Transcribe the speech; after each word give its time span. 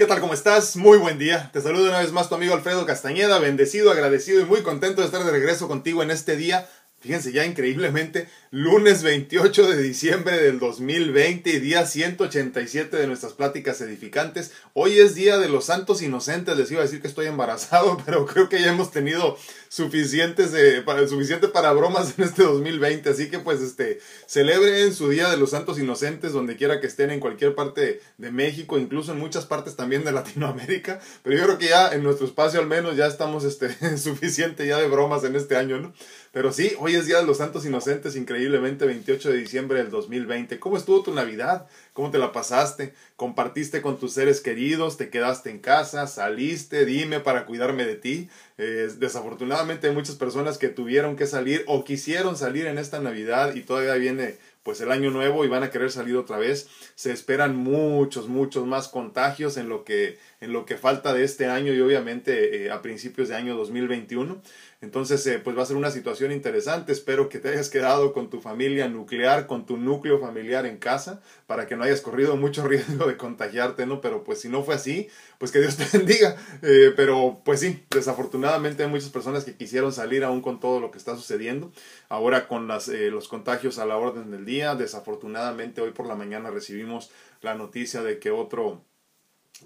¿Qué 0.00 0.06
tal? 0.06 0.20
¿Cómo 0.20 0.32
estás? 0.32 0.76
Muy 0.76 0.96
buen 0.96 1.18
día. 1.18 1.50
Te 1.52 1.60
saludo 1.60 1.90
una 1.90 1.98
vez 1.98 2.10
más 2.10 2.30
tu 2.30 2.34
amigo 2.34 2.54
Alfredo 2.54 2.86
Castañeda, 2.86 3.38
bendecido, 3.38 3.90
agradecido 3.90 4.40
y 4.40 4.46
muy 4.46 4.62
contento 4.62 5.02
de 5.02 5.06
estar 5.06 5.22
de 5.22 5.30
regreso 5.30 5.68
contigo 5.68 6.02
en 6.02 6.10
este 6.10 6.36
día. 6.36 6.66
Fíjense 7.00 7.32
ya 7.32 7.46
increíblemente, 7.46 8.28
lunes 8.50 9.02
28 9.02 9.70
de 9.70 9.82
diciembre 9.82 10.36
del 10.36 10.58
2020 10.58 11.48
y 11.48 11.58
día 11.58 11.86
187 11.86 12.94
de 12.94 13.06
nuestras 13.06 13.32
pláticas 13.32 13.80
edificantes. 13.80 14.52
Hoy 14.74 14.98
es 14.98 15.14
día 15.14 15.38
de 15.38 15.48
los 15.48 15.64
santos 15.64 16.02
inocentes. 16.02 16.58
Les 16.58 16.70
iba 16.70 16.80
a 16.80 16.84
decir 16.84 17.00
que 17.00 17.08
estoy 17.08 17.24
embarazado, 17.24 17.96
pero 18.04 18.26
creo 18.26 18.50
que 18.50 18.60
ya 18.60 18.68
hemos 18.68 18.90
tenido 18.90 19.38
suficientes 19.70 20.52
de, 20.52 20.84
suficiente 21.08 21.48
para 21.48 21.72
bromas 21.72 22.18
en 22.18 22.24
este 22.24 22.42
2020. 22.42 23.08
Así 23.08 23.30
que 23.30 23.38
pues 23.38 23.62
este, 23.62 23.98
celebren 24.26 24.92
su 24.92 25.08
día 25.08 25.30
de 25.30 25.38
los 25.38 25.52
santos 25.52 25.78
inocentes 25.78 26.34
donde 26.34 26.56
quiera 26.56 26.80
que 26.80 26.86
estén 26.86 27.10
en 27.10 27.20
cualquier 27.20 27.54
parte 27.54 28.02
de 28.18 28.30
México, 28.30 28.78
incluso 28.78 29.12
en 29.12 29.20
muchas 29.20 29.46
partes 29.46 29.74
también 29.74 30.04
de 30.04 30.12
Latinoamérica. 30.12 31.00
Pero 31.22 31.38
yo 31.38 31.44
creo 31.44 31.56
que 31.56 31.68
ya 31.68 31.94
en 31.94 32.02
nuestro 32.02 32.26
espacio 32.26 32.60
al 32.60 32.66
menos 32.66 32.94
ya 32.98 33.06
estamos 33.06 33.44
este, 33.44 33.96
suficiente 33.96 34.66
ya 34.66 34.76
de 34.76 34.86
bromas 34.86 35.24
en 35.24 35.34
este 35.34 35.56
año, 35.56 35.78
¿no? 35.78 35.94
Pero 36.32 36.52
sí, 36.52 36.72
hoy 36.78 36.94
es 36.94 37.06
Día 37.06 37.18
de 37.18 37.26
los 37.26 37.38
Santos 37.38 37.66
Inocentes, 37.66 38.14
increíblemente 38.14 38.86
28 38.86 39.32
de 39.32 39.38
diciembre 39.38 39.78
del 39.78 39.90
2020. 39.90 40.60
¿Cómo 40.60 40.76
estuvo 40.76 41.02
tu 41.02 41.12
Navidad? 41.12 41.66
¿Cómo 41.92 42.12
te 42.12 42.18
la 42.18 42.30
pasaste? 42.30 42.94
¿Compartiste 43.16 43.82
con 43.82 43.98
tus 43.98 44.12
seres 44.12 44.40
queridos? 44.40 44.96
¿Te 44.96 45.10
quedaste 45.10 45.50
en 45.50 45.58
casa? 45.58 46.06
¿Saliste? 46.06 46.86
Dime 46.86 47.18
para 47.18 47.46
cuidarme 47.46 47.84
de 47.84 47.96
ti. 47.96 48.28
Eh, 48.58 48.88
desafortunadamente 48.98 49.88
hay 49.88 49.94
muchas 49.94 50.14
personas 50.14 50.56
que 50.56 50.68
tuvieron 50.68 51.16
que 51.16 51.26
salir 51.26 51.64
o 51.66 51.82
quisieron 51.84 52.36
salir 52.36 52.66
en 52.66 52.78
esta 52.78 53.00
Navidad 53.00 53.56
y 53.56 53.62
todavía 53.62 53.94
viene 53.94 54.36
pues 54.62 54.80
el 54.82 54.92
año 54.92 55.10
nuevo 55.10 55.44
y 55.44 55.48
van 55.48 55.62
a 55.62 55.70
querer 55.70 55.90
salir 55.90 56.16
otra 56.16 56.38
vez. 56.38 56.68
Se 56.94 57.12
esperan 57.12 57.56
muchos, 57.56 58.28
muchos 58.28 58.66
más 58.66 58.88
contagios 58.88 59.56
en 59.56 59.68
lo 59.68 59.84
que, 59.84 60.18
en 60.40 60.52
lo 60.52 60.66
que 60.66 60.76
falta 60.76 61.14
de 61.14 61.24
este 61.24 61.46
año 61.46 61.72
y 61.72 61.80
obviamente 61.80 62.66
eh, 62.66 62.70
a 62.70 62.82
principios 62.82 63.28
de 63.28 63.36
año 63.36 63.56
2021. 63.56 64.40
Entonces, 64.82 65.26
eh, 65.26 65.38
pues 65.38 65.56
va 65.58 65.62
a 65.62 65.66
ser 65.66 65.76
una 65.76 65.90
situación 65.90 66.32
interesante. 66.32 66.92
Espero 66.92 67.28
que 67.28 67.38
te 67.38 67.50
hayas 67.50 67.68
quedado 67.68 68.14
con 68.14 68.30
tu 68.30 68.40
familia 68.40 68.88
nuclear, 68.88 69.46
con 69.46 69.66
tu 69.66 69.76
núcleo 69.76 70.18
familiar 70.18 70.64
en 70.64 70.78
casa, 70.78 71.20
para 71.46 71.66
que 71.66 71.76
no 71.76 71.84
hayas 71.84 72.00
corrido 72.00 72.36
mucho 72.36 72.66
riesgo 72.68 73.06
de 73.06 73.18
contagiarte, 73.18 73.84
¿no? 73.84 74.00
Pero 74.00 74.24
pues 74.24 74.40
si 74.40 74.48
no 74.48 74.62
fue 74.62 74.74
así, 74.74 75.08
pues 75.38 75.52
que 75.52 75.60
Dios 75.60 75.76
te 75.76 75.84
bendiga. 75.98 76.36
Eh, 76.62 76.94
pero 76.96 77.42
pues 77.44 77.60
sí, 77.60 77.84
desafortunadamente 77.90 78.82
hay 78.82 78.88
muchas 78.88 79.10
personas 79.10 79.44
que 79.44 79.54
quisieron 79.54 79.92
salir 79.92 80.24
aún 80.24 80.40
con 80.40 80.60
todo 80.60 80.80
lo 80.80 80.90
que 80.90 80.98
está 80.98 81.14
sucediendo. 81.14 81.72
Ahora 82.08 82.48
con 82.48 82.66
las, 82.66 82.88
eh, 82.88 83.10
los 83.10 83.28
contagios 83.28 83.78
a 83.78 83.84
la 83.84 83.98
orden 83.98 84.30
del 84.30 84.46
día, 84.46 84.74
desafortunadamente 84.76 85.82
hoy 85.82 85.90
por 85.90 86.06
la 86.06 86.14
mañana 86.14 86.50
recibimos 86.50 87.10
la 87.42 87.54
noticia 87.54 88.02
de 88.02 88.18
que 88.18 88.30
otro 88.30 88.82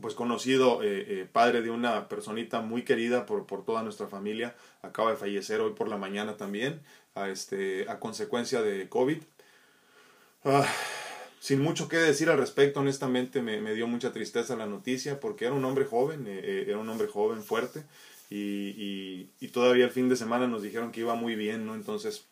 pues 0.00 0.14
conocido 0.14 0.83
eh, 0.83 1.05
eh, 1.09 1.28
padre 1.31 1.62
de 1.62 1.70
una 1.70 2.09
personita 2.09 2.61
muy 2.61 2.83
querida 2.83 3.27
por, 3.27 3.47
por, 3.47 3.64
toda 3.64 3.83
nuestra 3.83 4.06
familia, 4.06 4.55
acaba 4.83 5.11
de 5.11 5.17
fallecer 5.17 5.61
hoy 5.61 5.73
por 5.73 5.89
la 5.89 5.97
mañana 5.97 6.36
también, 6.36 6.81
a, 7.14 7.28
este, 7.28 7.89
a 7.89 7.98
consecuencia 8.01 8.62
de 8.62 8.89
COVID. 8.89 9.19
Ah, 10.45 10.67
sin 11.41 11.61
mucho 11.61 11.89
que 11.89 11.97
decir 11.97 12.31
al 12.31 12.39
respecto, 12.39 12.80
honestamente 12.80 13.42
me, 13.42 13.61
me, 13.61 13.74
dio 13.74 13.86
mucha 13.86 14.13
tristeza 14.13 14.57
la 14.57 14.67
noticia 14.67 15.20
porque 15.20 15.45
era 15.45 15.55
un 15.55 15.64
hombre 15.64 15.85
joven, 15.85 16.24
eh, 16.27 16.64
era 16.67 16.79
un 16.79 16.89
hombre 16.89 17.07
joven, 17.07 17.42
fuerte, 17.42 17.85
y, 18.30 18.36
y, 18.36 19.30
y, 19.40 19.48
todavía 19.48 19.85
el 19.85 19.90
fin 19.90 20.08
de 20.08 20.17
semana 20.17 20.46
nos 20.48 20.63
dijeron 20.63 20.90
que 20.90 21.01
iba 21.01 21.14
muy 21.14 21.36
bien, 21.36 21.67
¿no? 21.67 21.74
Entonces, 21.74 22.27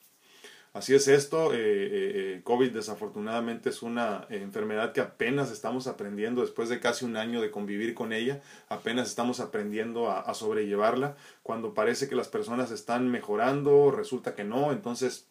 Así 0.72 0.94
es 0.94 1.06
esto, 1.06 1.52
eh, 1.52 1.58
eh, 1.58 1.90
eh, 2.36 2.40
COVID 2.44 2.70
desafortunadamente 2.70 3.68
es 3.68 3.82
una 3.82 4.26
enfermedad 4.30 4.92
que 4.94 5.02
apenas 5.02 5.50
estamos 5.50 5.86
aprendiendo 5.86 6.40
después 6.40 6.70
de 6.70 6.80
casi 6.80 7.04
un 7.04 7.18
año 7.18 7.42
de 7.42 7.50
convivir 7.50 7.94
con 7.94 8.14
ella, 8.14 8.40
apenas 8.70 9.08
estamos 9.08 9.40
aprendiendo 9.40 10.08
a, 10.10 10.20
a 10.20 10.32
sobrellevarla, 10.32 11.14
cuando 11.42 11.74
parece 11.74 12.08
que 12.08 12.14
las 12.14 12.28
personas 12.28 12.70
están 12.70 13.10
mejorando, 13.10 13.90
resulta 13.90 14.34
que 14.34 14.44
no, 14.44 14.72
entonces 14.72 15.26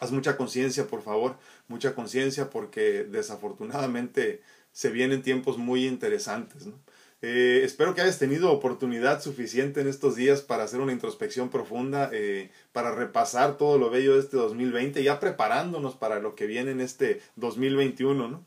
haz 0.00 0.12
mucha 0.12 0.38
conciencia 0.38 0.86
por 0.86 1.02
favor, 1.02 1.36
mucha 1.68 1.94
conciencia 1.94 2.48
porque 2.48 3.04
desafortunadamente 3.04 4.42
se 4.72 4.88
vienen 4.88 5.20
tiempos 5.20 5.58
muy 5.58 5.86
interesantes, 5.86 6.66
¿no? 6.66 6.80
Eh, 7.26 7.64
espero 7.64 7.94
que 7.94 8.02
hayas 8.02 8.18
tenido 8.18 8.52
oportunidad 8.52 9.22
suficiente 9.22 9.80
en 9.80 9.88
estos 9.88 10.14
días 10.14 10.42
para 10.42 10.64
hacer 10.64 10.80
una 10.80 10.92
introspección 10.92 11.48
profunda, 11.48 12.10
eh, 12.12 12.50
para 12.70 12.94
repasar 12.94 13.56
todo 13.56 13.78
lo 13.78 13.88
bello 13.88 14.12
de 14.12 14.20
este 14.20 14.36
2020, 14.36 15.02
ya 15.02 15.20
preparándonos 15.20 15.94
para 15.94 16.20
lo 16.20 16.34
que 16.34 16.46
viene 16.46 16.72
en 16.72 16.82
este 16.82 17.22
2021, 17.36 18.28
¿no? 18.28 18.44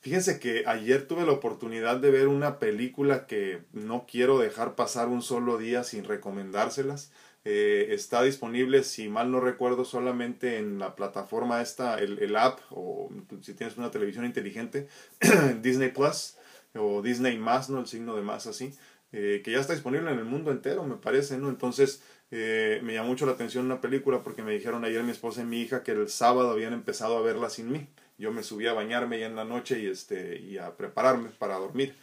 Fíjense 0.00 0.38
que 0.38 0.62
ayer 0.66 1.08
tuve 1.08 1.26
la 1.26 1.32
oportunidad 1.32 1.96
de 1.96 2.12
ver 2.12 2.28
una 2.28 2.60
película 2.60 3.26
que 3.26 3.62
no 3.72 4.06
quiero 4.08 4.38
dejar 4.38 4.76
pasar 4.76 5.08
un 5.08 5.22
solo 5.22 5.58
día 5.58 5.82
sin 5.82 6.04
recomendárselas. 6.04 7.10
Eh, 7.44 7.88
está 7.90 8.22
disponible, 8.22 8.84
si 8.84 9.08
mal 9.08 9.32
no 9.32 9.40
recuerdo, 9.40 9.84
solamente 9.84 10.58
en 10.58 10.78
la 10.78 10.94
plataforma 10.94 11.62
esta, 11.62 11.98
el, 11.98 12.20
el 12.20 12.36
app, 12.36 12.60
o 12.70 13.10
si 13.42 13.54
tienes 13.54 13.76
una 13.76 13.90
televisión 13.90 14.24
inteligente, 14.24 14.86
Disney 15.62 15.88
Plus 15.88 16.36
o 16.74 17.02
Disney 17.02 17.38
más, 17.38 17.70
¿no? 17.70 17.80
El 17.80 17.86
signo 17.86 18.16
de 18.16 18.22
más 18.22 18.46
así, 18.46 18.72
eh, 19.12 19.42
que 19.44 19.52
ya 19.52 19.60
está 19.60 19.72
disponible 19.72 20.10
en 20.10 20.18
el 20.18 20.24
mundo 20.24 20.50
entero, 20.50 20.84
me 20.84 20.96
parece, 20.96 21.38
¿no? 21.38 21.48
Entonces, 21.48 22.02
eh, 22.30 22.80
me 22.84 22.94
llamó 22.94 23.08
mucho 23.08 23.26
la 23.26 23.32
atención 23.32 23.64
una 23.64 23.80
película 23.80 24.22
porque 24.22 24.42
me 24.42 24.52
dijeron 24.52 24.84
ayer 24.84 25.02
mi 25.02 25.10
esposa 25.10 25.42
y 25.42 25.44
mi 25.44 25.60
hija 25.60 25.82
que 25.82 25.92
el 25.92 26.08
sábado 26.08 26.50
habían 26.50 26.72
empezado 26.72 27.18
a 27.18 27.22
verla 27.22 27.50
sin 27.50 27.72
mí. 27.72 27.88
Yo 28.18 28.32
me 28.32 28.42
subí 28.42 28.66
a 28.66 28.72
bañarme 28.72 29.18
ya 29.18 29.26
en 29.26 29.34
la 29.36 29.44
noche 29.44 29.80
y, 29.80 29.86
este, 29.86 30.38
y 30.38 30.58
a 30.58 30.76
prepararme 30.76 31.30
para 31.30 31.56
dormir. 31.56 31.96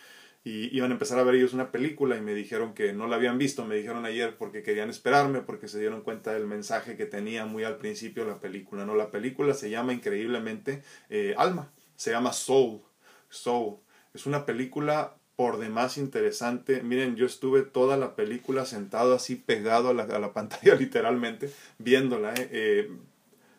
Y 0.44 0.76
iban 0.76 0.92
a 0.92 0.94
empezar 0.94 1.20
a 1.20 1.24
ver 1.24 1.36
ellos 1.36 1.54
una 1.54 1.72
película 1.72 2.16
y 2.18 2.22
me 2.22 2.34
dijeron 2.34 2.74
que 2.74 2.94
no 2.94 3.08
la 3.08 3.18
habían 3.18 3.38
visto, 3.38 3.66
me 3.66 3.76
dijeron 3.76 4.06
ayer 4.06 4.38
porque 4.38 4.64
querían 4.64 4.90
esperarme, 4.90 5.42
porque 5.42 5.68
se 5.68 5.80
dieron 5.80 6.02
cuenta 6.02 6.34
del 6.34 6.48
mensaje 6.48 6.96
que 6.96 7.06
tenía 7.06 7.46
muy 7.46 7.64
al 7.66 7.78
principio 7.78 8.26
la 8.26 8.40
película. 8.40 8.86
No, 8.86 8.96
la 8.96 9.12
película 9.12 9.54
se 9.54 9.70
llama 9.70 9.94
increíblemente 9.94 10.84
eh, 11.10 11.36
Alma, 11.38 11.72
se 11.96 12.12
llama 12.12 12.34
Soul, 12.34 12.82
Soul. 13.30 13.78
Es 14.14 14.26
una 14.26 14.46
película 14.46 15.18
por 15.36 15.60
demás 15.60 15.98
interesante. 15.98 16.82
Miren, 16.82 17.16
yo 17.16 17.26
estuve 17.26 17.62
toda 17.62 17.96
la 17.96 18.16
película 18.16 18.66
sentado 18.66 19.14
así 19.14 19.36
pegado 19.36 19.90
a 19.90 19.94
la, 19.94 20.04
a 20.04 20.20
la 20.20 20.34
pantalla 20.34 20.76
literalmente, 20.76 21.52
viéndola. 21.78 22.34
¿eh? 22.34 22.50
Eh, 22.52 22.92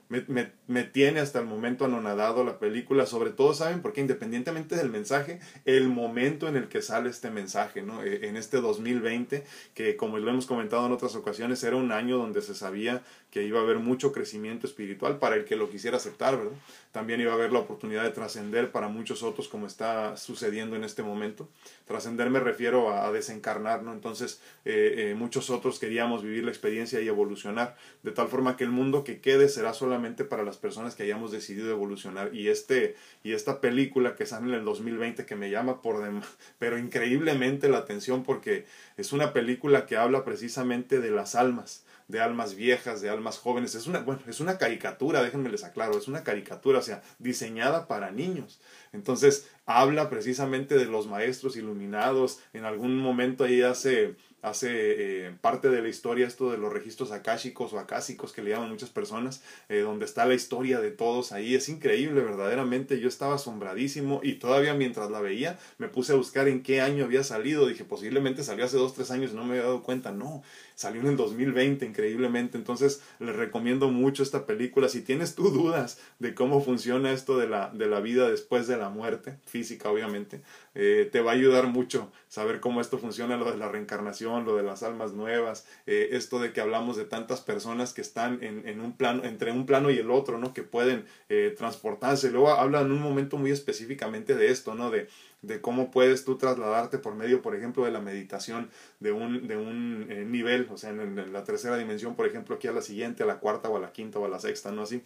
me, 0.08 0.24
me, 0.28 0.52
me, 0.68 0.84
tiene 0.84 1.20
hasta 1.20 1.40
el 1.40 1.46
momento 1.46 1.86
anonadado 1.86 2.44
la 2.44 2.58
película, 2.58 3.06
sobre 3.06 3.30
todo, 3.30 3.54
¿saben? 3.54 3.82
Porque 3.82 4.00
independientemente 4.00 4.76
del 4.76 4.90
mensaje, 4.90 5.40
el 5.64 5.88
momento 5.88 6.46
en 6.46 6.56
el 6.56 6.68
que 6.68 6.82
sale 6.82 7.10
este 7.10 7.30
mensaje, 7.30 7.82
¿no? 7.82 8.02
Eh, 8.04 8.28
en 8.28 8.36
este 8.36 8.58
2020, 8.58 9.44
que 9.74 9.96
como 9.96 10.18
lo 10.18 10.30
hemos 10.30 10.46
comentado 10.46 10.86
en 10.86 10.92
otras 10.92 11.16
ocasiones, 11.16 11.64
era 11.64 11.76
un 11.76 11.90
año 11.90 12.18
donde 12.18 12.42
se 12.42 12.54
sabía 12.54 13.02
que 13.30 13.42
iba 13.44 13.60
a 13.60 13.62
haber 13.62 13.78
mucho 13.78 14.12
crecimiento 14.12 14.66
espiritual 14.66 15.18
para 15.18 15.36
el 15.36 15.44
que 15.44 15.56
lo 15.56 15.70
quisiera 15.70 15.96
aceptar, 15.96 16.36
¿verdad? 16.36 16.52
También 16.92 17.20
iba 17.20 17.32
a 17.32 17.34
haber 17.34 17.52
la 17.52 17.60
oportunidad 17.60 18.02
de 18.02 18.10
trascender 18.10 18.70
para 18.70 18.88
muchos 18.88 19.22
otros, 19.22 19.48
como 19.48 19.66
está 19.66 20.16
sucediendo 20.16 20.76
en 20.76 20.84
este 20.84 21.02
momento. 21.02 21.48
Trascender 21.86 22.30
me 22.30 22.40
refiero 22.40 22.90
a, 22.90 23.06
a, 23.06 23.12
desencarnar, 23.12 23.82
¿no? 23.82 23.92
Entonces, 23.92 24.40
eh, 24.64 24.94
eh, 25.10 25.14
muchos 25.14 25.50
otros 25.50 25.78
queríamos 25.78 26.22
vivir 26.22 26.44
la 26.44 26.50
experiencia 26.50 27.00
y 27.00 27.08
evolucionar, 27.08 27.76
de 28.02 28.12
tal 28.12 28.28
forma 28.28 28.56
que 28.56 28.64
el 28.64 28.70
mundo 28.70 29.04
que 29.04 29.20
quede 29.20 29.48
será 29.48 29.72
solamente 29.72 30.24
para 30.24 30.42
las 30.42 30.57
personas 30.58 30.94
que 30.94 31.04
hayamos 31.04 31.32
decidido 31.32 31.70
evolucionar. 31.70 32.34
Y, 32.34 32.48
este, 32.48 32.96
y 33.22 33.32
esta 33.32 33.60
película 33.60 34.16
que 34.16 34.26
sale 34.26 34.48
en 34.48 34.54
el 34.54 34.64
2020 34.64 35.24
que 35.24 35.36
me 35.36 35.50
llama 35.50 35.80
por 35.80 36.02
demás, 36.02 36.26
pero 36.58 36.78
increíblemente 36.78 37.68
la 37.68 37.78
atención 37.78 38.24
porque 38.24 38.66
es 38.96 39.12
una 39.12 39.32
película 39.32 39.86
que 39.86 39.96
habla 39.96 40.24
precisamente 40.24 41.00
de 41.00 41.10
las 41.10 41.34
almas 41.34 41.84
de 42.08 42.20
almas 42.20 42.54
viejas, 42.54 43.02
de 43.02 43.10
almas 43.10 43.38
jóvenes. 43.38 43.74
Es 43.74 43.86
una, 43.86 44.00
bueno, 44.00 44.22
es 44.26 44.40
una 44.40 44.56
caricatura, 44.56 45.22
déjenme 45.22 45.50
les 45.50 45.62
aclaro, 45.62 45.96
es 45.96 46.08
una 46.08 46.24
caricatura, 46.24 46.78
o 46.78 46.82
sea, 46.82 47.02
diseñada 47.18 47.86
para 47.86 48.10
niños. 48.10 48.60
Entonces, 48.92 49.48
habla 49.66 50.08
precisamente 50.08 50.78
de 50.78 50.86
los 50.86 51.06
maestros 51.06 51.56
iluminados. 51.56 52.40
En 52.54 52.64
algún 52.64 52.96
momento 52.96 53.44
ahí 53.44 53.60
hace 53.60 54.16
hace 54.42 55.26
eh, 55.26 55.34
parte 55.40 55.68
de 55.68 55.82
la 55.82 55.88
historia 55.88 56.26
esto 56.26 56.50
de 56.50 56.58
los 56.58 56.72
registros 56.72 57.10
akáshicos 57.12 57.72
o 57.72 57.78
acásicos 57.78 58.32
que 58.32 58.42
le 58.42 58.50
llaman 58.50 58.70
muchas 58.70 58.90
personas, 58.90 59.42
eh, 59.68 59.80
donde 59.80 60.04
está 60.04 60.26
la 60.26 60.34
historia 60.34 60.80
de 60.80 60.90
todos 60.90 61.32
ahí. 61.32 61.54
Es 61.54 61.68
increíble, 61.68 62.20
verdaderamente. 62.20 63.00
Yo 63.00 63.08
estaba 63.08 63.34
asombradísimo 63.34 64.20
y 64.22 64.34
todavía 64.34 64.74
mientras 64.74 65.10
la 65.10 65.20
veía 65.20 65.58
me 65.78 65.88
puse 65.88 66.12
a 66.12 66.16
buscar 66.16 66.48
en 66.48 66.62
qué 66.62 66.80
año 66.80 67.04
había 67.04 67.24
salido. 67.24 67.66
Dije, 67.66 67.84
posiblemente 67.84 68.44
salió 68.44 68.64
hace 68.64 68.76
dos, 68.76 68.94
tres 68.94 69.10
años 69.10 69.32
y 69.32 69.34
no 69.34 69.44
me 69.44 69.54
había 69.54 69.64
dado 69.64 69.82
cuenta. 69.82 70.12
No, 70.12 70.42
salió 70.78 71.00
en 71.00 71.08
el 71.08 71.16
2020, 71.16 71.84
increíblemente. 71.84 72.56
Entonces, 72.56 73.02
les 73.18 73.34
recomiendo 73.34 73.88
mucho 73.88 74.22
esta 74.22 74.46
película. 74.46 74.88
Si 74.88 75.02
tienes 75.02 75.34
tú 75.34 75.50
dudas 75.50 75.98
de 76.20 76.36
cómo 76.36 76.62
funciona 76.62 77.10
esto 77.10 77.36
de 77.36 77.48
la, 77.48 77.70
de 77.70 77.88
la 77.88 77.98
vida 77.98 78.30
después 78.30 78.68
de 78.68 78.76
la 78.76 78.88
muerte, 78.88 79.38
física 79.44 79.90
obviamente, 79.90 80.40
Eh, 80.80 81.08
te 81.10 81.20
va 81.20 81.32
a 81.32 81.34
ayudar 81.34 81.66
mucho 81.66 82.12
saber 82.28 82.60
cómo 82.60 82.80
esto 82.80 82.98
funciona, 82.98 83.36
lo 83.36 83.50
de 83.50 83.56
la 83.56 83.68
reencarnación, 83.68 84.44
lo 84.44 84.54
de 84.54 84.62
las 84.62 84.84
almas 84.84 85.12
nuevas, 85.12 85.66
eh, 85.86 86.10
esto 86.12 86.38
de 86.38 86.52
que 86.52 86.60
hablamos 86.60 86.96
de 86.96 87.04
tantas 87.04 87.40
personas 87.40 87.92
que 87.92 88.00
están 88.00 88.38
en, 88.44 88.62
en, 88.68 88.80
un 88.80 88.92
plano, 88.96 89.24
entre 89.24 89.50
un 89.50 89.66
plano 89.66 89.90
y 89.90 89.98
el 89.98 90.12
otro, 90.12 90.38
¿no? 90.38 90.54
Que 90.54 90.62
pueden 90.62 91.04
eh, 91.28 91.52
transportarse. 91.58 92.30
Luego 92.30 92.50
habla 92.50 92.82
en 92.82 92.92
un 92.92 93.02
momento 93.02 93.38
muy 93.38 93.50
específicamente 93.50 94.36
de 94.36 94.52
esto, 94.52 94.76
¿no? 94.76 94.92
De, 94.92 95.08
de 95.42 95.60
cómo 95.60 95.90
puedes 95.90 96.24
tú 96.24 96.36
trasladarte 96.36 96.98
por 96.98 97.14
medio, 97.14 97.42
por 97.42 97.54
ejemplo, 97.54 97.84
de 97.84 97.90
la 97.90 98.00
meditación 98.00 98.70
de 99.00 99.12
un, 99.12 99.46
de 99.46 99.56
un 99.56 100.06
eh, 100.10 100.24
nivel, 100.24 100.68
o 100.70 100.76
sea, 100.76 100.90
en, 100.90 101.00
en, 101.18 101.32
la 101.32 101.44
tercera 101.44 101.76
dimensión, 101.76 102.16
por 102.16 102.26
ejemplo, 102.26 102.56
aquí 102.56 102.66
a 102.68 102.72
la 102.72 102.82
siguiente, 102.82 103.22
a 103.22 103.26
la 103.26 103.38
cuarta 103.38 103.68
o 103.68 103.76
a 103.76 103.80
la 103.80 103.92
quinta 103.92 104.18
o 104.18 104.24
a 104.24 104.28
la 104.28 104.40
sexta, 104.40 104.72
¿no? 104.72 104.82
Así 104.82 105.04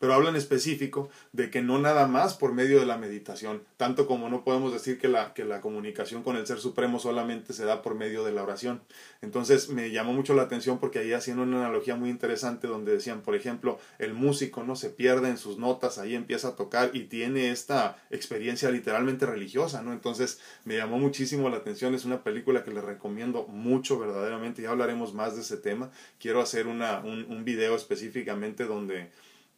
pero 0.00 0.14
habla 0.14 0.30
en 0.30 0.36
específico 0.36 1.10
de 1.32 1.50
que 1.50 1.60
no 1.62 1.78
nada 1.78 2.08
más 2.08 2.34
por 2.34 2.54
medio 2.54 2.80
de 2.80 2.86
la 2.86 2.96
meditación, 2.96 3.62
tanto 3.76 4.06
como 4.06 4.30
no 4.30 4.42
podemos 4.44 4.72
decir 4.72 4.98
que 4.98 5.08
la, 5.08 5.34
que 5.34 5.44
la 5.44 5.60
comunicación 5.60 6.22
con 6.22 6.36
el 6.36 6.46
Ser 6.46 6.58
Supremo 6.58 6.98
solamente 6.98 7.52
se 7.52 7.66
da 7.66 7.82
por 7.82 7.94
medio 7.94 8.24
de 8.24 8.32
la 8.32 8.42
oración. 8.42 8.80
Entonces 9.20 9.68
me 9.68 9.90
llamó 9.90 10.14
mucho 10.14 10.34
la 10.34 10.42
atención 10.42 10.78
porque 10.78 11.00
ahí 11.00 11.12
haciendo 11.12 11.42
una 11.42 11.58
analogía 11.58 11.96
muy 11.96 12.08
interesante 12.08 12.66
donde 12.66 12.92
decían, 12.92 13.20
por 13.20 13.34
ejemplo, 13.34 13.78
el 13.98 14.14
músico 14.14 14.64
no 14.64 14.74
se 14.74 14.88
pierde 14.88 15.28
en 15.28 15.36
sus 15.36 15.58
notas, 15.58 15.98
ahí 15.98 16.14
empieza 16.14 16.48
a 16.48 16.56
tocar 16.56 16.90
y 16.94 17.04
tiene 17.04 17.50
esta 17.50 17.98
experiencia 18.08 18.70
literalmente 18.70 19.26
religiosa, 19.26 19.82
¿no? 19.82 19.92
Entonces 19.92 20.40
me 20.64 20.78
llamó 20.78 20.98
muchísimo 20.98 21.50
la 21.50 21.58
atención, 21.58 21.94
es 21.94 22.06
una 22.06 22.24
película 22.24 22.64
que 22.64 22.70
les 22.70 22.82
recomiendo 22.82 23.46
mucho 23.48 23.98
verdaderamente, 23.98 24.62
ya 24.62 24.70
hablaremos 24.70 25.12
más 25.12 25.34
de 25.34 25.42
ese 25.42 25.58
tema, 25.58 25.90
quiero 26.18 26.40
hacer 26.40 26.66
una, 26.66 27.00
un, 27.00 27.26
un 27.28 27.44
video 27.44 27.76
específicamente 27.76 28.64
donde 28.64 29.10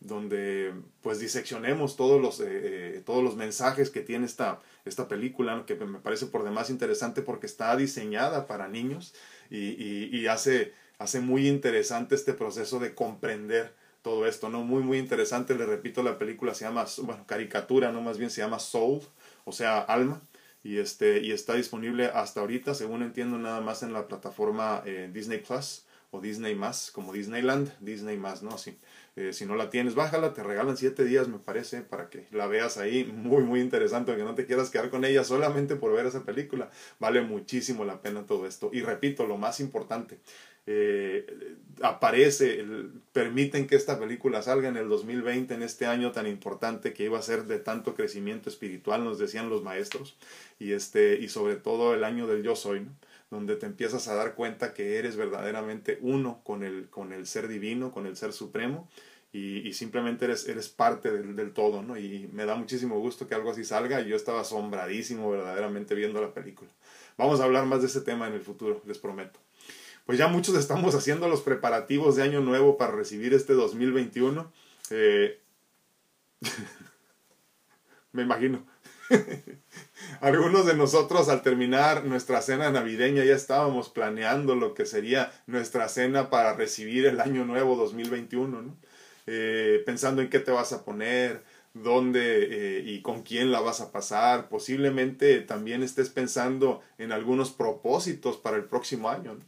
donde 0.05 0.73
pues 1.03 1.19
diseccionemos 1.19 1.97
todos 1.97 2.21
los, 2.21 2.41
eh, 2.41 2.47
eh, 2.97 3.03
todos 3.05 3.23
los 3.23 3.37
mensajes 3.37 3.91
que 3.91 4.01
tiene 4.01 4.27
esta, 4.27 4.61
esta 4.85 5.09
película, 5.09 5.65
que 5.67 5.75
me 5.75 5.99
parece 5.99 6.27
por 6.27 6.45
demás 6.45 6.71
interesante 6.71 7.23
porque 7.23 7.47
está 7.47 7.77
diseñada 7.77 8.47
para 8.47 8.69
niños 8.69 9.15
y, 9.51 10.17
y, 10.17 10.27
hace, 10.27 10.73
hace 10.99 11.21
muy 11.21 11.49
interesante 11.49 12.15
este 12.15 12.33
proceso 12.33 12.79
de 12.79 12.95
comprender 12.95 13.75
todo 14.03 14.27
esto, 14.27 14.49
¿no? 14.49 14.63
Muy, 14.65 14.83
muy 14.83 14.99
interesante, 14.99 15.55
le 15.55 15.67
repito, 15.67 16.03
la 16.03 16.19
película 16.19 16.55
se 16.55 16.65
llama, 16.65 16.87
bueno, 17.03 17.25
caricatura, 17.27 17.93
¿no? 17.93 18.01
Más 18.01 18.19
bien 18.19 18.31
se 18.31 18.41
llama 18.41 18.59
Soul, 18.59 19.01
o 19.45 19.53
sea, 19.53 19.81
alma, 19.81 20.21
y, 20.65 20.79
este, 20.79 21.21
y 21.21 21.33
está 21.33 21.55
disponible 21.55 22.07
hasta 22.07 22.41
ahorita, 22.41 22.75
según 22.75 23.03
entiendo, 23.03 23.39
nada 23.39 23.61
más 23.61 23.83
en 23.83 23.93
la 23.93 24.09
plataforma 24.09 24.83
eh, 24.87 25.11
Disney 25.13 25.39
Plus 25.39 25.85
o 26.11 26.21
Disney 26.21 26.55
más, 26.55 26.91
como 26.91 27.13
Disneyland, 27.13 27.73
Disney 27.81 28.17
más, 28.17 28.43
¿no? 28.43 28.59
Sí. 28.59 28.77
Eh, 29.15 29.35
si 29.35 29.45
no 29.45 29.57
la 29.57 29.69
tienes, 29.69 29.95
bájala, 29.95 30.33
te 30.33 30.43
regalan 30.43 30.77
siete 30.79 31.05
días, 31.05 31.29
me 31.29 31.39
parece, 31.39 31.83
para 31.83 32.09
que 32.09 32.27
la 32.31 32.47
veas 32.47 32.79
ahí. 32.79 33.05
Muy, 33.05 33.43
muy 33.43 33.61
interesante, 33.61 34.17
que 34.17 34.25
no 34.25 34.35
te 34.35 34.47
quieras 34.47 34.71
quedar 34.71 34.89
con 34.89 35.05
ella 35.05 35.23
solamente 35.23 35.77
por 35.77 35.93
ver 35.93 36.07
esa 36.07 36.25
película. 36.25 36.71
Vale 36.99 37.21
muchísimo 37.21 37.85
la 37.85 38.01
pena 38.01 38.25
todo 38.25 38.47
esto. 38.47 38.71
Y 38.73 38.81
repito, 38.81 39.27
lo 39.27 39.37
más 39.37 39.61
importante, 39.61 40.19
eh, 40.67 41.27
aparece, 41.83 42.65
permiten 43.13 43.67
que 43.67 43.77
esta 43.77 43.99
película 43.99 44.41
salga 44.41 44.69
en 44.69 44.77
el 44.79 44.89
2020, 44.89 45.55
en 45.55 45.63
este 45.63 45.87
año 45.87 46.13
tan 46.13 46.27
importante 46.27 46.95
que 46.95 47.05
iba 47.05 47.19
a 47.19 47.23
ser 47.23 47.45
de 47.45 47.59
tanto 47.59 47.95
crecimiento 47.95 48.49
espiritual, 48.49 49.05
nos 49.05 49.19
decían 49.19 49.51
los 49.51 49.63
maestros, 49.63 50.17
y, 50.59 50.73
este, 50.73 51.19
y 51.21 51.29
sobre 51.29 51.57
todo 51.57 51.95
el 51.95 52.05
año 52.05 52.27
del 52.27 52.43
yo 52.43 52.57
soy, 52.57 52.81
¿no? 52.81 52.93
Donde 53.33 53.57
te 53.57 53.65
empiezas 53.65 54.09
a 54.09 54.15
dar 54.15 54.35
cuenta 54.35 54.75
que 54.75 54.99
eres 54.99 55.17
verdaderamente 55.17 55.99
uno 56.03 56.43
con 56.45 56.63
el, 56.63 56.91
con 56.91 57.15
el 57.15 57.27
ser 57.27 57.49
divino, 57.49 57.91
con 57.91 58.05
el 58.05 58.15
ser 58.15 58.35
supremo, 58.35 58.91
y, 59.33 59.67
y 59.67 59.73
simplemente 59.73 60.27
eres, 60.27 60.47
eres 60.47 60.69
parte 60.69 61.11
del, 61.11 61.35
del, 61.35 61.55
todo, 61.55 61.81
¿no? 61.81 61.97
Y 61.97 62.29
me 62.35 62.45
da 62.45 62.57
muchísimo 62.57 63.01
gusto 63.01 63.27
que 63.27 63.35
algo 63.35 63.51
así 63.51 63.65
salga, 63.65 64.03
y 64.03 64.09
yo 64.11 64.17
estaba 64.17 64.43
asombradísimo 64.43 65.31
verdaderamente 65.31 65.95
viendo 65.95 66.21
la 66.21 66.35
película. 66.35 66.69
Vamos 67.17 67.41
a 67.41 67.45
hablar 67.45 67.65
más 67.65 67.81
de 67.81 67.87
ese 67.87 68.03
tema 68.03 68.27
en 68.27 68.35
el 68.35 68.43
futuro, 68.43 68.83
les 68.87 68.99
prometo. 68.99 69.41
Pues 70.05 70.19
ya 70.19 70.29
muchos 70.29 70.55
estamos 70.55 70.95
haciendo 70.95 71.27
los 71.27 71.41
preparativos 71.41 72.17
de 72.17 72.25
Año 72.25 72.43
Nuevo 72.43 72.77
para 72.77 72.93
recibir 72.93 73.33
este 73.33 73.55
2021. 73.55 74.53
Eh... 74.91 75.41
me 78.13 78.25
imagino. 78.25 78.67
Algunos 80.21 80.67
de 80.67 80.75
nosotros 80.75 81.29
al 81.29 81.43
terminar 81.43 82.05
nuestra 82.05 82.43
cena 82.43 82.71
navideña 82.71 83.25
ya 83.25 83.35
estábamos 83.35 83.89
planeando 83.89 84.55
lo 84.55 84.75
que 84.75 84.87
sería 84.87 85.33
nuestra 85.47 85.89
cena 85.89 86.31
para 86.31 86.55
recibir 86.55 87.07
el 87.07 87.21
año 87.21 87.45
nuevo 87.45 87.77
2021, 87.77 88.63
¿no? 88.63 88.77
eh, 89.27 89.83
pensando 89.85 90.23
en 90.23 90.31
qué 90.31 90.39
te 90.39 90.51
vas 90.51 90.73
a 90.73 90.85
poner, 90.85 91.43
dónde 91.75 92.79
eh, 92.79 92.83
y 92.85 93.03
con 93.03 93.23
quién 93.23 93.51
la 93.51 93.61
vas 93.61 93.81
a 93.81 93.93
pasar. 93.93 94.49
Posiblemente 94.49 95.41
también 95.41 95.83
estés 95.83 96.11
pensando 96.11 96.83
en 96.99 97.13
algunos 97.13 97.51
propósitos 97.51 98.37
para 98.37 98.57
el 98.57 98.65
próximo 98.65 99.11
año. 99.11 99.39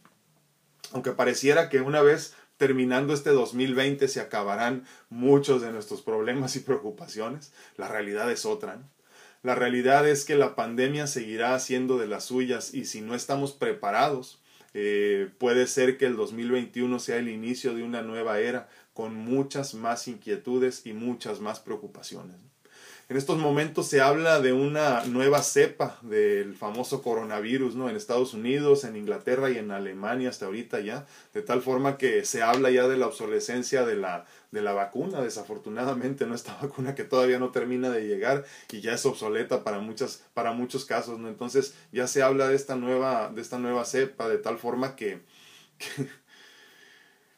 Aunque 0.93 1.13
pareciera 1.13 1.69
que 1.69 1.81
una 1.81 2.03
vez 2.03 2.35
terminando 2.57 3.15
este 3.15 3.31
2020 3.31 4.07
se 4.07 4.21
acabarán 4.21 4.85
muchos 5.09 5.61
de 5.61 5.73
nuestros 5.73 6.03
problemas 6.03 6.55
y 6.55 6.61
preocupaciones, 6.61 7.53
la 7.77 7.89
realidad 7.89 8.31
es 8.31 8.47
otra. 8.47 8.77
¿no? 8.77 8.94
La 9.45 9.55
realidad 9.55 10.09
es 10.09 10.25
que 10.25 10.37
la 10.37 10.57
pandemia 10.57 11.07
seguirá 11.07 11.55
haciendo 11.55 11.99
de 11.99 12.07
las 12.07 12.25
suyas 12.25 12.73
y 12.73 12.87
si 12.87 13.03
no 13.03 13.15
estamos 13.15 13.53
preparados, 13.53 14.41
eh, 14.73 15.29
puede 15.37 15.67
ser 15.67 15.99
que 15.99 16.07
el 16.07 16.17
2021 16.17 16.99
sea 16.99 17.19
el 17.19 17.29
inicio 17.29 17.75
de 17.75 17.83
una 17.83 18.01
nueva 18.01 18.39
era 18.39 18.71
con 18.95 19.15
muchas 19.15 19.75
más 19.75 20.09
inquietudes 20.09 20.87
y 20.87 20.95
muchas 20.95 21.41
más 21.41 21.61
preocupaciones. 21.61 22.37
En 23.11 23.19
estos 23.19 23.37
momentos 23.37 23.87
se 23.87 24.01
habla 24.01 24.41
de 24.41 24.55
una 24.55 25.05
nueva 25.05 25.43
cepa 25.43 25.99
del 26.01 26.55
famoso 26.55 27.03
coronavirus, 27.03 27.75
¿no? 27.75 27.91
En 27.91 27.97
Estados 27.97 28.33
Unidos, 28.33 28.85
en 28.85 28.97
Inglaterra 28.97 29.51
y 29.51 29.59
en 29.59 29.73
Alemania 29.73 30.31
hasta 30.31 30.47
ahorita 30.47 30.81
ya, 30.81 31.07
de 31.35 31.43
tal 31.43 31.61
forma 31.61 31.99
que 31.99 32.25
se 32.25 32.43
habla 32.43 32.71
ya 32.71 32.89
de 32.89 32.97
la 32.97 33.07
obsolescencia 33.07 33.85
de 33.85 33.97
la, 33.97 34.25
de 34.53 34.63
la 34.63 34.73
vacuna, 34.73 35.21
desafortunadamente, 35.21 36.27
¿no? 36.27 36.35
Esta 36.35 36.57
vacuna 36.63 36.95
que 36.95 37.05
todavía 37.05 37.39
no 37.39 37.51
termina 37.51 37.91
de 37.91 38.07
llegar 38.07 38.45
y 38.73 38.81
ya 38.81 38.95
es 38.95 39.05
obsoleta 39.05 39.65
para 39.65 39.81
muchas, 39.81 40.23
para 40.33 40.53
muchos 40.53 40.87
casos, 40.87 41.19
¿no? 41.19 41.29
Entonces 41.29 41.75
ya 41.93 42.07
se 42.07 42.23
habla 42.23 42.49
de 42.49 42.57
esta 42.57 42.75
nueva, 42.75 43.31
de 43.35 43.43
esta 43.43 43.59
nueva 43.59 43.85
cepa, 43.85 44.31
de 44.31 44.39
tal 44.39 44.57
forma 44.57 44.97
que, 44.97 45.21
que 45.79 46.09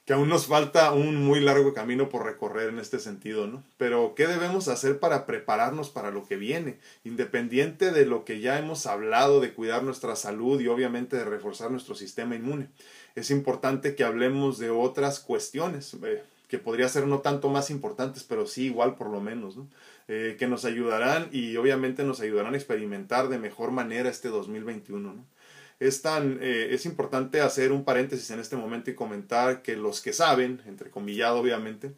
que 0.06 0.12
aún 0.12 0.29
nos 0.29 0.47
falta 0.47 0.93
un 0.93 1.17
muy 1.17 1.41
largo 1.41 1.75
camino 1.75 2.08
por 2.08 2.25
recorrer 2.25 2.69
en 2.69 2.79
este 2.79 3.01
sentido, 3.01 3.48
¿no? 3.48 3.65
Pero, 3.77 4.15
¿qué 4.15 4.29
debemos 4.29 4.69
hacer 4.69 5.01
para 5.01 5.27
prepararnos 5.27 5.91
para 5.91 6.13
lo 6.13 6.25
que 6.27 6.36
viene? 6.36 6.79
Independiente 7.03 7.91
de 7.91 8.06
lo 8.06 8.25
que 8.25 8.39
ya 8.39 8.56
hemos 8.56 8.86
hablado 8.86 9.41
de 9.41 9.53
cuidar 9.53 9.82
nuestra 9.82 10.15
salud 10.15 10.60
y 10.60 10.69
obviamente 10.69 11.17
de 11.17 11.25
reforzar 11.25 11.72
nuestro 11.72 11.96
sistema 11.96 12.36
inmune, 12.36 12.69
es 13.17 13.32
importante 13.32 13.96
que 13.96 14.05
hablemos 14.05 14.58
de 14.58 14.70
otras 14.70 15.19
cuestiones, 15.19 15.94
eh, 16.05 16.22
que 16.46 16.58
podría 16.58 16.89
ser 16.89 17.08
no 17.08 17.19
tanto 17.19 17.48
más 17.48 17.70
importantes, 17.70 18.22
pero 18.22 18.46
sí 18.46 18.67
igual 18.67 18.94
por 18.94 19.10
lo 19.10 19.20
menos, 19.20 19.56
¿no? 19.56 19.67
Eh, 20.06 20.36
que 20.39 20.46
nos 20.46 20.65
ayudarán 20.65 21.29
y 21.32 21.56
obviamente 21.56 22.05
nos 22.05 22.20
ayudarán 22.20 22.55
a 22.55 22.56
experimentar 22.56 23.29
de 23.29 23.41
mejor 23.41 23.72
manera 23.72 24.08
este 24.08 24.29
2021, 24.29 25.15
¿no? 25.15 25.25
Es 25.78 26.02
tan 26.02 26.38
eh, 26.40 26.68
es 26.70 26.86
importante 26.86 27.40
hacer 27.40 27.72
un 27.72 27.84
paréntesis 27.84 28.30
en 28.30 28.40
este 28.40 28.56
momento 28.56 28.90
y 28.90 28.94
comentar 28.94 29.62
que 29.62 29.76
los 29.76 30.00
que 30.00 30.12
saben, 30.12 30.62
entre 30.66 30.90
comillado 30.90 31.38
obviamente, 31.38 31.92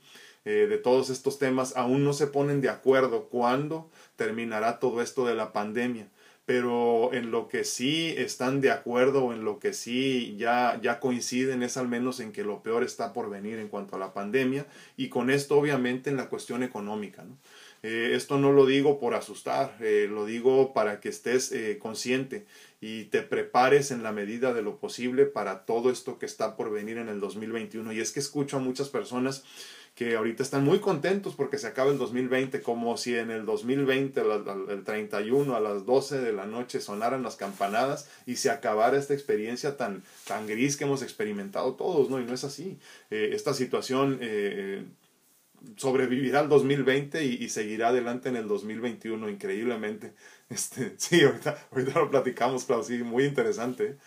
eh, 0.44 0.66
de 0.68 0.78
todos 0.78 1.10
estos 1.10 1.38
temas 1.38 1.76
aún 1.76 2.04
no 2.04 2.12
se 2.12 2.26
ponen 2.26 2.60
de 2.60 2.70
acuerdo 2.70 3.28
cuándo 3.28 3.90
terminará 4.16 4.78
todo 4.78 5.02
esto 5.02 5.26
de 5.26 5.34
la 5.34 5.52
pandemia. 5.52 6.08
Pero 6.46 7.12
en 7.12 7.30
lo 7.30 7.46
que 7.48 7.62
sí 7.64 8.14
están 8.16 8.62
de 8.62 8.70
acuerdo 8.70 9.26
o 9.26 9.32
en 9.34 9.44
lo 9.44 9.58
que 9.58 9.74
sí 9.74 10.34
ya, 10.38 10.80
ya 10.82 10.98
coinciden 10.98 11.62
es 11.62 11.76
al 11.76 11.88
menos 11.88 12.20
en 12.20 12.32
que 12.32 12.42
lo 12.42 12.62
peor 12.62 12.84
está 12.84 13.12
por 13.12 13.28
venir 13.28 13.58
en 13.58 13.68
cuanto 13.68 13.96
a 13.96 13.98
la 13.98 14.14
pandemia 14.14 14.66
y 14.96 15.10
con 15.10 15.28
esto 15.28 15.58
obviamente 15.58 16.08
en 16.08 16.16
la 16.16 16.30
cuestión 16.30 16.62
económica. 16.62 17.22
¿no? 17.22 17.36
Eh, 17.82 18.12
esto 18.14 18.38
no 18.38 18.52
lo 18.52 18.66
digo 18.66 18.98
por 18.98 19.14
asustar, 19.14 19.76
eh, 19.80 20.08
lo 20.10 20.26
digo 20.26 20.72
para 20.72 20.98
que 21.00 21.10
estés 21.10 21.52
eh, 21.52 21.78
consciente 21.78 22.44
y 22.80 23.04
te 23.06 23.22
prepares 23.22 23.90
en 23.90 24.02
la 24.02 24.12
medida 24.12 24.54
de 24.54 24.62
lo 24.62 24.78
posible 24.78 25.26
para 25.26 25.64
todo 25.64 25.90
esto 25.90 26.18
que 26.18 26.26
está 26.26 26.56
por 26.56 26.70
venir 26.70 26.98
en 26.98 27.08
el 27.08 27.20
2021. 27.20 27.92
Y 27.92 28.00
es 28.00 28.12
que 28.12 28.20
escucho 28.20 28.56
a 28.56 28.60
muchas 28.60 28.88
personas 28.88 29.44
que 29.96 30.14
ahorita 30.14 30.44
están 30.44 30.62
muy 30.64 30.78
contentos 30.78 31.34
porque 31.34 31.58
se 31.58 31.66
acaba 31.66 31.90
el 31.90 31.98
2020, 31.98 32.62
como 32.62 32.96
si 32.96 33.16
en 33.16 33.32
el 33.32 33.44
2020, 33.44 34.22
el 34.68 34.84
31 34.84 35.56
a 35.56 35.60
las 35.60 35.86
12 35.86 36.20
de 36.20 36.32
la 36.32 36.46
noche 36.46 36.80
sonaran 36.80 37.24
las 37.24 37.34
campanadas 37.34 38.08
y 38.24 38.36
se 38.36 38.50
acabara 38.50 38.96
esta 38.96 39.14
experiencia 39.14 39.76
tan, 39.76 40.04
tan 40.24 40.46
gris 40.46 40.76
que 40.76 40.84
hemos 40.84 41.02
experimentado 41.02 41.74
todos, 41.74 42.10
¿no? 42.10 42.20
Y 42.20 42.24
no 42.24 42.32
es 42.32 42.44
así. 42.44 42.78
esta 43.10 43.54
situación 43.54 44.20
sobrevivirá 45.76 46.40
al 46.40 46.48
2020 46.48 47.24
y, 47.24 47.34
y, 47.42 47.48
seguirá 47.48 47.88
adelante 47.88 48.28
en 48.28 48.36
el 48.36 48.46
2021 48.46 49.28
increíblemente. 49.28 50.12
Este, 50.48 50.94
sí, 50.98 51.22
ahorita, 51.22 51.68
ahorita 51.70 51.98
lo 52.00 52.10
platicamos, 52.10 52.64
Claudio, 52.64 52.84
sí, 52.84 53.02
muy 53.02 53.24
interesante. 53.24 53.98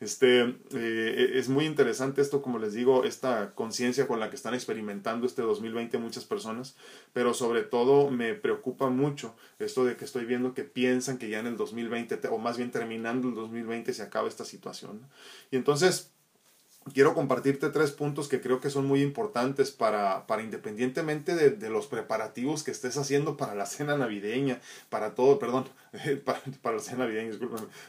Este, 0.00 0.56
eh, 0.72 1.32
es 1.34 1.50
muy 1.50 1.66
interesante 1.66 2.22
esto, 2.22 2.40
como 2.40 2.58
les 2.58 2.72
digo, 2.72 3.04
esta 3.04 3.54
conciencia 3.54 4.06
con 4.06 4.18
la 4.18 4.30
que 4.30 4.36
están 4.36 4.54
experimentando 4.54 5.26
este 5.26 5.42
2020 5.42 5.98
muchas 5.98 6.24
personas, 6.24 6.74
pero 7.12 7.34
sobre 7.34 7.64
todo 7.64 8.10
me 8.10 8.32
preocupa 8.32 8.88
mucho 8.88 9.34
esto 9.58 9.84
de 9.84 9.96
que 9.96 10.06
estoy 10.06 10.24
viendo 10.24 10.54
que 10.54 10.64
piensan 10.64 11.18
que 11.18 11.28
ya 11.28 11.40
en 11.40 11.48
el 11.48 11.58
2020, 11.58 12.28
o 12.28 12.38
más 12.38 12.56
bien 12.56 12.70
terminando 12.70 13.28
el 13.28 13.34
2020, 13.34 13.92
se 13.92 14.02
acaba 14.02 14.26
esta 14.26 14.46
situación. 14.46 15.02
Y 15.50 15.56
entonces, 15.56 16.12
quiero 16.94 17.14
compartirte 17.14 17.68
tres 17.68 17.90
puntos 17.90 18.28
que 18.28 18.40
creo 18.40 18.60
que 18.60 18.70
son 18.70 18.86
muy 18.86 19.02
importantes 19.02 19.70
para, 19.70 20.26
para 20.26 20.42
independientemente 20.42 21.34
de, 21.34 21.50
de, 21.50 21.70
los 21.70 21.86
preparativos 21.86 22.62
que 22.62 22.70
estés 22.70 22.96
haciendo 22.96 23.36
para 23.36 23.54
la 23.54 23.66
cena 23.66 23.96
navideña, 23.96 24.60
para 24.88 25.14
todo, 25.14 25.38
perdón, 25.38 25.66
para, 26.24 26.76
la 26.76 26.80
cena 26.80 27.08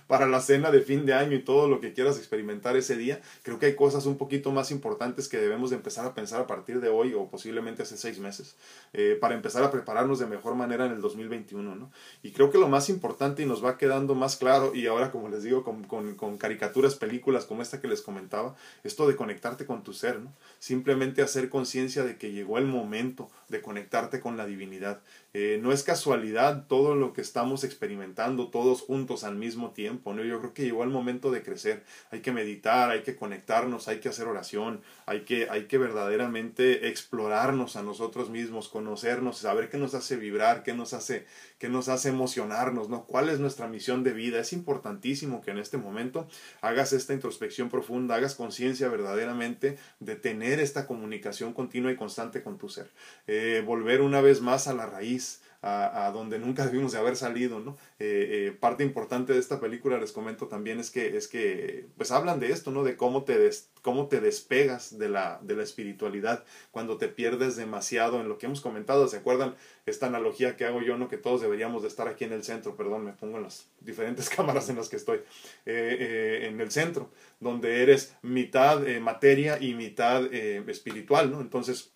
para 0.08 0.28
la 0.28 0.42
cena 0.42 0.72
de 0.72 0.82
fin 0.82 1.06
de 1.06 1.14
año 1.14 1.36
y 1.36 1.44
todo 1.44 1.68
lo 1.68 1.80
que 1.80 1.94
quieras 1.94 2.18
experimentar 2.18 2.76
ese 2.76 2.98
día, 2.98 3.22
creo 3.44 3.60
que 3.60 3.68
hay 3.68 3.76
cosas 3.76 4.06
un 4.06 4.18
poquito 4.18 4.52
más 4.52 4.72
importantes 4.72 5.30
que 5.30 5.38
debemos 5.38 5.70
de 5.70 5.76
empezar 5.76 6.06
a 6.06 6.16
pensar 6.16 6.42
a 6.42 6.48
partir 6.48 6.82
de 6.82 6.90
hoy 6.90 7.14
o 7.14 7.30
posiblemente 7.30 7.84
hace 7.84 7.98
seis 7.98 8.20
meses, 8.20 8.56
eh, 8.94 9.18
para 9.20 9.36
empezar 9.36 9.64
a 9.64 9.72
prepararnos 9.72 10.20
de 10.20 10.26
mejor 10.26 10.56
manera 10.56 10.86
en 10.86 10.94
el 10.94 11.02
2021, 11.02 11.76
¿no? 11.76 11.92
Y 12.24 12.32
creo 12.32 12.52
que 12.52 12.58
lo 12.58 12.68
más 12.68 12.90
importante 12.90 13.44
y 13.44 13.46
nos 13.46 13.64
va 13.64 13.78
quedando 13.78 14.16
más 14.16 14.36
claro, 14.36 14.74
y 14.74 14.88
ahora 14.88 15.12
como 15.12 15.30
les 15.30 15.44
digo, 15.44 15.64
con, 15.64 15.84
con, 15.84 16.16
con 16.16 16.38
caricaturas, 16.38 16.96
películas 16.96 17.46
como 17.46 17.62
esta 17.62 17.82
que 17.82 17.88
les 17.88 18.02
comentaba, 18.02 18.56
esto 18.84 19.08
de 19.08 19.16
conectarte 19.16 19.66
con 19.66 19.84
tu 19.84 19.94
ser, 19.94 20.20
¿no? 20.20 20.34
Simplemente 20.60 21.22
hacer 21.22 21.50
conciencia 21.50 22.04
de 22.04 22.18
que 22.18 22.32
llegó 22.32 22.58
el 22.58 22.66
momento 22.66 23.30
de 23.50 23.62
conectarte 23.62 24.20
con 24.20 24.38
la 24.38 24.46
divinidad. 24.46 25.02
Eh, 25.34 25.60
no 25.62 25.72
es 25.72 25.84
casualidad 25.84 26.68
todo 26.68 26.96
lo 26.96 27.14
que 27.14 27.22
estamos 27.22 27.64
experimentando 27.64 28.50
todos 28.50 28.82
juntos 28.82 29.24
al 29.24 29.36
mismo 29.36 29.72
tiempo, 29.72 30.14
¿no? 30.14 30.24
Yo 30.24 30.40
creo 30.40 30.54
que 30.54 30.64
llegó 30.64 30.84
el 30.84 30.90
momento 30.90 31.32
de 31.32 31.42
crecer. 31.42 31.84
Hay 32.12 32.20
que 32.20 32.34
meditar, 32.34 32.90
hay 32.90 33.04
que 33.04 33.16
conectarnos, 33.16 33.88
hay 33.88 34.00
que 34.00 34.10
hacer 34.10 34.28
oración, 34.28 34.82
hay 35.06 35.22
que, 35.22 35.50
hay 35.50 35.68
que 35.68 35.78
verdaderamente 35.78 36.90
explorarnos 36.90 37.78
a 37.78 37.84
nosotros 37.84 38.30
mismos, 38.30 38.68
conocernos, 38.68 39.38
saber 39.38 39.70
qué 39.70 39.78
nos 39.78 39.94
hace 39.94 40.18
vibrar, 40.18 40.64
qué 40.64 40.74
nos 40.74 40.94
hace, 40.94 41.26
qué 41.60 41.70
nos 41.70 41.88
hace 41.88 42.10
emocionarnos, 42.10 42.90
¿no? 42.90 43.06
¿Cuál 43.06 43.30
es 43.30 43.40
nuestra 43.40 43.68
misión 43.68 44.04
de 44.04 44.12
vida? 44.12 44.40
Es 44.40 44.52
importantísimo 44.52 45.42
que 45.42 45.52
en 45.52 45.60
este 45.60 45.78
momento 45.78 46.28
hagas 46.62 46.92
esta 46.92 47.14
introspección 47.14 47.70
profunda, 47.70 48.16
hagas 48.16 48.36
conciencia 48.36 48.90
verdaderamente 48.90 49.78
de 50.00 50.16
tener 50.16 50.60
esta 50.60 50.88
comunicación 50.88 51.54
continua 51.54 51.92
y 51.92 51.96
constante 51.96 52.44
con 52.44 52.58
tu 52.58 52.68
ser. 52.68 52.90
Eh, 53.28 53.64
volver 53.66 54.02
una 54.02 54.20
vez 54.20 54.42
más 54.42 54.68
a 54.68 54.74
la 54.74 54.86
raíz, 54.86 55.21
a, 55.62 56.08
a, 56.08 56.12
donde 56.12 56.40
nunca 56.40 56.66
debimos 56.66 56.92
de 56.92 56.98
haber 56.98 57.16
salido, 57.16 57.60
¿no? 57.60 57.78
Eh, 58.00 58.48
eh, 58.48 58.58
parte 58.60 58.84
importante 58.84 59.34
de 59.34 59.40
esta 59.40 59.60
película, 59.60 60.00
les 60.00 60.12
comento 60.12 60.48
también, 60.48 60.80
es 60.80 60.90
que, 60.90 61.16
es 61.16 61.28
que 61.28 61.88
pues 61.98 62.12
hablan 62.12 62.40
de 62.40 62.52
esto, 62.52 62.72
¿no? 62.72 62.84
De 62.84 62.98
cómo 62.98 63.24
te, 63.24 63.38
des, 63.38 63.70
cómo 63.82 64.08
te 64.08 64.20
despegas 64.22 64.98
de 64.98 65.10
la, 65.10 65.40
de 65.44 65.56
la 65.56 65.64
espiritualidad 65.64 66.44
cuando 66.72 66.98
te 66.98 67.08
pierdes 67.10 67.56
demasiado 67.56 68.22
en 68.22 68.28
lo 68.28 68.40
que 68.40 68.48
hemos 68.48 68.62
comentado, 68.62 69.08
¿se 69.08 69.18
acuerdan? 69.18 69.56
Esta 69.86 70.08
analogía 70.08 70.56
que 70.56 70.66
hago 70.66 70.82
yo, 70.82 70.98
¿no? 70.98 71.08
Que 71.08 71.18
todos 71.18 71.42
deberíamos 71.42 71.84
de 71.84 71.90
estar 71.90 72.08
aquí 72.08 72.24
en 72.24 72.34
el 72.34 72.44
centro, 72.44 72.76
perdón, 72.76 73.06
me 73.06 73.14
pongo 73.14 73.38
en 73.38 73.44
las 73.44 73.68
diferentes 73.82 74.30
cámaras 74.36 74.68
en 74.70 74.78
las 74.78 74.90
que 74.90 74.96
estoy, 74.96 75.20
eh, 75.66 76.48
en 76.50 76.60
el 76.60 76.72
centro, 76.72 77.12
donde 77.40 77.84
eres 77.84 78.16
mitad 78.24 78.82
materia 79.00 79.60
y 79.62 79.76
mitad 79.76 80.26
espiritual, 80.34 81.32
¿no? 81.32 81.42
Entonces, 81.42 81.94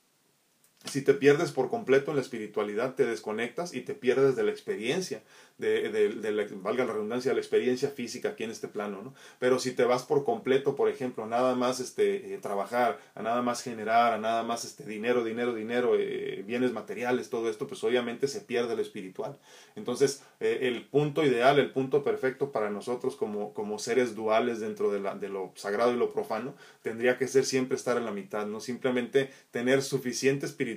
si 0.86 1.02
te 1.02 1.14
pierdes 1.14 1.52
por 1.52 1.70
completo 1.70 2.12
en 2.12 2.18
la 2.18 2.22
espiritualidad, 2.22 2.96
te 2.96 3.06
desconectas 3.06 3.74
y 3.74 3.82
te 3.82 3.94
pierdes 3.94 4.36
de 4.36 4.44
la 4.44 4.52
experiencia 4.52 5.22
de, 5.58 5.90
de, 5.90 6.10
de 6.10 6.32
la, 6.32 6.46
valga 6.56 6.86
la 6.86 6.94
redundancia, 6.94 7.34
la 7.34 7.40
experiencia 7.40 7.90
física 7.90 8.30
aquí 8.30 8.44
en 8.44 8.52
este 8.52 8.68
plano, 8.68 9.02
¿no? 9.02 9.14
Pero 9.40 9.60
si 9.60 9.72
te 9.72 9.86
vas 9.86 10.04
por 10.04 10.26
completo, 10.26 10.76
por 10.76 10.90
ejemplo, 10.90 11.26
nada 11.26 11.56
más 11.56 11.80
este, 11.80 12.34
eh, 12.34 12.38
trabajar, 12.40 13.00
a 13.16 13.22
nada 13.22 13.42
más 13.42 13.64
generar, 13.64 14.14
a 14.14 14.18
nada 14.18 14.44
más 14.44 14.66
este, 14.66 14.86
dinero, 14.86 15.24
dinero, 15.24 15.54
dinero, 15.54 15.96
eh, 15.98 16.44
bienes 16.46 16.74
materiales, 16.74 17.30
todo 17.30 17.50
esto, 17.50 17.68
pues 17.68 17.84
obviamente 17.84 18.28
se 18.28 18.42
pierde 18.42 18.76
lo 18.76 18.82
espiritual. 18.82 19.38
Entonces, 19.76 20.24
eh, 20.42 20.60
el 20.64 20.86
punto 20.86 21.24
ideal, 21.24 21.58
el 21.58 21.72
punto 21.72 22.04
perfecto 22.04 22.52
para 22.52 22.70
nosotros 22.70 23.16
como, 23.16 23.54
como 23.54 23.80
seres 23.80 24.14
duales 24.14 24.60
dentro 24.60 24.92
de, 24.92 25.00
la, 25.00 25.16
de 25.16 25.30
lo 25.30 25.54
sagrado 25.56 25.94
y 25.94 25.98
lo 25.98 26.12
profano, 26.12 26.54
tendría 26.82 27.18
que 27.18 27.28
ser 27.28 27.46
siempre 27.46 27.78
estar 27.78 27.98
en 27.98 28.06
la 28.06 28.12
mitad, 28.12 28.46
no 28.46 28.60
simplemente 28.60 29.30
tener 29.52 29.82
suficiente 29.82 30.46
espiritualidad 30.46 30.75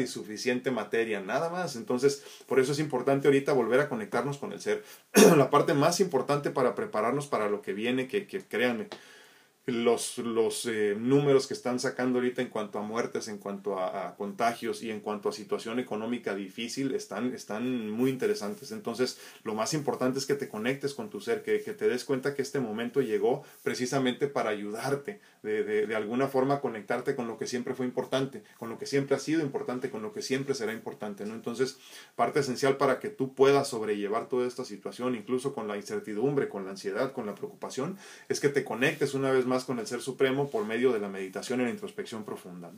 y 0.00 0.06
suficiente 0.06 0.70
materia, 0.70 1.20
nada 1.20 1.50
más. 1.50 1.76
Entonces, 1.76 2.22
por 2.46 2.60
eso 2.60 2.72
es 2.72 2.78
importante 2.78 3.28
ahorita 3.28 3.52
volver 3.52 3.80
a 3.80 3.88
conectar 3.88 4.20
con 4.38 4.52
el 4.52 4.60
ser. 4.60 4.84
la 5.36 5.50
parte 5.50 5.74
más 5.74 6.00
importante 6.00 6.50
para 6.50 6.74
prepararnos 6.74 7.26
para 7.26 7.48
lo 7.48 7.62
que 7.62 7.72
viene, 7.72 8.06
que, 8.06 8.26
que 8.26 8.42
créanme, 8.42 8.88
los, 9.70 10.18
los 10.18 10.66
eh, 10.66 10.96
números 10.98 11.46
que 11.46 11.54
están 11.54 11.78
sacando 11.80 12.18
ahorita 12.18 12.42
en 12.42 12.48
cuanto 12.48 12.78
a 12.78 12.82
muertes, 12.82 13.28
en 13.28 13.38
cuanto 13.38 13.78
a, 13.78 14.08
a, 14.08 14.16
contagios 14.16 14.82
y 14.82 14.90
en 14.90 15.00
cuanto 15.00 15.28
a 15.28 15.32
situación 15.32 15.78
económica 15.78 16.34
difícil 16.34 16.94
están, 16.94 17.34
están 17.34 17.90
muy 17.90 18.10
interesantes. 18.10 18.72
Entonces, 18.72 19.18
lo 19.44 19.54
más 19.54 19.74
importante 19.74 20.18
es 20.18 20.26
que 20.26 20.34
te 20.34 20.48
conectes 20.48 20.94
con 20.94 21.10
tu 21.10 21.20
ser, 21.20 21.42
que, 21.42 21.62
que 21.62 21.72
te 21.72 21.88
des 21.88 22.04
cuenta 22.04 22.34
que 22.34 22.42
este 22.42 22.60
momento 22.60 23.00
llegó 23.00 23.42
precisamente 23.62 24.28
para 24.28 24.50
ayudarte, 24.50 25.20
de, 25.42 25.64
de, 25.64 25.86
de, 25.86 25.94
alguna 25.94 26.28
forma 26.28 26.60
conectarte 26.60 27.16
con 27.16 27.26
lo 27.26 27.38
que 27.38 27.46
siempre 27.46 27.74
fue 27.74 27.86
importante, 27.86 28.42
con 28.58 28.68
lo 28.68 28.78
que 28.78 28.86
siempre 28.86 29.16
ha 29.16 29.18
sido 29.18 29.40
importante, 29.40 29.90
con 29.90 30.02
lo 30.02 30.12
que 30.12 30.22
siempre 30.22 30.54
será 30.54 30.72
importante. 30.72 31.24
¿no? 31.24 31.34
Entonces, 31.34 31.78
parte 32.14 32.40
esencial 32.40 32.76
para 32.76 33.00
que 33.00 33.08
tú 33.08 33.34
puedas 33.34 33.68
sobrellevar 33.68 34.28
toda 34.28 34.46
esta 34.46 34.64
situación, 34.64 35.14
incluso 35.14 35.54
con 35.54 35.66
la 35.68 35.76
incertidumbre, 35.76 36.48
con 36.48 36.64
la 36.64 36.72
ansiedad, 36.72 37.12
con 37.12 37.26
la 37.26 37.34
preocupación, 37.34 37.96
es 38.28 38.40
que 38.40 38.48
te 38.48 38.64
conectes 38.64 39.14
una 39.14 39.30
vez 39.30 39.46
más 39.46 39.59
con 39.64 39.78
el 39.78 39.86
Ser 39.86 40.00
Supremo 40.00 40.50
por 40.50 40.64
medio 40.64 40.92
de 40.92 41.00
la 41.00 41.08
meditación 41.08 41.60
y 41.60 41.64
la 41.64 41.70
introspección 41.70 42.24
profunda. 42.24 42.70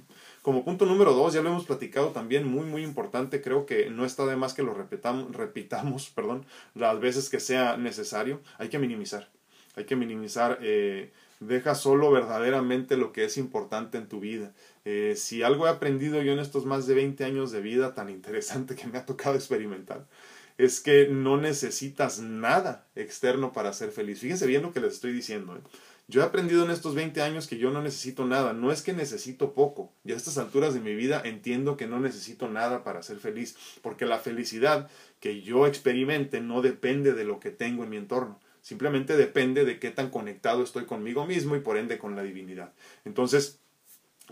Como 0.42 0.64
punto 0.64 0.86
número 0.86 1.12
dos, 1.12 1.34
ya 1.34 1.42
lo 1.42 1.50
hemos 1.50 1.64
platicado 1.64 2.08
también, 2.08 2.46
muy 2.46 2.66
muy 2.66 2.82
importante, 2.82 3.42
creo 3.42 3.66
que 3.66 3.90
no 3.90 4.04
está 4.04 4.26
de 4.26 4.36
más 4.36 4.54
que 4.54 4.62
lo 4.62 4.74
repitamos, 4.74 5.34
repitamos 5.34 6.10
perdón, 6.14 6.44
las 6.74 6.98
veces 7.00 7.28
que 7.28 7.40
sea 7.40 7.76
necesario, 7.76 8.40
hay 8.58 8.68
que 8.68 8.78
minimizar, 8.78 9.28
hay 9.76 9.84
que 9.84 9.96
minimizar, 9.96 10.58
eh, 10.62 11.12
deja 11.40 11.74
solo 11.74 12.10
verdaderamente 12.10 12.96
lo 12.96 13.12
que 13.12 13.24
es 13.24 13.36
importante 13.36 13.98
en 13.98 14.08
tu 14.08 14.20
vida. 14.20 14.52
Eh, 14.84 15.14
si 15.16 15.42
algo 15.42 15.66
he 15.66 15.70
aprendido 15.70 16.22
yo 16.22 16.32
en 16.32 16.38
estos 16.38 16.66
más 16.66 16.86
de 16.86 16.94
20 16.94 17.24
años 17.24 17.52
de 17.52 17.60
vida 17.60 17.94
tan 17.94 18.08
interesante 18.08 18.74
que 18.74 18.86
me 18.86 18.98
ha 18.98 19.06
tocado 19.06 19.34
experimentar, 19.34 20.06
es 20.58 20.80
que 20.80 21.08
no 21.08 21.36
necesitas 21.36 22.20
nada 22.20 22.86
externo 22.94 23.52
para 23.52 23.72
ser 23.72 23.90
feliz. 23.90 24.20
Fíjense 24.20 24.46
bien 24.46 24.62
lo 24.62 24.72
que 24.72 24.80
les 24.80 24.94
estoy 24.94 25.12
diciendo. 25.12 25.56
¿eh? 25.56 25.60
Yo 26.12 26.20
he 26.20 26.24
aprendido 26.24 26.62
en 26.62 26.70
estos 26.70 26.94
20 26.94 27.22
años 27.22 27.46
que 27.46 27.56
yo 27.56 27.70
no 27.70 27.80
necesito 27.80 28.26
nada, 28.26 28.52
no 28.52 28.70
es 28.70 28.82
que 28.82 28.92
necesito 28.92 29.54
poco. 29.54 29.94
Y 30.04 30.12
a 30.12 30.16
estas 30.16 30.36
alturas 30.36 30.74
de 30.74 30.80
mi 30.80 30.94
vida 30.94 31.22
entiendo 31.24 31.78
que 31.78 31.86
no 31.86 32.00
necesito 32.00 32.50
nada 32.50 32.84
para 32.84 33.02
ser 33.02 33.16
feliz, 33.16 33.56
porque 33.80 34.04
la 34.04 34.18
felicidad 34.18 34.90
que 35.20 35.40
yo 35.40 35.66
experimente 35.66 36.42
no 36.42 36.60
depende 36.60 37.14
de 37.14 37.24
lo 37.24 37.40
que 37.40 37.50
tengo 37.50 37.82
en 37.82 37.88
mi 37.88 37.96
entorno, 37.96 38.38
simplemente 38.60 39.16
depende 39.16 39.64
de 39.64 39.78
qué 39.78 39.90
tan 39.90 40.10
conectado 40.10 40.62
estoy 40.62 40.84
conmigo 40.84 41.24
mismo 41.24 41.56
y 41.56 41.60
por 41.60 41.78
ende 41.78 41.96
con 41.96 42.14
la 42.14 42.22
divinidad. 42.22 42.74
Entonces, 43.06 43.61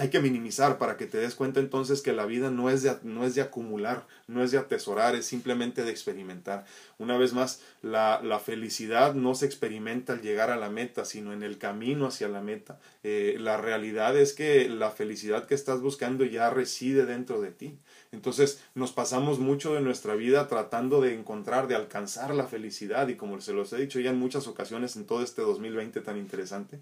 hay 0.01 0.09
que 0.09 0.21
minimizar 0.21 0.79
para 0.79 0.97
que 0.97 1.05
te 1.05 1.19
des 1.19 1.35
cuenta 1.35 1.61
entonces 1.61 2.01
que 2.01 2.15
la 2.15 2.25
vida 2.25 2.51
no 2.51 2.71
es, 2.71 2.83
de, 2.83 2.97
no 3.03 3.27
es 3.27 3.35
de 3.35 3.43
acumular, 3.43 4.07
no 4.29 4.43
es 4.43 4.51
de 4.51 4.57
atesorar, 4.57 5.15
es 5.15 5.27
simplemente 5.27 5.85
de 5.85 5.91
experimentar. 5.91 6.65
Una 6.97 7.19
vez 7.19 7.35
más, 7.35 7.61
la, 7.83 8.23
la 8.25 8.39
felicidad 8.39 9.13
no 9.13 9.35
se 9.35 9.45
experimenta 9.45 10.15
al 10.15 10.23
llegar 10.23 10.49
a 10.49 10.57
la 10.57 10.71
meta, 10.71 11.05
sino 11.05 11.35
en 11.35 11.43
el 11.43 11.59
camino 11.59 12.07
hacia 12.07 12.29
la 12.29 12.41
meta. 12.41 12.81
Eh, 13.03 13.37
la 13.41 13.59
realidad 13.59 14.17
es 14.17 14.33
que 14.33 14.71
la 14.71 14.91
felicidad 14.91 15.47
que 15.47 15.55
estás 15.55 15.83
buscando 15.83 16.25
ya 16.25 16.49
reside 16.49 17.05
dentro 17.05 17.43
de 17.43 17.51
ti. 17.51 17.79
Entonces 18.13 18.61
nos 18.75 18.93
pasamos 18.93 19.39
mucho 19.39 19.75
de 19.75 19.81
nuestra 19.81 20.15
vida 20.15 20.49
tratando 20.49 21.01
de 21.01 21.15
encontrar, 21.15 21.69
de 21.69 21.77
alcanzar 21.77 22.35
la 22.35 22.47
felicidad 22.47 23.09
y 23.09 23.17
como 23.17 23.41
se 23.41 23.53
los 23.53 23.73
he 23.73 23.77
dicho 23.77 24.01
ya 24.01 24.11
en 24.11 24.19
muchas 24.19 24.49
ocasiones 24.49 24.97
en 24.97 25.07
todo 25.07 25.23
este 25.23 25.43
2020 25.43 26.01
tan 26.01 26.17
interesante, 26.19 26.81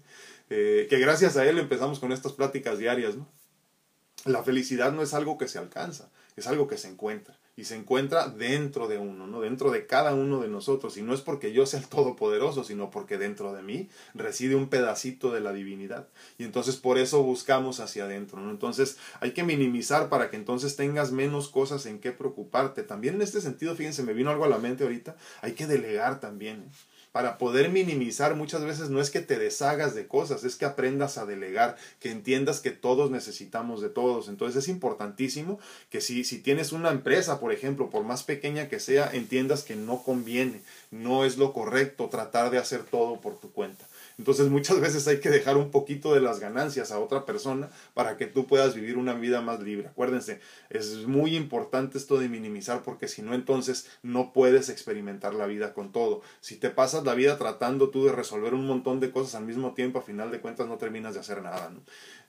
eh, 0.49 0.87
que 0.89 0.99
gracias 0.99 1.37
a 1.37 1.47
él 1.47 1.59
empezamos 1.59 1.99
con 1.99 2.11
estas 2.11 2.33
pláticas 2.33 2.79
diarias, 2.79 3.15
¿no? 3.15 3.27
La 4.25 4.43
felicidad 4.43 4.91
no 4.91 5.01
es 5.01 5.13
algo 5.13 5.37
que 5.37 5.47
se 5.47 5.59
alcanza, 5.59 6.09
es 6.35 6.47
algo 6.47 6.67
que 6.67 6.77
se 6.77 6.89
encuentra 6.89 7.38
y 7.59 7.65
se 7.65 7.75
encuentra 7.75 8.29
dentro 8.29 8.87
de 8.87 8.97
uno, 8.97 9.27
¿no? 9.27 9.41
Dentro 9.41 9.69
de 9.69 9.85
cada 9.85 10.13
uno 10.13 10.39
de 10.39 10.47
nosotros. 10.47 10.95
Y 10.95 11.01
no 11.01 11.13
es 11.13 11.19
porque 11.19 11.51
yo 11.51 11.65
sea 11.65 11.81
el 11.81 11.89
todopoderoso, 11.89 12.63
sino 12.63 12.89
porque 12.89 13.17
dentro 13.17 13.51
de 13.51 13.61
mí 13.61 13.89
reside 14.13 14.55
un 14.55 14.69
pedacito 14.69 15.33
de 15.33 15.41
la 15.41 15.51
divinidad. 15.51 16.07
Y 16.37 16.45
entonces 16.45 16.77
por 16.77 16.97
eso 16.97 17.21
buscamos 17.21 17.81
hacia 17.81 18.05
adentro, 18.05 18.39
¿no? 18.39 18.49
Entonces 18.49 18.97
hay 19.19 19.31
que 19.31 19.43
minimizar 19.43 20.07
para 20.07 20.29
que 20.29 20.37
entonces 20.37 20.77
tengas 20.77 21.11
menos 21.11 21.49
cosas 21.49 21.85
en 21.85 21.99
qué 21.99 22.13
preocuparte. 22.13 22.83
También 22.83 23.15
en 23.15 23.23
este 23.23 23.41
sentido, 23.41 23.75
fíjense, 23.75 24.03
me 24.03 24.13
vino 24.13 24.29
algo 24.29 24.45
a 24.45 24.49
la 24.49 24.57
mente 24.57 24.85
ahorita, 24.85 25.17
hay 25.41 25.51
que 25.51 25.67
delegar 25.67 26.21
también. 26.21 26.61
¿eh? 26.61 26.71
Para 27.11 27.37
poder 27.37 27.69
minimizar 27.69 28.35
muchas 28.35 28.63
veces 28.63 28.89
no 28.89 29.01
es 29.01 29.09
que 29.09 29.21
te 29.21 29.39
deshagas 29.39 29.95
de 29.95 30.07
cosas, 30.07 30.43
es 30.43 30.55
que 30.55 30.65
aprendas 30.65 31.17
a 31.17 31.25
delegar, 31.25 31.77
que 31.99 32.11
entiendas 32.11 32.59
que 32.59 32.71
todos 32.71 33.09
necesitamos 33.11 33.81
de 33.81 33.89
todos. 33.89 34.29
Entonces 34.29 34.63
es 34.63 34.69
importantísimo 34.69 35.59
que 35.89 36.01
si, 36.01 36.23
si 36.23 36.39
tienes 36.39 36.71
una 36.71 36.91
empresa, 36.91 37.39
por 37.39 37.51
ejemplo, 37.51 37.89
por 37.89 38.03
más 38.03 38.23
pequeña 38.23 38.69
que 38.69 38.79
sea, 38.79 39.09
entiendas 39.11 39.63
que 39.63 39.75
no 39.75 40.03
conviene, 40.03 40.61
no 40.91 41.25
es 41.25 41.37
lo 41.37 41.51
correcto 41.53 42.09
tratar 42.09 42.51
de 42.51 42.59
hacer 42.59 42.83
todo 42.83 43.19
por 43.19 43.39
tu 43.39 43.51
cuenta. 43.51 43.88
Entonces 44.19 44.49
muchas 44.49 44.81
veces 44.81 45.07
hay 45.07 45.21
que 45.21 45.29
dejar 45.29 45.55
un 45.55 45.71
poquito 45.71 46.13
de 46.13 46.19
las 46.19 46.41
ganancias 46.41 46.91
a 46.91 46.99
otra 46.99 47.25
persona 47.25 47.69
para 47.93 48.17
que 48.17 48.27
tú 48.27 48.47
puedas 48.47 48.75
vivir 48.75 48.97
una 48.97 49.13
vida 49.13 49.39
más 49.39 49.61
libre. 49.61 49.87
Acuérdense, 49.87 50.41
es 50.69 51.07
muy 51.07 51.37
importante 51.37 51.97
esto 51.97 52.19
de 52.19 52.27
minimizar 52.27 52.83
porque 52.83 53.07
si 53.07 53.21
no 53.21 53.33
entonces 53.33 53.89
no 54.03 54.33
puedes 54.33 54.67
experimentar 54.67 55.33
la 55.33 55.45
vida 55.45 55.73
con 55.73 55.93
todo. 55.93 56.21
Si 56.41 56.57
te 56.57 56.69
pasas 56.69 57.05
la 57.05 57.13
vida 57.13 57.37
tratando 57.37 57.91
tú 57.91 58.03
de 58.03 58.11
resolver 58.11 58.53
un 58.53 58.67
montón 58.67 58.99
de 58.99 59.09
cosas 59.09 59.35
al 59.35 59.45
mismo 59.45 59.73
tiempo, 59.73 59.99
a 59.99 60.01
final 60.01 60.31
de 60.31 60.41
cuentas 60.41 60.67
no 60.67 60.77
terminas 60.77 61.13
de 61.13 61.21
hacer 61.21 61.41
nada. 61.41 61.71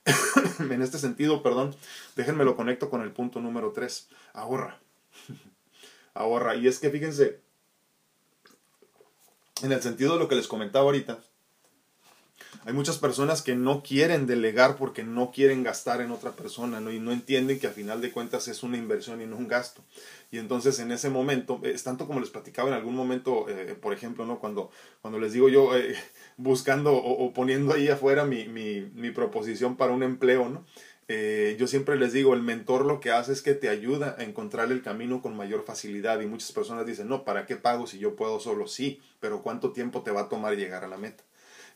en 0.60 0.82
este 0.82 0.96
sentido, 0.96 1.42
perdón, 1.42 1.74
déjenme 2.14 2.44
lo 2.44 2.54
conecto 2.54 2.88
con 2.88 3.02
el 3.02 3.10
punto 3.10 3.40
número 3.40 3.72
3. 3.72 4.08
Ahorra. 4.34 4.78
Ahorra. 6.14 6.54
Y 6.54 6.68
es 6.68 6.78
que 6.78 6.88
fíjense, 6.88 7.40
en 9.62 9.72
el 9.72 9.82
sentido 9.82 10.12
de 10.12 10.20
lo 10.20 10.28
que 10.28 10.36
les 10.36 10.46
comentaba 10.46 10.84
ahorita, 10.84 11.18
hay 12.66 12.74
muchas 12.74 12.98
personas 12.98 13.40
que 13.40 13.54
no 13.54 13.82
quieren 13.82 14.26
delegar 14.26 14.76
porque 14.76 15.02
no 15.02 15.30
quieren 15.30 15.62
gastar 15.62 16.02
en 16.02 16.10
otra 16.10 16.32
persona 16.32 16.78
y 16.92 16.98
no 16.98 17.10
entienden 17.10 17.58
que 17.58 17.66
a 17.66 17.70
final 17.70 18.02
de 18.02 18.10
cuentas 18.10 18.48
es 18.48 18.62
una 18.62 18.76
inversión 18.76 19.22
y 19.22 19.26
no 19.26 19.36
un 19.36 19.48
gasto. 19.48 19.82
Y 20.30 20.38
entonces 20.38 20.78
en 20.78 20.92
ese 20.92 21.08
momento, 21.08 21.60
es 21.64 21.82
tanto 21.82 22.06
como 22.06 22.20
les 22.20 22.28
platicaba 22.28 22.68
en 22.68 22.74
algún 22.74 22.94
momento, 22.94 23.48
eh, 23.48 23.74
por 23.80 23.94
ejemplo, 23.94 24.26
¿no? 24.26 24.38
cuando, 24.38 24.70
cuando 25.00 25.18
les 25.18 25.32
digo 25.32 25.48
yo 25.48 25.74
eh, 25.76 25.96
buscando 26.36 26.94
o, 26.94 27.32
poniendo 27.32 27.72
ahí 27.74 27.88
afuera 27.88 28.24
mi, 28.24 28.46
mi, 28.48 29.10
proposición 29.10 29.76
para 29.76 29.92
un 29.92 30.02
empleo, 30.02 30.48
¿no? 30.48 30.64
Eh, 31.08 31.56
yo 31.58 31.66
siempre 31.66 31.96
les 31.96 32.12
digo, 32.12 32.34
el 32.34 32.42
mentor 32.42 32.86
lo 32.86 33.00
que 33.00 33.10
hace 33.10 33.32
es 33.32 33.42
que 33.42 33.54
te 33.54 33.68
ayuda 33.68 34.14
a 34.16 34.22
encontrar 34.22 34.70
el 34.70 34.80
camino 34.80 35.20
con 35.20 35.36
mayor 35.36 35.64
facilidad 35.64 36.20
y 36.20 36.26
muchas 36.26 36.52
personas 36.52 36.86
dicen, 36.86 37.08
no, 37.08 37.24
¿para 37.24 37.46
qué 37.46 37.56
pago 37.56 37.88
si 37.88 37.98
yo 37.98 38.14
puedo 38.14 38.38
solo? 38.38 38.68
Sí, 38.68 39.00
pero 39.18 39.42
¿cuánto 39.42 39.72
tiempo 39.72 40.02
te 40.02 40.12
va 40.12 40.22
a 40.22 40.28
tomar 40.28 40.56
llegar 40.56 40.84
a 40.84 40.88
la 40.88 40.98
meta? 40.98 41.24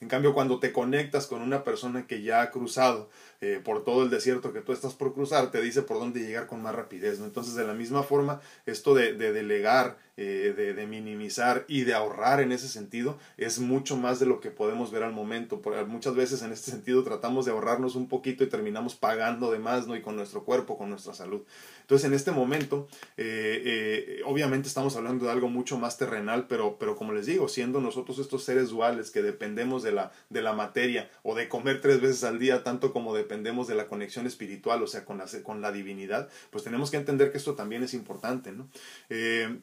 En 0.01 0.09
cambio, 0.09 0.35
cuando 0.35 0.59
te 0.59 0.73
conectas 0.73 1.27
con 1.27 1.43
una 1.43 1.65
persona 1.65 2.07
que 2.07 2.23
ya 2.23 2.43
ha 2.43 2.51
cruzado 2.51 3.11
eh, 3.41 3.61
por 3.63 3.85
todo 3.85 4.03
el 4.03 4.11
desierto 4.11 4.53
que 4.53 4.61
tú 4.61 4.73
estás 4.73 4.95
por 4.95 5.15
cruzar, 5.15 5.51
te 5.51 5.61
dice 5.61 5.83
por 5.83 5.99
dónde 5.99 6.21
llegar 6.21 6.47
con 6.47 6.63
más 6.63 6.75
rapidez. 6.75 7.19
¿no? 7.19 7.27
Entonces, 7.27 7.55
de 7.55 7.67
la 7.67 7.75
misma 7.75 8.03
forma, 8.03 8.41
esto 8.67 8.95
de, 8.95 9.15
de 9.15 9.33
delegar, 9.33 9.97
eh, 10.17 10.55
de, 10.57 10.75
de, 10.75 10.87
minimizar 10.87 11.65
y 11.67 11.83
de 11.83 11.93
ahorrar 11.93 12.41
en 12.41 12.53
ese 12.53 12.69
sentido 12.69 13.19
es 13.37 13.59
mucho 13.59 13.97
más 13.97 14.21
de 14.21 14.27
lo 14.27 14.39
que 14.41 14.53
podemos 14.53 14.93
ver 14.93 15.03
al 15.03 15.13
momento. 15.13 15.61
muchas 15.89 16.15
veces 16.15 16.43
en 16.43 16.53
este 16.53 16.71
sentido 16.71 17.03
tratamos 17.03 17.47
de 17.47 17.51
ahorrarnos 17.51 17.97
un 17.97 18.09
poquito 18.09 18.45
y 18.45 18.49
terminamos 18.49 18.95
pagando 18.95 19.51
de 19.51 19.59
más, 19.59 19.89
¿no? 19.89 19.97
Y 19.97 20.03
con 20.03 20.15
nuestro 20.15 20.45
cuerpo, 20.45 20.79
con 20.79 20.91
nuestra 20.91 21.15
salud. 21.15 21.43
Entonces, 21.81 22.07
en 22.07 22.15
este 22.15 22.31
momento, 22.31 22.87
eh, 23.17 24.23
obviamente 24.25 24.69
estamos 24.69 24.97
hablando 24.97 25.27
de 25.27 25.33
algo 25.33 25.49
mucho 25.49 25.79
más 25.79 25.99
terrenal, 25.99 26.47
pero, 26.49 26.77
pero 26.79 26.97
como 26.97 27.13
les 27.13 27.27
digo, 27.27 27.49
siendo 27.49 27.81
nosotros 27.81 28.19
estos 28.19 28.45
seres 28.45 28.71
duales 28.71 29.11
que 29.11 29.21
dependemos 29.23 29.83
de 29.83 29.93
la, 29.93 30.13
de 30.31 30.43
la 30.43 30.53
materia 30.53 31.11
o 31.23 31.35
de 31.35 31.49
comer 31.49 31.81
tres 31.81 32.01
veces 32.01 32.25
al 32.25 32.39
día, 32.39 32.63
tanto 32.63 32.93
como 32.93 33.15
dependemos 33.25 33.67
de 33.67 33.75
la 33.75 33.87
conexión 33.87 34.27
espiritual, 34.27 34.83
o 34.83 34.87
sea, 34.87 35.05
con 35.05 35.19
la, 35.19 35.27
con 35.43 35.61
la 35.61 35.73
divinidad, 35.73 36.29
pues 36.51 36.63
tenemos 36.63 36.91
que 36.91 36.99
entender 36.99 37.33
que 37.33 37.39
esto 37.39 37.55
también 37.55 37.83
es 37.83 37.95
importante, 37.95 38.53
¿no? 38.53 38.69
Eh, 39.09 39.61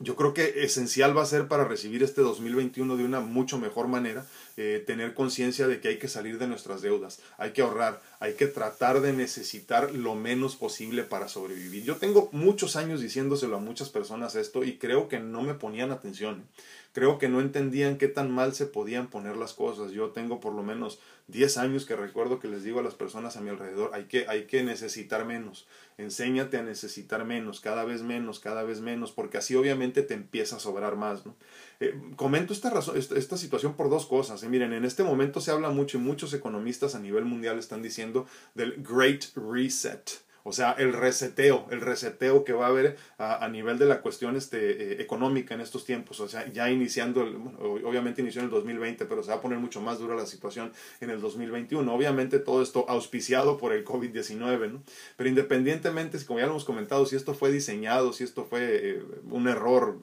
yo 0.00 0.14
creo 0.14 0.32
que 0.32 0.62
esencial 0.62 1.16
va 1.16 1.22
a 1.22 1.26
ser 1.26 1.48
para 1.48 1.64
recibir 1.64 2.04
este 2.04 2.20
2021 2.20 2.96
de 2.96 3.04
una 3.04 3.20
mucho 3.20 3.58
mejor 3.58 3.88
manera, 3.88 4.24
eh, 4.60 4.82
tener 4.84 5.14
conciencia 5.14 5.68
de 5.68 5.80
que 5.80 5.86
hay 5.86 5.98
que 5.98 6.08
salir 6.08 6.36
de 6.38 6.48
nuestras 6.48 6.82
deudas, 6.82 7.20
hay 7.36 7.52
que 7.52 7.62
ahorrar, 7.62 8.02
hay 8.18 8.34
que 8.34 8.48
tratar 8.48 9.00
de 9.00 9.12
necesitar 9.12 9.94
lo 9.94 10.16
menos 10.16 10.56
posible 10.56 11.04
para 11.04 11.28
sobrevivir. 11.28 11.84
Yo 11.84 11.94
tengo 11.94 12.28
muchos 12.32 12.74
años 12.74 13.00
diciéndoselo 13.00 13.54
a 13.54 13.60
muchas 13.60 13.88
personas 13.88 14.34
esto 14.34 14.64
y 14.64 14.76
creo 14.76 15.08
que 15.08 15.20
no 15.20 15.42
me 15.42 15.54
ponían 15.54 15.92
atención 15.92 16.44
creo 16.98 17.18
que 17.18 17.28
no 17.28 17.40
entendían 17.40 17.96
qué 17.96 18.08
tan 18.08 18.28
mal 18.28 18.54
se 18.54 18.66
podían 18.66 19.08
poner 19.08 19.36
las 19.36 19.52
cosas. 19.52 19.92
Yo 19.92 20.10
tengo 20.10 20.40
por 20.40 20.52
lo 20.52 20.64
menos 20.64 20.98
10 21.28 21.58
años 21.58 21.86
que 21.86 21.94
recuerdo 21.94 22.40
que 22.40 22.48
les 22.48 22.64
digo 22.64 22.80
a 22.80 22.82
las 22.82 22.94
personas 22.94 23.36
a 23.36 23.40
mi 23.40 23.50
alrededor, 23.50 23.90
hay 23.94 24.06
que, 24.06 24.26
hay 24.26 24.46
que 24.46 24.64
necesitar 24.64 25.24
menos, 25.24 25.68
enséñate 25.96 26.56
a 26.56 26.62
necesitar 26.62 27.24
menos, 27.24 27.60
cada 27.60 27.84
vez 27.84 28.02
menos, 28.02 28.40
cada 28.40 28.64
vez 28.64 28.80
menos, 28.80 29.12
porque 29.12 29.38
así 29.38 29.54
obviamente 29.54 30.02
te 30.02 30.14
empieza 30.14 30.56
a 30.56 30.60
sobrar 30.60 30.96
más. 30.96 31.24
¿no? 31.24 31.36
Eh, 31.80 31.94
comento 32.16 32.52
esta, 32.52 32.70
razón, 32.70 32.96
esta, 32.96 33.36
situación 33.36 33.74
por 33.74 33.88
dos 33.88 34.06
cosas. 34.06 34.42
Miren, 34.44 34.72
en 34.72 34.84
este 34.84 35.04
momento 35.04 35.40
se 35.40 35.52
habla 35.52 35.70
mucho 35.70 35.98
y 35.98 36.00
muchos 36.00 36.34
economistas 36.34 36.94
a 36.94 36.98
nivel 36.98 37.24
mundial 37.24 37.58
están 37.58 37.82
diciendo 37.82 38.26
del 38.54 38.82
Great 38.82 39.26
Reset. 39.36 40.28
O 40.48 40.52
sea, 40.52 40.72
el 40.72 40.94
reseteo, 40.94 41.66
el 41.70 41.82
reseteo 41.82 42.42
que 42.42 42.54
va 42.54 42.66
a 42.66 42.68
haber 42.70 42.96
a, 43.18 43.46
nivel 43.48 43.78
de 43.78 43.84
la 43.84 44.00
cuestión 44.00 44.34
este, 44.34 44.94
eh, 44.94 45.02
económica 45.02 45.54
en 45.54 45.60
estos 45.60 45.84
tiempos. 45.84 46.20
O 46.20 46.28
sea, 46.28 46.50
ya 46.50 46.70
iniciando, 46.70 47.20
obviamente 47.84 48.22
inició 48.22 48.40
en 48.40 48.46
el 48.46 48.50
2020, 48.50 49.04
pero 49.04 49.22
se 49.22 49.30
va 49.30 49.36
a 49.36 49.40
poner 49.42 49.58
mucho 49.58 49.82
más 49.82 49.98
dura 49.98 50.16
la 50.16 50.24
situación 50.24 50.72
en 51.02 51.10
el 51.10 51.20
2021. 51.20 51.94
Obviamente 51.94 52.38
todo 52.38 52.62
esto 52.62 52.86
auspiciado 52.88 53.58
por 53.58 53.74
el 53.74 53.84
COVID-19, 53.84 54.72
¿no? 54.72 54.82
Pero 55.16 55.28
independientemente, 55.28 56.18
como 56.24 56.38
ya 56.38 56.46
lo 56.46 56.52
hemos 56.52 56.64
comentado, 56.64 57.04
si 57.04 57.16
esto 57.16 57.34
fue 57.34 57.52
diseñado, 57.52 58.14
si 58.14 58.24
esto 58.24 58.46
fue 58.46 58.60
eh, 58.62 59.02
un 59.30 59.48
error 59.48 59.98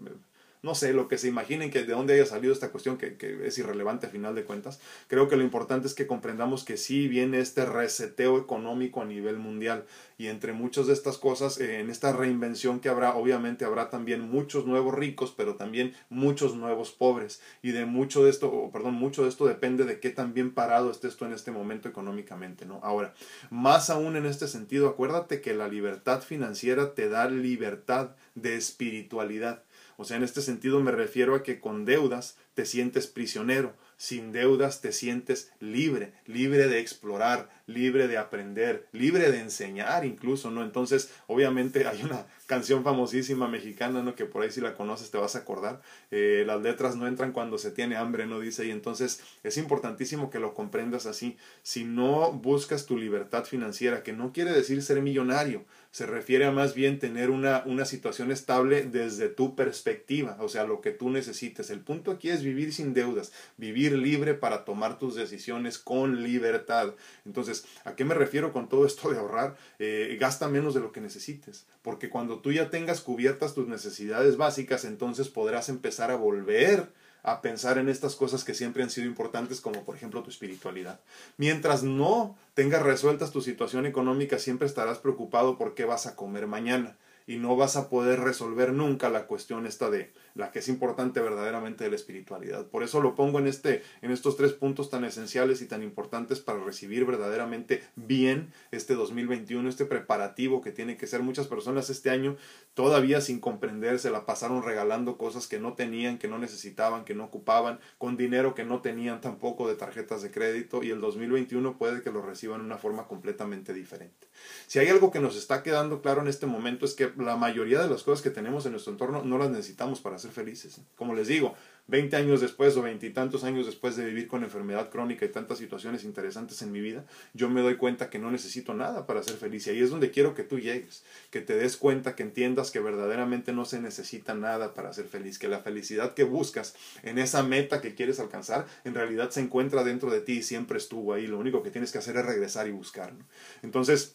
no 0.66 0.74
sé, 0.74 0.94
lo 0.94 1.08
que 1.08 1.20
se 1.20 1.28
imaginen 1.28 1.70
que 1.70 1.84
de 1.84 1.94
dónde 1.94 2.16
haya 2.16 2.26
salido 2.26 2.52
esta 2.52 2.72
cuestión 2.72 2.98
que, 2.98 3.18
que, 3.18 3.46
es 3.46 3.58
irrelevante 3.60 4.08
a 4.08 4.10
final 4.10 4.34
de 4.34 4.46
cuentas. 4.46 4.80
Creo 5.08 5.30
que 5.30 5.38
lo 5.38 5.44
importante 5.44 5.88
es 5.88 5.94
que 5.94 6.08
comprendamos 6.08 6.64
que 6.64 6.76
sí 6.76 7.08
viene 7.08 7.40
este 7.40 7.66
reseteo 7.66 8.40
económico 8.40 9.02
a 9.02 9.06
nivel 9.06 9.38
mundial 9.38 9.86
y 10.18 10.28
entre 10.28 10.54
muchas 10.54 10.88
de 10.88 10.94
estas 10.94 11.20
cosas, 11.20 11.60
eh, 11.60 11.82
en 11.82 11.90
esta 11.92 12.14
reinvención 12.14 12.80
que 12.80 12.90
habrá, 12.90 13.16
obviamente 13.16 13.64
habrá 13.64 13.92
también 13.92 14.22
muchos 14.22 14.66
nuevos 14.66 14.96
ricos, 14.96 15.34
pero 15.36 15.56
también 15.56 15.94
muchos 16.10 16.56
nuevos 16.56 16.92
pobres 16.92 17.42
y 17.62 17.72
de 17.72 17.86
mucho 17.86 18.24
de 18.24 18.32
esto, 18.32 18.72
perdón, 18.74 18.96
mucho 18.96 19.24
de 19.24 19.30
esto 19.30 19.46
depende 19.46 19.84
de 19.84 20.00
qué 20.00 20.10
tan 20.10 20.34
bien 20.34 20.52
parado 20.52 20.90
esté 20.90 21.10
esto 21.10 21.28
en 21.28 21.34
este 21.34 21.52
momento 21.52 21.90
económicamente, 21.90 22.66
¿no? 22.66 22.80
Ahora, 22.82 23.14
más 23.52 23.92
aún 23.92 24.16
en 24.16 24.26
este 24.26 24.48
sentido, 24.48 24.88
acuérdate 24.88 25.42
que 25.42 25.54
la 25.54 25.68
libertad 25.68 26.22
financiera 26.22 26.96
te 26.96 27.08
da 27.08 27.30
libertad 27.30 28.16
de 28.34 28.56
espiritualidad. 28.56 29.64
O 29.98 30.06
sea, 30.06 30.18
en 30.18 30.24
este 30.24 30.42
sentido 30.42 30.80
me 30.82 30.92
refiero 30.92 31.36
a 31.36 31.44
que 31.44 31.60
con 31.60 31.86
deudas 31.86 32.38
te 32.54 32.66
sientes 32.66 33.08
prisionero, 33.08 33.76
sin 33.98 34.32
deudas 34.32 34.82
te 34.82 34.92
sientes 34.92 35.52
libre, 35.60 36.14
libre 36.26 36.68
de 36.68 36.80
explorar, 36.80 37.50
libre 37.68 38.08
de 38.08 38.18
aprender, 38.18 38.88
libre 38.92 39.32
de 39.32 39.40
enseñar 39.40 40.06
incluso, 40.06 40.52
¿no? 40.52 40.64
Entonces, 40.64 41.12
obviamente 41.28 41.88
hay 41.88 42.04
una 42.04 42.26
canción 42.46 42.84
famosísima 42.84 43.48
mexicana, 43.48 44.04
¿no? 44.04 44.16
Que 44.16 44.26
por 44.26 44.44
ahí 44.44 44.52
si 44.52 44.62
la 44.62 44.76
conoces 44.76 45.12
te 45.12 45.18
vas 45.18 45.36
a 45.36 45.40
acordar. 45.40 45.82
Eh, 46.12 46.44
las 46.46 46.62
letras 46.62 46.96
no 46.96 47.08
entran 47.08 47.32
cuando 47.32 47.58
se 47.58 47.72
tiene 47.72 47.96
hambre, 47.96 48.28
¿no? 48.28 48.40
Dice, 48.40 48.66
y 48.66 48.72
entonces 48.72 49.22
es 49.44 49.58
importantísimo 49.58 50.30
que 50.30 50.40
lo 50.40 50.54
comprendas 50.54 51.06
así. 51.06 51.38
Si 51.64 51.84
no 51.84 52.32
buscas 52.32 52.86
tu 52.86 52.98
libertad 52.98 53.46
financiera, 53.46 54.04
que 54.04 54.14
no 54.14 54.32
quiere 54.32 54.52
decir 54.52 54.82
ser 54.84 55.02
millonario, 55.02 55.66
se 55.92 56.06
refiere 56.06 56.44
a 56.44 56.52
más 56.52 56.76
bien 56.76 57.00
tener 57.00 57.30
una, 57.30 57.64
una 57.66 57.86
situación 57.86 58.30
estable 58.32 58.84
desde 58.84 59.30
tu 59.30 59.56
perspectiva, 59.56 60.38
o 60.42 60.50
sea, 60.50 60.66
lo 60.66 60.82
que 60.82 60.92
tú 60.92 61.10
necesites. 61.10 61.70
El 61.70 61.80
punto 61.80 62.12
aquí 62.12 62.30
es 62.30 62.44
vivir 62.44 62.74
sin 62.74 62.94
deudas, 62.94 63.32
vivir 63.56 63.94
libre 63.94 64.34
para 64.34 64.66
tomar 64.66 65.00
tus 65.00 65.16
decisiones 65.16 65.80
con 65.80 66.22
libertad. 66.22 66.94
Entonces, 67.26 67.55
¿a 67.84 67.96
qué 67.96 68.04
me 68.04 68.16
refiero 68.16 68.52
con 68.52 68.68
todo 68.68 68.86
esto 68.86 69.10
de 69.10 69.18
ahorrar? 69.18 69.56
Eh, 69.80 70.18
gasta 70.20 70.50
menos 70.50 70.74
de 70.74 70.82
lo 70.82 70.92
que 70.92 71.00
necesites, 71.00 71.66
porque 71.82 72.10
cuando 72.10 72.40
tú 72.40 72.52
ya 72.52 72.70
tengas 72.70 73.00
cubiertas 73.02 73.54
tus 73.54 73.68
necesidades 73.68 74.36
básicas, 74.36 74.84
entonces 74.84 75.30
podrás 75.30 75.70
empezar 75.70 76.12
a 76.12 76.16
volver 76.16 76.90
a 77.26 77.42
pensar 77.42 77.80
en 77.80 77.90
estas 77.90 78.16
cosas 78.16 78.44
que 78.44 78.54
siempre 78.54 78.84
han 78.84 78.92
sido 78.92 79.08
importantes, 79.08 79.60
como 79.60 79.84
por 79.84 79.96
ejemplo 79.96 80.22
tu 80.22 80.30
espiritualidad. 80.30 81.00
Mientras 81.38 81.82
no 81.82 82.38
tengas 82.54 82.84
resueltas 82.84 83.32
tu 83.32 83.42
situación 83.42 83.88
económica, 83.88 84.38
siempre 84.38 84.68
estarás 84.68 85.00
preocupado 85.00 85.58
por 85.58 85.74
qué 85.74 85.86
vas 85.86 86.06
a 86.06 86.16
comer 86.16 86.46
mañana 86.46 86.98
y 87.26 87.38
no 87.38 87.56
vas 87.56 87.76
a 87.78 87.90
poder 87.90 88.20
resolver 88.20 88.74
nunca 88.74 89.10
la 89.10 89.26
cuestión 89.26 89.66
esta 89.66 89.90
de 89.90 90.14
la 90.36 90.52
que 90.52 90.60
es 90.60 90.68
importante 90.68 91.22
verdaderamente 91.22 91.86
de 91.86 91.90
la 91.90 91.96
espiritualidad. 91.96 92.68
Por 92.68 92.84
eso 92.84 93.02
lo 93.02 93.16
pongo 93.16 93.40
en, 93.40 93.48
este, 93.48 93.84
en 94.02 94.12
estos 94.12 94.36
tres 94.36 94.52
puntos 94.52 94.90
tan 94.90 95.06
esenciales 95.06 95.62
y 95.62 95.66
tan 95.66 95.82
importantes 95.82 96.42
para 96.42 96.64
recibir 96.64 97.06
verdaderamente 97.06 97.84
bien 97.96 98.54
este 98.72 98.96
2021, 98.96 99.68
este 99.68 99.86
preparativo 99.86 100.62
que 100.62 100.72
tiene 100.72 100.98
que 100.98 101.08
ser. 101.08 101.24
Muchas 101.24 101.48
personas 101.48 101.90
este 101.90 102.10
año 102.10 102.36
todavía 102.74 103.22
sin 103.22 103.40
comprender 103.40 103.98
se 104.00 104.12
la 104.12 104.26
pasaron 104.26 104.62
regalando 104.62 105.18
cosas 105.18 105.48
que 105.48 105.60
no 105.60 105.74
tenían, 105.74 106.18
que 106.18 106.28
no 106.28 106.38
necesitaban, 106.38 107.06
que 107.06 107.16
no 107.16 107.24
ocupaban, 107.24 107.80
con 107.98 108.18
dinero 108.18 108.54
que 108.54 108.66
no 108.66 108.82
tenían 108.82 109.22
tampoco 109.22 109.68
de 109.70 109.76
tarjetas 109.76 110.22
de 110.22 110.32
crédito 110.32 110.84
y 110.84 110.92
el 110.92 111.00
2021 111.00 111.78
puede 111.78 112.02
que 112.02 112.12
lo 112.12 112.22
reciban 112.22 112.60
de 112.60 112.66
una 112.66 112.78
forma 112.78 113.08
completamente 113.08 113.74
diferente. 113.74 114.28
Si 114.68 114.80
hay 114.80 114.90
algo 114.90 115.12
que 115.12 115.22
nos 115.22 115.38
está 115.38 115.64
quedando 115.64 116.02
claro 116.02 116.22
en 116.22 116.28
este 116.28 116.46
momento 116.46 116.86
es 116.86 116.94
que 116.94 117.14
la 117.18 117.38
mayoría 117.38 117.82
de 117.82 117.90
las 117.90 118.04
cosas 118.04 118.22
que 118.22 118.30
tenemos 118.30 118.66
en 118.66 118.74
nuestro 118.74 118.92
entorno 118.92 119.24
no 119.24 119.38
las 119.38 119.50
necesitamos 119.50 120.02
para 120.02 120.18
hacer 120.18 120.25
felices. 120.32 120.82
Como 120.96 121.14
les 121.14 121.28
digo, 121.28 121.56
20 121.88 122.16
años 122.16 122.42
después 122.42 122.76
o 122.78 122.82
veintitantos 122.82 123.44
años 123.44 123.68
después 123.68 123.96
de 123.96 124.06
vivir 124.06 124.28
con 124.28 124.44
enfermedad 124.44 124.90
crónica 124.90 125.26
y 125.26 125.30
tantas 125.30 125.60
situaciones 125.60 126.04
interesantes 126.04 126.62
en 126.64 126.72
mi 126.72 126.82
vida, 126.82 127.06
yo 127.34 127.48
me 127.50 127.62
doy 127.62 127.76
cuenta 127.76 128.10
que 128.10 128.18
no 128.18 128.32
necesito 128.32 128.74
nada 128.74 129.06
para 129.06 129.22
ser 129.22 129.36
feliz. 129.36 129.68
Y 129.68 129.70
ahí 129.70 129.82
es 129.82 129.92
donde 129.92 130.10
quiero 130.10 130.34
que 130.34 130.44
tú 130.44 130.60
llegues, 130.60 131.04
que 131.30 131.42
te 131.42 131.56
des 131.56 131.78
cuenta, 131.78 132.16
que 132.16 132.24
entiendas 132.24 132.72
que 132.72 132.80
verdaderamente 132.80 133.54
no 133.54 133.66
se 133.66 133.80
necesita 133.80 134.34
nada 134.34 134.74
para 134.74 134.94
ser 134.94 135.06
feliz, 135.06 135.38
que 135.38 135.48
la 135.48 135.60
felicidad 135.60 136.16
que 136.16 136.24
buscas 136.24 136.76
en 137.04 137.20
esa 137.20 137.44
meta 137.44 137.82
que 137.82 137.94
quieres 137.94 138.20
alcanzar, 138.20 138.66
en 138.84 138.96
realidad 138.96 139.30
se 139.30 139.42
encuentra 139.42 139.84
dentro 139.84 140.10
de 140.10 140.22
ti 140.22 140.38
y 140.38 140.44
siempre 140.44 140.80
estuvo 140.80 141.14
ahí. 141.14 141.28
Lo 141.28 141.38
único 141.38 141.62
que 141.62 141.70
tienes 141.70 141.92
que 141.92 142.00
hacer 142.00 142.18
es 142.18 142.26
regresar 142.26 142.68
y 142.68 142.72
buscar. 142.72 143.14
Entonces, 143.62 144.15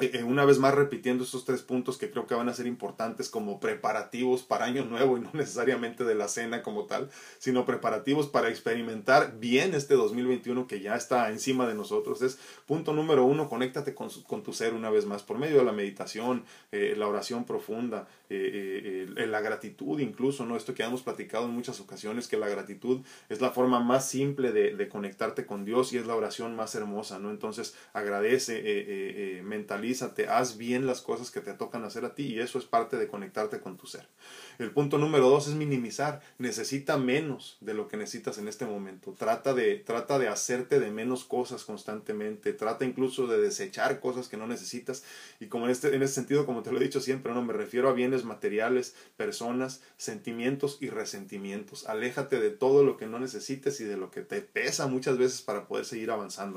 eh, 0.00 0.10
eh, 0.14 0.22
una 0.22 0.46
vez 0.46 0.58
más 0.58 0.74
repitiendo 0.74 1.22
estos 1.22 1.44
tres 1.44 1.60
puntos 1.60 1.98
que 1.98 2.10
creo 2.10 2.26
que 2.26 2.34
van 2.34 2.48
a 2.48 2.54
ser 2.54 2.66
importantes 2.66 3.28
como 3.28 3.60
preparativos 3.60 4.42
para 4.42 4.64
Año 4.64 4.86
Nuevo 4.86 5.18
y 5.18 5.20
no 5.20 5.28
necesariamente 5.34 6.04
de 6.04 6.14
la 6.14 6.28
cena 6.28 6.62
como 6.62 6.86
tal, 6.86 7.10
sino 7.38 7.66
preparativos 7.66 8.26
para 8.26 8.48
experimentar 8.48 9.38
bien 9.38 9.74
este 9.74 9.94
2021 9.94 10.66
que 10.66 10.80
ya 10.80 10.96
está 10.96 11.28
encima 11.28 11.66
de 11.66 11.74
nosotros. 11.74 12.22
Es 12.22 12.38
punto 12.64 12.94
número 12.94 13.26
uno, 13.26 13.50
conéctate 13.50 13.94
con, 13.94 14.08
con 14.26 14.42
tu 14.42 14.54
ser 14.54 14.72
una 14.72 14.88
vez 14.88 15.04
más 15.04 15.22
por 15.22 15.36
medio 15.36 15.58
de 15.58 15.64
la 15.64 15.72
meditación, 15.72 16.44
eh, 16.70 16.94
la 16.96 17.06
oración 17.06 17.44
profunda, 17.44 18.08
la 18.30 19.42
gratitud 19.42 20.00
incluso, 20.00 20.46
¿no? 20.46 20.56
Esto 20.56 20.72
que 20.74 20.82
hemos 20.82 21.02
platicado 21.02 21.44
en 21.44 21.50
muchas 21.50 21.80
ocasiones, 21.80 22.28
que 22.28 22.38
la 22.38 22.48
gratitud 22.48 23.02
es 23.28 23.42
la 23.42 23.50
forma 23.50 23.78
más 23.78 24.08
simple 24.08 24.52
de, 24.52 24.74
de 24.74 24.88
conectarte 24.88 25.44
con 25.44 25.66
Dios 25.66 25.92
y 25.92 25.98
es 25.98 26.06
la 26.06 26.16
oración 26.16 26.56
más 26.56 26.74
hermosa, 26.74 27.18
¿no? 27.18 27.30
Entonces 27.30 27.74
agradece 27.92 29.42
mentalmente 29.44 29.81
haz 30.28 30.56
bien 30.56 30.86
las 30.86 31.00
cosas 31.00 31.30
que 31.30 31.40
te 31.40 31.54
tocan 31.54 31.84
hacer 31.84 32.04
a 32.04 32.14
ti 32.14 32.26
y 32.26 32.40
eso 32.40 32.58
es 32.58 32.64
parte 32.64 32.96
de 32.96 33.08
conectarte 33.08 33.60
con 33.60 33.76
tu 33.76 33.86
ser. 33.86 34.06
El 34.58 34.70
punto 34.70 34.98
número 34.98 35.28
dos 35.28 35.48
es 35.48 35.54
minimizar. 35.54 36.20
Necesita 36.38 36.96
menos 36.96 37.56
de 37.60 37.74
lo 37.74 37.88
que 37.88 37.96
necesitas 37.96 38.38
en 38.38 38.48
este 38.48 38.66
momento. 38.66 39.14
Trata 39.18 39.54
de, 39.54 39.76
trata 39.76 40.18
de 40.18 40.28
hacerte 40.28 40.78
de 40.78 40.90
menos 40.90 41.24
cosas 41.24 41.64
constantemente. 41.64 42.52
Trata 42.52 42.84
incluso 42.84 43.26
de 43.26 43.40
desechar 43.40 43.98
cosas 44.00 44.28
que 44.28 44.36
no 44.36 44.46
necesitas. 44.46 45.02
Y 45.40 45.46
como 45.46 45.64
en 45.64 45.72
este, 45.72 45.94
en 45.94 46.02
ese 46.02 46.14
sentido, 46.14 46.46
como 46.46 46.62
te 46.62 46.70
lo 46.70 46.78
he 46.78 46.84
dicho 46.84 47.00
siempre, 47.00 47.32
no 47.32 47.42
me 47.42 47.52
refiero 47.52 47.88
a 47.88 47.92
bienes 47.92 48.24
materiales, 48.24 48.94
personas, 49.16 49.82
sentimientos 49.96 50.78
y 50.80 50.90
resentimientos. 50.90 51.86
Aléjate 51.86 52.38
de 52.38 52.50
todo 52.50 52.84
lo 52.84 52.96
que 52.96 53.06
no 53.06 53.18
necesites 53.18 53.80
y 53.80 53.84
de 53.84 53.96
lo 53.96 54.10
que 54.10 54.22
te 54.22 54.42
pesa 54.42 54.86
muchas 54.86 55.18
veces 55.18 55.42
para 55.42 55.66
poder 55.66 55.84
seguir 55.84 56.10
avanzando. 56.10 56.52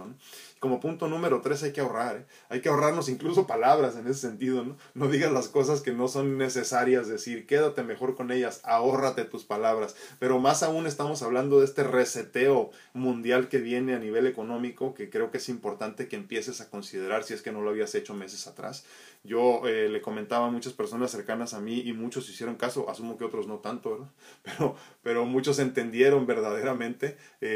Como 0.59 0.79
punto 0.79 1.07
número 1.07 1.41
tres 1.41 1.63
hay 1.63 1.71
que 1.71 1.81
ahorrar. 1.81 2.17
¿eh? 2.17 2.25
Hay 2.49 2.61
que 2.61 2.69
ahorrarnos 2.69 3.09
incluso 3.15 3.47
palabras 3.47 3.95
en 3.95 4.08
ese 4.08 4.19
sentido. 4.19 4.78
¿no? 4.93 5.08
digas 5.08 5.32
las 5.32 5.47
cosas 5.47 5.82
que 5.82 5.91
no 5.91 6.08
son 6.08 6.38
necesarias 6.38 7.08
decir. 7.08 7.47
Quédate 7.47 7.84
mejor 7.84 8.15
con 8.15 8.32
ellas, 8.32 8.62
ahórrate 8.63 9.25
tus 9.25 9.43
palabras. 9.43 9.95
Pero 10.19 10.39
más 10.39 10.62
aún 10.63 10.86
estamos 10.86 11.21
hablando 11.23 11.60
de 11.60 11.65
este 11.65 11.84
reseteo 11.84 12.71
mundial 12.93 13.49
que 13.49 13.58
viene 13.58 13.95
a 13.95 13.99
nivel 13.99 14.28
económico, 14.28 14.93
que 14.93 15.10
creo 15.10 15.32
que 15.32 15.38
es 15.38 15.49
importante 15.49 16.08
que 16.08 16.15
empieces 16.15 16.62
a 16.62 16.69
considerar 16.69 17.23
si 17.23 17.34
es 17.34 17.41
que 17.41 17.51
no 17.51 17.62
lo 17.62 17.69
habías 17.71 17.95
hecho 17.95 18.13
meses 18.13 18.47
atrás. 18.47 18.86
Yo 19.23 19.67
eh, 19.67 19.89
le 19.89 20.01
comentaba 20.01 20.47
a 20.47 20.51
muchas 20.51 20.73
personas 20.73 21.10
cercanas 21.10 21.54
a 21.56 21.60
mí 21.60 21.80
y 21.80 21.93
muchos 21.93 22.30
hicieron 22.30 22.56
caso, 22.56 22.89
asumo 22.89 23.17
que 23.17 23.23
otros 23.23 23.47
no 23.47 23.58
tanto, 23.58 24.08
pero, 24.43 24.75
pero 25.01 25.25
muchos 25.25 25.58
entendieron 25.60 26.28
verdaderamente 26.28 27.17
eh, 27.41 27.47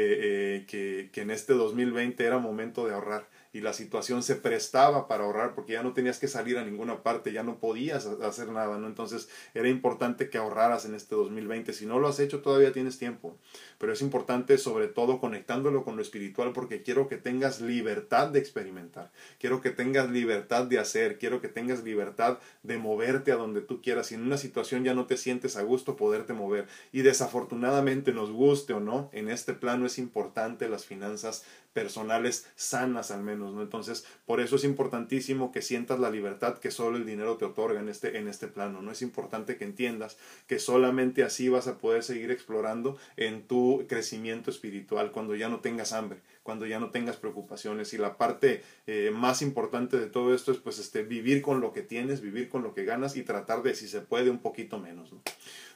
eh, 0.66 0.66
que, 0.66 1.10
que 1.12 1.20
en 1.20 1.30
este 1.30 1.52
2020 1.52 2.24
era 2.24 2.38
momento 2.38 2.86
de 2.86 2.94
ahorrar 2.94 3.28
y 3.52 3.60
la 3.60 3.72
situación 3.72 4.22
se 4.22 4.36
prestaba 4.36 5.08
para 5.08 5.24
ahorrar 5.24 5.54
porque 5.54 5.72
ya 5.72 5.82
no 5.82 5.92
tenías 5.92 6.18
que 6.18 6.28
salir 6.28 6.58
a 6.58 6.64
ninguna 6.64 7.02
parte, 7.02 7.32
ya 7.32 7.42
no 7.42 7.58
podías 7.58 8.06
hacer 8.06 8.48
nada, 8.48 8.78
¿no? 8.78 8.86
Entonces 8.86 9.28
era 9.54 9.68
importante 9.68 10.30
que 10.30 10.38
ahorraras 10.38 10.84
en 10.84 10.94
este 10.94 11.14
2020. 11.14 11.72
Si 11.72 11.86
no 11.86 11.98
lo 11.98 12.08
has 12.08 12.20
hecho, 12.20 12.42
todavía 12.42 12.72
tienes 12.72 12.98
tiempo. 12.98 13.36
Pero 13.78 13.92
es 13.92 14.02
importante 14.02 14.56
sobre 14.58 14.88
todo 14.88 15.20
conectándolo 15.20 15.84
con 15.84 15.96
lo 15.96 16.02
espiritual 16.02 16.52
porque 16.52 16.82
quiero 16.82 17.08
que 17.08 17.16
tengas 17.16 17.60
libertad 17.60 18.28
de 18.28 18.38
experimentar, 18.38 19.10
quiero 19.38 19.60
que 19.60 19.70
tengas 19.70 20.10
libertad 20.10 20.66
de 20.66 20.78
hacer, 20.78 21.18
quiero 21.18 21.40
que 21.40 21.48
tengas 21.48 21.82
libertad 21.82 22.38
de 22.62 22.78
moverte 22.78 23.32
a 23.32 23.36
donde 23.36 23.60
tú 23.60 23.82
quieras. 23.82 24.08
Si 24.08 24.14
en 24.14 24.22
una 24.22 24.36
situación 24.36 24.84
ya 24.84 24.94
no 24.94 25.06
te 25.06 25.16
sientes 25.16 25.56
a 25.56 25.62
gusto, 25.62 25.96
poderte 25.96 26.32
mover. 26.32 26.66
Y 26.92 27.02
desafortunadamente, 27.02 28.12
nos 28.12 28.30
guste 28.30 28.74
o 28.74 28.80
no, 28.80 29.10
en 29.12 29.28
este 29.28 29.54
plano 29.54 29.86
es 29.86 29.98
importante 29.98 30.68
las 30.68 30.84
finanzas 30.84 31.44
personales 31.72 32.46
sanas 32.56 33.10
al 33.10 33.22
menos, 33.22 33.54
¿no? 33.54 33.62
Entonces, 33.62 34.04
por 34.26 34.40
eso 34.40 34.56
es 34.56 34.64
importantísimo 34.64 35.52
que 35.52 35.62
sientas 35.62 36.00
la 36.00 36.10
libertad 36.10 36.58
que 36.58 36.70
solo 36.70 36.96
el 36.96 37.06
dinero 37.06 37.36
te 37.36 37.44
otorga 37.44 37.80
en 37.80 37.88
este, 37.88 38.18
en 38.18 38.28
este 38.28 38.48
plano, 38.48 38.82
¿no? 38.82 38.90
Es 38.90 39.02
importante 39.02 39.56
que 39.56 39.64
entiendas 39.64 40.16
que 40.46 40.58
solamente 40.58 41.22
así 41.22 41.48
vas 41.48 41.68
a 41.68 41.78
poder 41.78 42.02
seguir 42.02 42.30
explorando 42.30 42.96
en 43.16 43.42
tu 43.42 43.84
crecimiento 43.88 44.50
espiritual 44.50 45.12
cuando 45.12 45.36
ya 45.36 45.48
no 45.48 45.60
tengas 45.60 45.92
hambre, 45.92 46.20
cuando 46.42 46.66
ya 46.66 46.80
no 46.80 46.90
tengas 46.90 47.16
preocupaciones 47.16 47.94
y 47.94 47.98
la 47.98 48.16
parte 48.16 48.62
eh, 48.86 49.10
más 49.14 49.42
importante 49.42 49.98
de 49.98 50.06
todo 50.06 50.34
esto 50.34 50.52
es 50.52 50.58
pues 50.58 50.78
este, 50.78 51.02
vivir 51.02 51.42
con 51.42 51.60
lo 51.60 51.72
que 51.72 51.82
tienes, 51.82 52.20
vivir 52.20 52.48
con 52.48 52.62
lo 52.62 52.74
que 52.74 52.84
ganas 52.84 53.16
y 53.16 53.22
tratar 53.22 53.62
de 53.62 53.74
si 53.74 53.88
se 53.88 54.00
puede 54.00 54.30
un 54.30 54.38
poquito 54.38 54.78
menos, 54.78 55.12
¿no? 55.12 55.22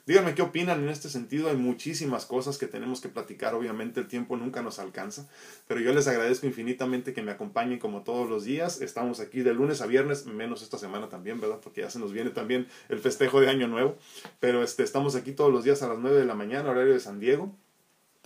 Díganme 0.07 0.35
qué 0.35 0.43
opinan 0.43 0.83
en 0.83 0.91
este 0.91 1.09
sentido. 1.09 1.49
Hay 1.49 1.57
muchísimas 1.57 2.27
cosas 2.27 2.59
que 2.59 2.67
tenemos 2.67 3.01
que 3.01 3.09
platicar. 3.09 3.55
Obviamente 3.55 4.01
el 4.01 4.07
tiempo 4.07 4.37
nunca 4.37 4.61
nos 4.61 4.79
alcanza. 4.79 5.29
Pero 5.67 5.81
yo 5.81 5.95
les 5.95 6.07
agradezco 6.07 6.47
infinitamente 6.47 7.15
que 7.15 7.23
me 7.23 7.33
acompañen 7.33 7.79
como 7.79 8.03
todos 8.03 8.29
los 8.29 8.45
días. 8.45 8.83
Estamos 8.83 9.21
aquí 9.21 9.41
de 9.41 9.55
lunes 9.55 9.81
a 9.81 9.87
viernes, 9.87 10.27
menos 10.27 10.63
esta 10.63 10.77
semana 10.77 11.09
también, 11.09 11.41
¿verdad? 11.41 11.61
Porque 11.63 11.81
ya 11.81 11.91
se 11.91 11.99
nos 11.99 12.13
viene 12.13 12.31
también 12.31 12.69
el 12.91 12.99
festejo 12.99 13.41
de 13.41 13.49
Año 13.49 13.67
Nuevo. 13.67 13.97
Pero 14.41 14.63
este, 14.63 14.83
estamos 14.83 15.17
aquí 15.17 15.33
todos 15.33 15.51
los 15.51 15.65
días 15.65 15.83
a 15.83 15.89
las 15.89 15.99
9 15.99 16.19
de 16.19 16.27
la 16.27 16.35
mañana, 16.35 16.71
horario 16.71 16.93
de 16.93 17.01
San 17.01 17.19
Diego 17.19 17.57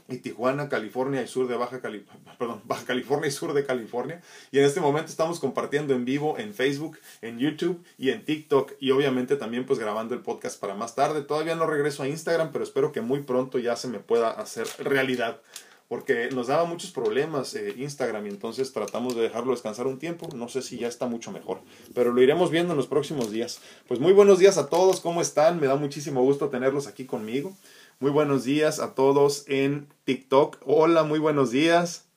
y 0.09 0.19
Tijuana, 0.19 0.69
California 0.69 1.23
y 1.23 1.29
sur 1.29 1.47
de 1.49 1.57
Baja, 1.57 1.81
perdón, 2.39 2.63
Baja 2.65 2.85
California 2.87 3.29
y 3.29 3.31
sur 3.31 3.53
de 3.53 3.65
California. 3.65 4.23
Y 4.51 4.59
en 4.59 4.65
este 4.65 4.81
momento 4.81 5.11
estamos 5.11 5.39
compartiendo 5.39 5.95
en 5.95 6.05
vivo 6.05 6.39
en 6.39 6.55
Facebook, 6.55 6.99
en 7.21 7.39
YouTube 7.39 7.85
y 7.99 8.11
en 8.11 8.25
TikTok 8.25 8.73
y 8.81 8.91
obviamente 8.91 9.37
también 9.37 9.67
pues 9.67 9.79
grabando 9.79 10.15
el 10.15 10.21
podcast 10.21 10.59
para 10.59 10.75
más 10.75 10.95
tarde. 10.95 11.23
Todavía 11.23 11.55
no 11.55 11.67
regreso 11.67 12.03
a 12.03 12.09
Instagram, 12.09 12.51
pero 12.53 12.65
espero 12.65 12.91
que 12.91 13.03
muy 13.03 13.23
pronto 13.23 13.59
ya 13.59 13.77
se 13.77 13.89
me 13.89 13.99
pueda 13.99 14.31
hacer 14.31 14.67
realidad. 14.79 15.41
Porque 15.89 16.29
nos 16.31 16.49
daba 16.49 16.67
muchos 16.67 16.91
problemas 16.91 17.55
eh, 17.55 17.75
Instagram 17.79 18.27
y 18.27 18.29
entonces 18.29 18.75
tratamos 18.75 19.17
de 19.17 19.23
dejarlo 19.23 19.53
descansar 19.53 19.87
un 19.87 19.99
tiempo. 19.99 20.29
No 20.35 20.49
sé 20.49 20.61
si 20.61 20.79
ya 20.79 20.87
está 20.87 21.07
mucho 21.07 21.33
mejor, 21.33 21.63
pero 21.95 22.13
lo 22.13 22.21
iremos 22.21 22.51
viendo 22.51 22.75
en 22.75 22.77
los 22.77 22.87
próximos 22.87 23.31
días. 23.31 23.61
Pues 23.87 23.99
muy 23.99 24.13
buenos 24.13 24.39
días 24.39 24.59
a 24.59 24.69
todos, 24.69 25.01
¿cómo 25.01 25.23
están? 25.23 25.59
Me 25.59 25.67
da 25.67 25.77
muchísimo 25.77 26.23
gusto 26.23 26.51
tenerlos 26.51 26.87
aquí 26.87 27.07
conmigo. 27.07 27.57
Muy 28.01 28.13
buenos 28.13 28.45
días 28.45 28.79
a 28.79 28.95
todos 28.95 29.45
en 29.49 29.89
TikTok. 30.05 30.59
Hola, 30.65 31.03
muy 31.03 31.19
buenos 31.19 31.51
días. 31.51 32.09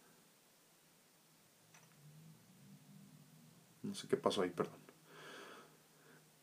No 3.81 3.95
sé 3.95 4.07
qué 4.07 4.15
pasó 4.15 4.43
ahí, 4.43 4.51
perdón. 4.51 4.75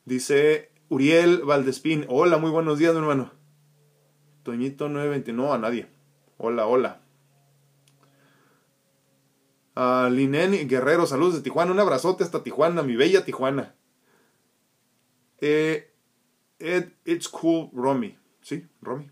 Dice 0.05 0.73
Uriel 0.89 1.43
Valdespín. 1.45 2.05
Hola, 2.09 2.39
muy 2.39 2.51
buenos 2.51 2.81
días, 2.81 2.95
mi 2.95 2.99
hermano. 2.99 3.31
Toñito 4.43 4.89
920. 4.89 5.33
No, 5.33 5.53
a 5.53 5.59
nadie. 5.59 5.87
Hola, 6.37 6.67
hola. 6.67 7.01
Uh, 9.77 10.11
Linen 10.11 10.67
Guerrero, 10.67 11.07
saludos 11.07 11.35
de 11.35 11.43
Tijuana. 11.43 11.71
Un 11.71 11.79
abrazote 11.79 12.25
hasta 12.25 12.43
Tijuana, 12.43 12.83
mi 12.83 12.97
bella 12.97 13.25
Tijuana. 13.25 13.77
Eh, 15.41 15.93
it's 17.05 17.29
cool, 17.29 17.71
Romy. 17.73 18.19
¿Sí? 18.41 18.67
Romy. 18.83 19.09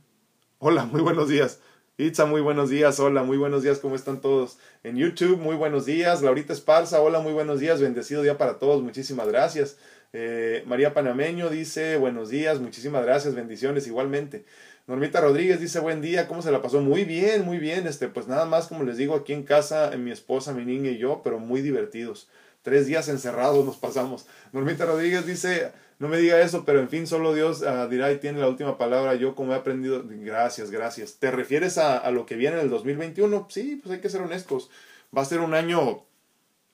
Hola, 0.59 0.87
muy 0.87 1.03
buenos 1.03 1.29
días. 1.29 1.61
Itza, 1.99 2.25
muy 2.25 2.41
buenos 2.41 2.71
días. 2.71 2.99
Hola, 2.99 3.23
muy 3.23 3.37
buenos 3.37 3.63
días. 3.63 3.79
¿Cómo 3.79 3.95
están 3.95 4.23
todos? 4.23 4.57
En 4.85 4.97
YouTube, 4.97 5.37
muy 5.37 5.55
buenos 5.55 5.85
días. 5.85 6.23
Laurita 6.23 6.55
Esparza, 6.55 7.03
hola, 7.03 7.21
muy 7.21 7.35
buenos 7.35 7.61
días. 7.61 7.79
Bendecido 7.79 8.23
día 8.23 8.39
para 8.39 8.59
todos. 8.59 8.83
Muchísimas 8.83 9.29
gracias. 9.29 9.77
Eh, 10.15 10.63
María 10.67 10.95
Panameño 10.95 11.51
dice 11.51 11.99
buenos 11.99 12.31
días. 12.31 12.59
Muchísimas 12.59 13.05
gracias. 13.05 13.35
Bendiciones 13.35 13.87
igualmente. 13.87 14.47
Normita 14.87 15.21
Rodríguez 15.21 15.61
dice 15.61 15.79
buen 15.79 16.01
día. 16.01 16.27
¿Cómo 16.27 16.41
se 16.41 16.51
la 16.51 16.63
pasó? 16.63 16.81
Muy 16.81 17.05
bien, 17.05 17.45
muy 17.45 17.59
bien. 17.59 17.87
Este, 17.87 18.09
pues 18.09 18.27
nada 18.27 18.47
más, 18.47 18.69
como 18.69 18.83
les 18.85 18.97
digo, 18.97 19.15
aquí 19.15 19.35
en 19.35 19.43
casa, 19.43 19.93
en 19.93 20.05
mi 20.05 20.11
esposa, 20.11 20.55
mi 20.55 20.65
niña 20.65 20.91
y 20.91 20.97
yo, 20.97 21.21
pero 21.23 21.39
muy 21.39 21.61
divertidos. 21.61 22.31
Tres 22.63 22.87
días 22.87 23.11
encerrados 23.11 23.63
nos 23.67 23.77
pasamos. 23.77 24.27
Normita 24.53 24.87
Rodríguez 24.87 25.27
dice 25.27 25.71
no 25.99 26.09
me 26.09 26.19
diga 26.19 26.41
eso, 26.41 26.65
pero 26.65 26.81
en 26.81 26.89
fin, 26.89 27.07
solo 27.07 27.33
Dios 27.35 27.63
uh, 27.63 27.89
dirá 27.89 28.13
y 28.13 28.19
tiene 28.19 28.39
la 28.39 28.49
última 28.49 28.77
palabra. 28.77 29.15
Yo 29.15 29.35
como 29.35 29.53
he 29.53 29.57
aprendido, 29.57 30.03
gracias, 30.07 30.71
gracias. 30.71 31.17
¿Te 31.19 31.31
refieres 31.31 31.79
a, 31.79 31.97
a, 31.97 32.11
lo 32.11 32.27
que 32.27 32.37
viene 32.37 32.57
en 32.57 32.63
el 32.63 32.71
2021? 32.71 33.47
Sí, 33.49 33.81
pues 33.83 33.95
hay 33.95 34.01
que 34.01 34.11
ser 34.11 34.21
honestos. 34.21 34.71
Va 35.17 35.23
a 35.23 35.27
ser 35.27 35.41
un 35.41 35.55
año 35.55 36.05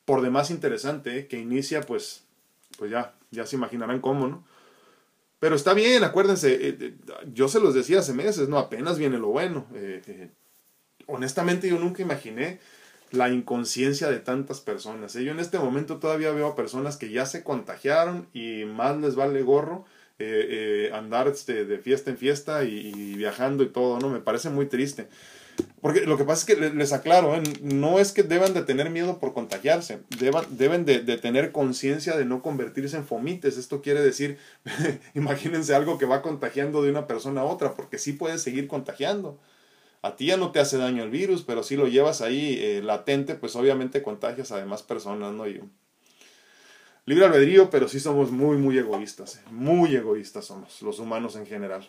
por 0.04 0.22
demás 0.22 0.50
interesante, 0.50 1.18
¿eh? 1.18 1.26
que 1.28 1.38
inicia 1.38 1.82
pues, 1.82 2.24
pues 2.78 2.90
ya, 2.90 3.14
ya 3.30 3.46
se 3.46 3.56
imaginarán 3.56 4.00
cómo, 4.00 4.26
¿no? 4.26 4.44
Pero 5.38 5.56
está 5.56 5.74
bien, 5.74 6.04
acuérdense, 6.04 6.54
eh, 6.54 6.76
eh, 6.80 6.94
yo 7.32 7.48
se 7.48 7.60
los 7.60 7.74
decía 7.74 7.98
hace 7.98 8.12
meses, 8.12 8.48
¿no? 8.48 8.58
Apenas 8.58 8.98
viene 8.98 9.18
lo 9.18 9.28
bueno. 9.28 9.66
honestamente 11.06 11.68
yo 11.68 11.78
nunca 11.78 12.02
imaginé 12.02 12.60
la 13.12 13.28
inconsciencia 13.28 14.10
de 14.10 14.18
tantas 14.18 14.60
personas. 14.60 15.14
¿eh? 15.16 15.24
Yo 15.24 15.32
en 15.32 15.38
este 15.38 15.58
momento 15.58 15.98
todavía 15.98 16.32
veo 16.32 16.48
a 16.48 16.56
personas 16.56 16.96
que 16.96 17.10
ya 17.10 17.26
se 17.26 17.44
contagiaron 17.44 18.26
y 18.32 18.64
más 18.64 18.98
les 18.98 19.14
vale 19.14 19.42
gorro 19.42 19.84
eh, 20.18 20.90
andar 20.94 21.28
este, 21.28 21.64
de 21.64 21.78
fiesta 21.78 22.10
en 22.10 22.16
fiesta 22.16 22.64
y, 22.64 23.14
viajando 23.14 23.62
y 23.64 23.68
todo, 23.68 23.98
¿no? 23.98 24.08
Me 24.08 24.20
parece 24.20 24.50
muy 24.50 24.66
triste. 24.66 25.08
Porque 25.82 26.06
lo 26.06 26.16
que 26.16 26.24
pasa 26.24 26.40
es 26.40 26.56
que 26.56 26.70
les 26.70 26.92
aclaro, 26.92 27.34
¿eh? 27.34 27.42
no 27.60 27.98
es 27.98 28.12
que 28.12 28.22
deban 28.22 28.54
de 28.54 28.62
tener 28.62 28.88
miedo 28.88 29.18
por 29.18 29.34
contagiarse, 29.34 29.98
deben 30.50 30.86
de, 30.86 31.00
de 31.00 31.18
tener 31.18 31.52
conciencia 31.52 32.16
de 32.16 32.24
no 32.24 32.40
convertirse 32.40 32.96
en 32.96 33.04
fomites. 33.04 33.58
Esto 33.58 33.82
quiere 33.82 34.00
decir, 34.00 34.38
imagínense 35.14 35.74
algo 35.74 35.98
que 35.98 36.06
va 36.06 36.22
contagiando 36.22 36.82
de 36.82 36.90
una 36.90 37.06
persona 37.06 37.42
a 37.42 37.44
otra, 37.44 37.74
porque 37.74 37.98
sí 37.98 38.12
puede 38.12 38.38
seguir 38.38 38.68
contagiando. 38.68 39.38
A 40.02 40.16
ti 40.16 40.26
ya 40.26 40.36
no 40.36 40.50
te 40.50 40.58
hace 40.58 40.78
daño 40.78 41.04
el 41.04 41.10
virus, 41.10 41.42
pero 41.42 41.62
si 41.62 41.76
lo 41.76 41.86
llevas 41.86 42.20
ahí 42.20 42.58
eh, 42.60 42.82
latente, 42.82 43.36
pues 43.36 43.54
obviamente 43.54 44.02
contagias 44.02 44.50
a 44.50 44.58
demás 44.58 44.82
personas, 44.82 45.32
¿no? 45.32 45.48
Y, 45.48 45.62
libre 47.06 47.24
albedrío, 47.24 47.70
pero 47.70 47.88
sí 47.88 48.00
somos 48.00 48.30
muy, 48.30 48.56
muy 48.56 48.76
egoístas, 48.78 49.36
¿eh? 49.36 49.40
muy 49.50 49.94
egoístas 49.94 50.44
somos, 50.44 50.82
los 50.82 50.98
humanos 50.98 51.36
en 51.36 51.46
general. 51.46 51.88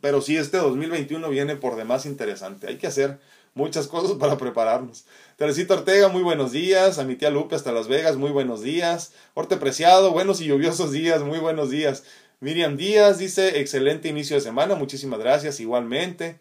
Pero 0.00 0.20
sí, 0.20 0.36
este 0.36 0.58
2021 0.58 1.28
viene 1.28 1.56
por 1.56 1.74
demás 1.74 2.06
interesante. 2.06 2.68
Hay 2.68 2.76
que 2.76 2.86
hacer 2.86 3.18
muchas 3.54 3.88
cosas 3.88 4.16
para 4.16 4.38
prepararnos. 4.38 5.04
Teresita 5.36 5.74
Ortega, 5.74 6.08
muy 6.08 6.22
buenos 6.22 6.52
días. 6.52 7.00
A 7.00 7.04
mi 7.04 7.16
tía 7.16 7.30
Lupe 7.30 7.56
hasta 7.56 7.72
Las 7.72 7.88
Vegas, 7.88 8.16
muy 8.16 8.30
buenos 8.30 8.62
días. 8.62 9.12
Orte 9.34 9.56
Preciado, 9.56 10.12
buenos 10.12 10.40
y 10.40 10.46
lluviosos 10.46 10.92
días, 10.92 11.22
muy 11.22 11.38
buenos 11.38 11.70
días. 11.70 12.04
Miriam 12.40 12.76
Díaz 12.76 13.18
dice, 13.18 13.58
excelente 13.58 14.08
inicio 14.08 14.36
de 14.36 14.42
semana, 14.42 14.76
muchísimas 14.76 15.18
gracias, 15.18 15.58
igualmente. 15.58 16.38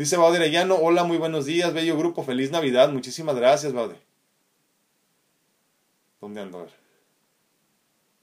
Dice 0.00 0.16
Baude 0.16 0.38
Arellano, 0.38 0.76
hola, 0.76 1.04
muy 1.04 1.18
buenos 1.18 1.44
días, 1.44 1.74
bello 1.74 1.94
grupo, 1.98 2.24
feliz 2.24 2.50
Navidad, 2.50 2.88
muchísimas 2.88 3.36
gracias, 3.36 3.74
Baude. 3.74 3.96
¿Dónde 6.22 6.40
ando? 6.40 6.60
A 6.60 6.62
ver. 6.62 6.72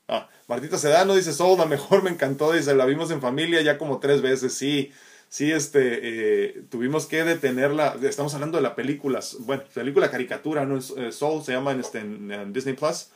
Ah, 0.07 0.27
Martita 0.47 0.79
Sedano 0.79 1.13
dice, 1.13 1.31
la 1.55 1.65
mejor, 1.67 2.01
me 2.01 2.09
encantó, 2.09 2.51
dice, 2.51 2.73
la 2.73 2.85
vimos 2.85 3.11
en 3.11 3.21
familia 3.21 3.61
ya 3.61 3.77
como 3.77 3.99
tres 3.99 4.23
veces, 4.23 4.55
sí, 4.55 4.91
sí, 5.29 5.51
este, 5.51 5.99
eh, 6.01 6.63
tuvimos 6.71 7.05
que 7.05 7.23
detenerla, 7.23 7.95
estamos 8.01 8.33
hablando 8.33 8.57
de 8.57 8.63
la 8.63 8.73
película, 8.73 9.19
bueno, 9.41 9.61
película 9.71 10.09
caricatura, 10.09 10.65
¿no? 10.65 10.79
Eh, 10.79 11.11
Soul 11.11 11.43
se 11.43 11.51
llama 11.51 11.73
en, 11.73 11.81
este, 11.81 11.99
en, 11.99 12.53
Disney 12.53 12.73
Plus, 12.73 13.09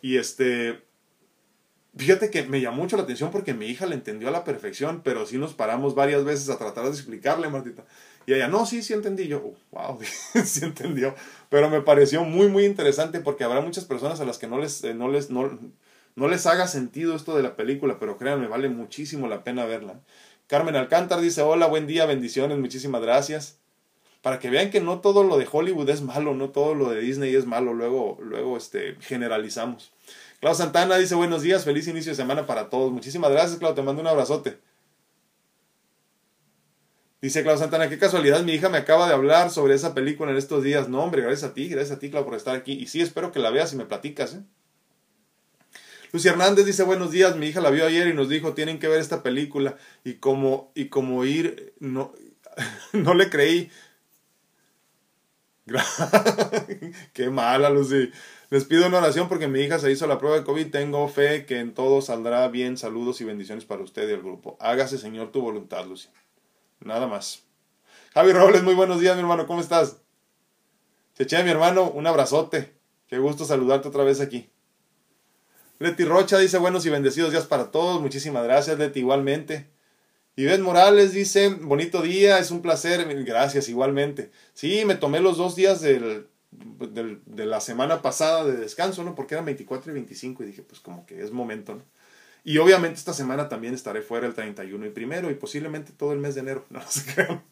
y 0.00 0.16
este, 0.16 0.80
fíjate 1.98 2.30
que 2.30 2.44
me 2.44 2.60
llamó 2.60 2.82
mucho 2.82 2.96
la 2.96 3.02
atención 3.02 3.30
porque 3.30 3.52
mi 3.52 3.66
hija 3.66 3.84
la 3.86 3.94
entendió 3.94 4.28
a 4.28 4.30
la 4.30 4.44
perfección, 4.44 5.02
pero 5.04 5.26
sí 5.26 5.36
nos 5.36 5.52
paramos 5.52 5.94
varias 5.94 6.24
veces 6.24 6.48
a 6.48 6.56
tratar 6.56 6.84
de 6.84 6.90
explicarle, 6.90 7.48
Martita, 7.48 7.84
y 8.28 8.34
ella, 8.34 8.46
no, 8.46 8.66
sí, 8.66 8.82
sí 8.82 8.92
entendí. 8.92 9.26
Yo, 9.26 9.38
oh, 9.38 9.56
wow, 9.70 9.98
sí 10.44 10.62
entendió. 10.62 11.14
Pero 11.48 11.70
me 11.70 11.80
pareció 11.80 12.24
muy, 12.24 12.48
muy 12.48 12.66
interesante 12.66 13.20
porque 13.20 13.42
habrá 13.42 13.62
muchas 13.62 13.86
personas 13.86 14.20
a 14.20 14.26
las 14.26 14.36
que 14.36 14.46
no 14.46 14.58
les, 14.58 14.84
eh, 14.84 14.92
no 14.92 15.08
les, 15.08 15.30
no, 15.30 15.58
no 16.14 16.28
les 16.28 16.46
haga 16.46 16.68
sentido 16.68 17.16
esto 17.16 17.34
de 17.34 17.42
la 17.42 17.56
película, 17.56 17.98
pero 17.98 18.18
créanme, 18.18 18.46
vale 18.46 18.68
muchísimo 18.68 19.28
la 19.28 19.44
pena 19.44 19.64
verla. 19.64 20.00
Carmen 20.46 20.76
Alcántar 20.76 21.22
dice, 21.22 21.40
hola, 21.40 21.68
buen 21.68 21.86
día, 21.86 22.04
bendiciones, 22.04 22.58
muchísimas 22.58 23.00
gracias. 23.00 23.60
Para 24.20 24.38
que 24.38 24.50
vean 24.50 24.70
que 24.70 24.82
no 24.82 25.00
todo 25.00 25.24
lo 25.24 25.38
de 25.38 25.48
Hollywood 25.50 25.88
es 25.88 26.02
malo, 26.02 26.34
no 26.34 26.50
todo 26.50 26.74
lo 26.74 26.90
de 26.90 27.00
Disney 27.00 27.34
es 27.34 27.46
malo, 27.46 27.72
luego, 27.72 28.18
luego 28.20 28.58
este, 28.58 28.96
generalizamos. 29.00 29.92
Clau 30.40 30.54
Santana 30.54 30.96
dice, 30.98 31.16
buenos 31.16 31.42
días, 31.42 31.64
feliz 31.64 31.88
inicio 31.88 32.12
de 32.12 32.16
semana 32.16 32.46
para 32.46 32.70
todos. 32.70 32.92
Muchísimas 32.92 33.30
gracias, 33.30 33.58
Clau, 33.58 33.74
te 33.74 33.82
mando 33.82 34.02
un 34.02 34.08
abrazote. 34.08 34.58
Dice 37.20 37.42
Clau 37.42 37.58
Santana, 37.58 37.88
qué 37.88 37.98
casualidad, 37.98 38.44
mi 38.44 38.52
hija 38.52 38.68
me 38.68 38.78
acaba 38.78 39.08
de 39.08 39.14
hablar 39.14 39.50
sobre 39.50 39.74
esa 39.74 39.94
película 39.94 40.30
en 40.30 40.36
estos 40.36 40.62
días. 40.62 40.88
No, 40.88 41.02
hombre, 41.02 41.22
gracias 41.22 41.50
a 41.50 41.54
ti, 41.54 41.68
gracias 41.68 41.96
a 41.96 41.98
ti, 41.98 42.10
Clau, 42.10 42.24
por 42.24 42.36
estar 42.36 42.54
aquí. 42.54 42.72
Y 42.72 42.86
sí, 42.86 43.00
espero 43.00 43.32
que 43.32 43.40
la 43.40 43.50
veas 43.50 43.72
y 43.72 43.76
me 43.76 43.84
platicas, 43.84 44.34
¿eh? 44.34 44.42
Lucy 46.12 46.28
Hernández 46.28 46.64
dice 46.64 46.84
buenos 46.84 47.10
días, 47.10 47.36
mi 47.36 47.48
hija 47.48 47.60
la 47.60 47.68
vio 47.68 47.84
ayer 47.84 48.08
y 48.08 48.14
nos 48.14 48.30
dijo 48.30 48.54
tienen 48.54 48.78
que 48.78 48.88
ver 48.88 48.98
esta 48.98 49.22
película 49.22 49.76
y 50.04 50.14
como, 50.14 50.72
y 50.74 50.86
como 50.88 51.24
ir, 51.26 51.74
no, 51.80 52.14
no 52.92 53.14
le 53.14 53.28
creí. 53.28 53.70
Qué 57.12 57.30
mala, 57.30 57.70
Lucy. 57.70 58.10
Les 58.50 58.64
pido 58.64 58.86
una 58.86 58.98
oración 58.98 59.28
porque 59.28 59.48
mi 59.48 59.60
hija 59.60 59.78
se 59.78 59.90
hizo 59.90 60.06
la 60.06 60.18
prueba 60.18 60.38
de 60.38 60.44
COVID. 60.44 60.70
Tengo 60.70 61.06
fe 61.08 61.44
que 61.44 61.58
en 61.60 61.74
todo 61.74 62.00
saldrá 62.00 62.48
bien. 62.48 62.76
Saludos 62.76 63.20
y 63.20 63.24
bendiciones 63.24 63.64
para 63.64 63.82
usted 63.82 64.08
y 64.08 64.12
el 64.12 64.22
grupo. 64.22 64.56
Hágase, 64.60 64.98
Señor, 64.98 65.32
tu 65.32 65.40
voluntad, 65.40 65.86
Lucy. 65.86 66.08
Nada 66.80 67.06
más. 67.06 67.44
Javi 68.14 68.32
Robles, 68.32 68.62
muy 68.62 68.74
buenos 68.74 69.00
días, 69.00 69.14
mi 69.16 69.20
hermano. 69.20 69.46
¿Cómo 69.46 69.60
estás? 69.60 69.98
Cheche, 71.16 71.42
mi 71.42 71.50
hermano, 71.50 71.90
un 71.90 72.06
abrazote. 72.06 72.74
Qué 73.08 73.18
gusto 73.18 73.44
saludarte 73.44 73.88
otra 73.88 74.04
vez 74.04 74.20
aquí. 74.20 74.50
Leti 75.78 76.04
Rocha 76.04 76.38
dice 76.38 76.58
buenos 76.58 76.86
y 76.86 76.90
bendecidos 76.90 77.30
días 77.30 77.46
para 77.46 77.70
todos. 77.70 78.00
Muchísimas 78.00 78.44
gracias, 78.44 78.78
Leti, 78.78 79.00
igualmente. 79.00 79.70
Ivette 80.38 80.60
Morales 80.60 81.12
dice, 81.12 81.48
bonito 81.48 82.00
día, 82.00 82.38
es 82.38 82.52
un 82.52 82.62
placer. 82.62 83.04
Gracias, 83.24 83.68
igualmente. 83.68 84.30
Sí, 84.54 84.84
me 84.84 84.94
tomé 84.94 85.18
los 85.18 85.36
dos 85.36 85.56
días 85.56 85.80
del, 85.80 86.28
de 86.52 87.44
la 87.44 87.60
semana 87.60 88.02
pasada 88.02 88.44
de 88.44 88.52
descanso, 88.56 89.02
¿no? 89.02 89.16
Porque 89.16 89.34
eran 89.34 89.46
24 89.46 89.90
y 89.90 89.94
25 89.94 90.44
y 90.44 90.46
dije, 90.46 90.62
pues 90.62 90.78
como 90.78 91.04
que 91.06 91.20
es 91.20 91.32
momento, 91.32 91.74
¿no? 91.74 91.82
Y 92.44 92.58
obviamente 92.58 93.00
esta 93.00 93.14
semana 93.14 93.48
también 93.48 93.74
estaré 93.74 94.00
fuera 94.00 94.28
el 94.28 94.34
31 94.34 94.86
y 94.86 94.90
primero 94.90 95.28
y 95.28 95.34
posiblemente 95.34 95.90
todo 95.92 96.12
el 96.12 96.20
mes 96.20 96.36
de 96.36 96.42
enero. 96.42 96.64
No, 96.70 96.82
se 96.88 97.12
crean. 97.12 97.42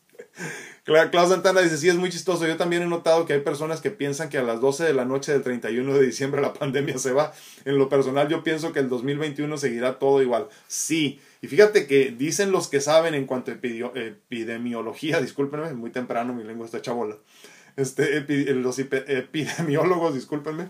Claudio 0.85 1.26
Santana 1.26 1.62
dice, 1.62 1.79
sí, 1.79 1.88
es 1.88 1.96
muy 1.96 2.11
chistoso. 2.11 2.46
Yo 2.46 2.57
también 2.57 2.83
he 2.83 2.87
notado 2.87 3.26
que 3.26 3.33
hay 3.33 3.40
personas 3.40 3.81
que 3.81 3.90
piensan 3.90 4.29
que 4.29 4.38
a 4.38 4.42
las 4.42 4.61
12 4.61 4.85
de 4.85 4.94
la 4.94 5.05
noche 5.05 5.33
del 5.33 5.42
31 5.42 5.94
de 5.94 6.07
diciembre 6.07 6.40
la 6.40 6.52
pandemia 6.55 6.96
se 6.98 7.12
va. 7.12 7.33
En 7.64 7.76
lo 7.76 7.88
personal 7.88 8.29
yo 8.29 8.44
pienso 8.44 8.72
que 8.72 8.79
el 8.79 8.88
2021 8.88 9.57
seguirá 9.59 9.98
todo 9.98 10.22
igual. 10.22 10.48
Sí. 10.68 11.20
Y 11.42 11.48
fíjate 11.48 11.87
que 11.87 12.14
dicen 12.16 12.52
los 12.52 12.68
que 12.68 12.81
saben 12.81 13.14
en 13.14 13.26
cuanto 13.26 13.50
a 13.50 13.55
epidemiología, 13.55 15.20
discúlpenme, 15.22 15.74
muy 15.74 15.90
temprano 15.90 16.35
mi 16.35 16.44
lengua 16.44 16.66
está 16.66 16.81
chabola. 16.81 17.16
Este, 17.76 18.24
los 18.55 18.79
epidemiólogos, 18.79 20.14
discúlpenme, 20.14 20.68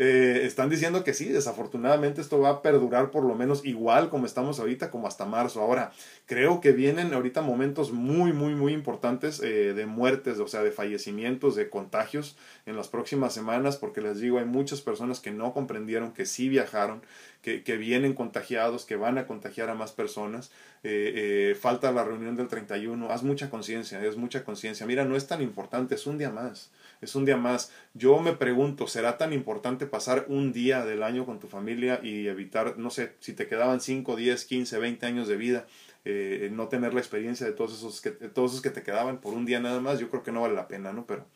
eh, 0.00 0.42
están 0.44 0.70
diciendo 0.70 1.02
que 1.02 1.12
sí, 1.12 1.28
desafortunadamente 1.28 2.20
esto 2.20 2.38
va 2.38 2.50
a 2.50 2.62
perdurar 2.62 3.10
por 3.10 3.24
lo 3.24 3.34
menos 3.34 3.64
igual 3.64 4.10
como 4.10 4.26
estamos 4.26 4.60
ahorita, 4.60 4.92
como 4.92 5.08
hasta 5.08 5.26
marzo. 5.26 5.60
Ahora, 5.60 5.90
creo 6.26 6.60
que 6.60 6.70
vienen 6.70 7.12
ahorita 7.12 7.42
momentos 7.42 7.90
muy, 7.90 8.32
muy, 8.32 8.54
muy 8.54 8.72
importantes 8.74 9.40
eh, 9.42 9.74
de 9.74 9.86
muertes, 9.86 10.38
o 10.38 10.46
sea, 10.46 10.62
de 10.62 10.70
fallecimientos, 10.70 11.56
de 11.56 11.68
contagios 11.68 12.36
en 12.64 12.76
las 12.76 12.86
próximas 12.86 13.34
semanas, 13.34 13.76
porque 13.76 14.00
les 14.00 14.20
digo, 14.20 14.38
hay 14.38 14.44
muchas 14.44 14.82
personas 14.82 15.18
que 15.18 15.32
no 15.32 15.52
comprendieron, 15.52 16.12
que 16.12 16.26
sí 16.26 16.48
viajaron, 16.48 17.02
que, 17.42 17.64
que 17.64 17.76
vienen 17.76 18.14
contagiados, 18.14 18.84
que 18.84 18.94
van 18.94 19.18
a 19.18 19.26
contagiar 19.26 19.68
a 19.68 19.74
más 19.74 19.90
personas. 19.90 20.52
Eh, 20.84 21.56
falta 21.60 21.90
la 21.90 22.04
reunión 22.04 22.36
del 22.36 22.46
31, 22.46 23.10
haz 23.10 23.24
mucha 23.24 23.50
conciencia, 23.50 24.00
es 24.04 24.16
mucha 24.16 24.44
conciencia. 24.44 24.86
Mira, 24.86 25.04
no 25.04 25.16
es 25.16 25.26
tan 25.26 25.42
importante, 25.42 25.96
es 25.96 26.06
un 26.06 26.18
día 26.18 26.30
más 26.30 26.70
es 27.00 27.14
un 27.14 27.24
día 27.24 27.36
más. 27.36 27.72
Yo 27.94 28.18
me 28.18 28.32
pregunto, 28.32 28.86
¿será 28.86 29.18
tan 29.18 29.32
importante 29.32 29.86
pasar 29.86 30.26
un 30.28 30.52
día 30.52 30.84
del 30.84 31.02
año 31.02 31.24
con 31.26 31.38
tu 31.38 31.48
familia 31.48 32.00
y 32.02 32.26
evitar, 32.26 32.78
no 32.78 32.90
sé, 32.90 33.14
si 33.20 33.32
te 33.32 33.46
quedaban 33.46 33.80
5, 33.80 34.16
10, 34.16 34.44
15, 34.44 34.78
20 34.78 35.06
años 35.06 35.28
de 35.28 35.36
vida, 35.36 35.66
eh, 36.04 36.50
no 36.52 36.68
tener 36.68 36.94
la 36.94 37.00
experiencia 37.00 37.46
de 37.46 37.52
todos 37.52 37.74
esos, 37.74 38.00
que, 38.00 38.10
todos 38.10 38.52
esos 38.52 38.62
que 38.62 38.70
te 38.70 38.82
quedaban 38.82 39.20
por 39.20 39.34
un 39.34 39.46
día 39.46 39.60
nada 39.60 39.80
más? 39.80 39.98
Yo 39.98 40.10
creo 40.10 40.22
que 40.22 40.32
no 40.32 40.42
vale 40.42 40.54
la 40.54 40.68
pena, 40.68 40.92
¿no? 40.92 41.06
Pero, 41.06 41.26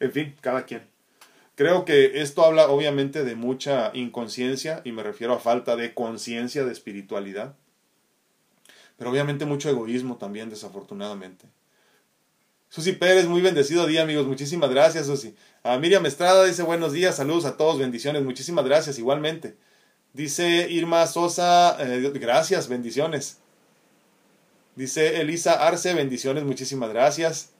en 0.00 0.12
fin, 0.12 0.34
cada 0.40 0.64
quien. 0.64 0.82
Creo 1.56 1.84
que 1.84 2.20
esto 2.20 2.44
habla 2.44 2.68
obviamente 2.68 3.22
de 3.22 3.36
mucha 3.36 3.92
inconsciencia 3.94 4.82
y 4.84 4.90
me 4.90 5.04
refiero 5.04 5.34
a 5.34 5.38
falta 5.38 5.76
de 5.76 5.94
conciencia 5.94 6.64
de 6.64 6.72
espiritualidad, 6.72 7.54
pero 8.98 9.10
obviamente 9.10 9.44
mucho 9.44 9.70
egoísmo 9.70 10.16
también, 10.16 10.50
desafortunadamente. 10.50 11.46
Susi 12.74 12.90
Pérez, 12.90 13.26
muy 13.26 13.40
bendecido 13.40 13.86
día, 13.86 14.02
amigos. 14.02 14.26
Muchísimas 14.26 14.68
gracias, 14.68 15.06
Susi. 15.06 15.32
A 15.62 15.78
Miriam 15.78 16.04
Estrada 16.06 16.44
dice 16.44 16.64
buenos 16.64 16.92
días, 16.92 17.14
saludos 17.14 17.44
a 17.44 17.56
todos, 17.56 17.78
bendiciones. 17.78 18.24
Muchísimas 18.24 18.64
gracias, 18.64 18.98
igualmente. 18.98 19.54
Dice 20.12 20.68
Irma 20.68 21.06
Sosa, 21.06 21.76
eh, 21.78 22.10
gracias, 22.14 22.66
bendiciones. 22.66 23.38
Dice 24.74 25.20
Elisa 25.20 25.64
Arce, 25.64 25.94
bendiciones, 25.94 26.42
muchísimas 26.42 26.90
gracias. 26.90 27.50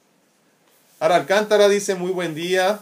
Ara 0.98 1.14
Alcántara 1.14 1.68
dice 1.68 1.94
muy 1.94 2.10
buen 2.10 2.34
día. 2.34 2.80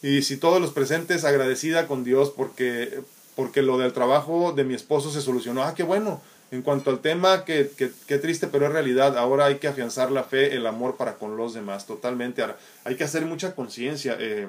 Y 0.00 0.22
si 0.22 0.38
todos 0.38 0.62
los 0.62 0.72
presentes, 0.72 1.26
agradecida 1.26 1.86
con 1.86 2.04
Dios 2.04 2.32
porque, 2.34 3.02
porque 3.36 3.60
lo 3.60 3.76
del 3.76 3.92
trabajo 3.92 4.52
de 4.52 4.64
mi 4.64 4.72
esposo 4.72 5.10
se 5.10 5.20
solucionó. 5.20 5.62
Ah, 5.62 5.74
qué 5.74 5.82
bueno. 5.82 6.22
En 6.52 6.62
cuanto 6.62 6.90
al 6.90 6.98
tema, 6.98 7.44
qué, 7.44 7.64
triste, 8.20 8.48
pero 8.48 8.66
es 8.66 8.72
realidad. 8.72 9.16
Ahora 9.16 9.46
hay 9.46 9.56
que 9.56 9.68
afianzar 9.68 10.10
la 10.10 10.24
fe, 10.24 10.56
el 10.56 10.66
amor 10.66 10.96
para 10.96 11.14
con 11.14 11.36
los 11.36 11.54
demás, 11.54 11.86
totalmente. 11.86 12.42
Ahora, 12.42 12.58
hay 12.84 12.96
que 12.96 13.04
hacer 13.04 13.24
mucha 13.24 13.54
conciencia. 13.54 14.16
Eh, 14.18 14.48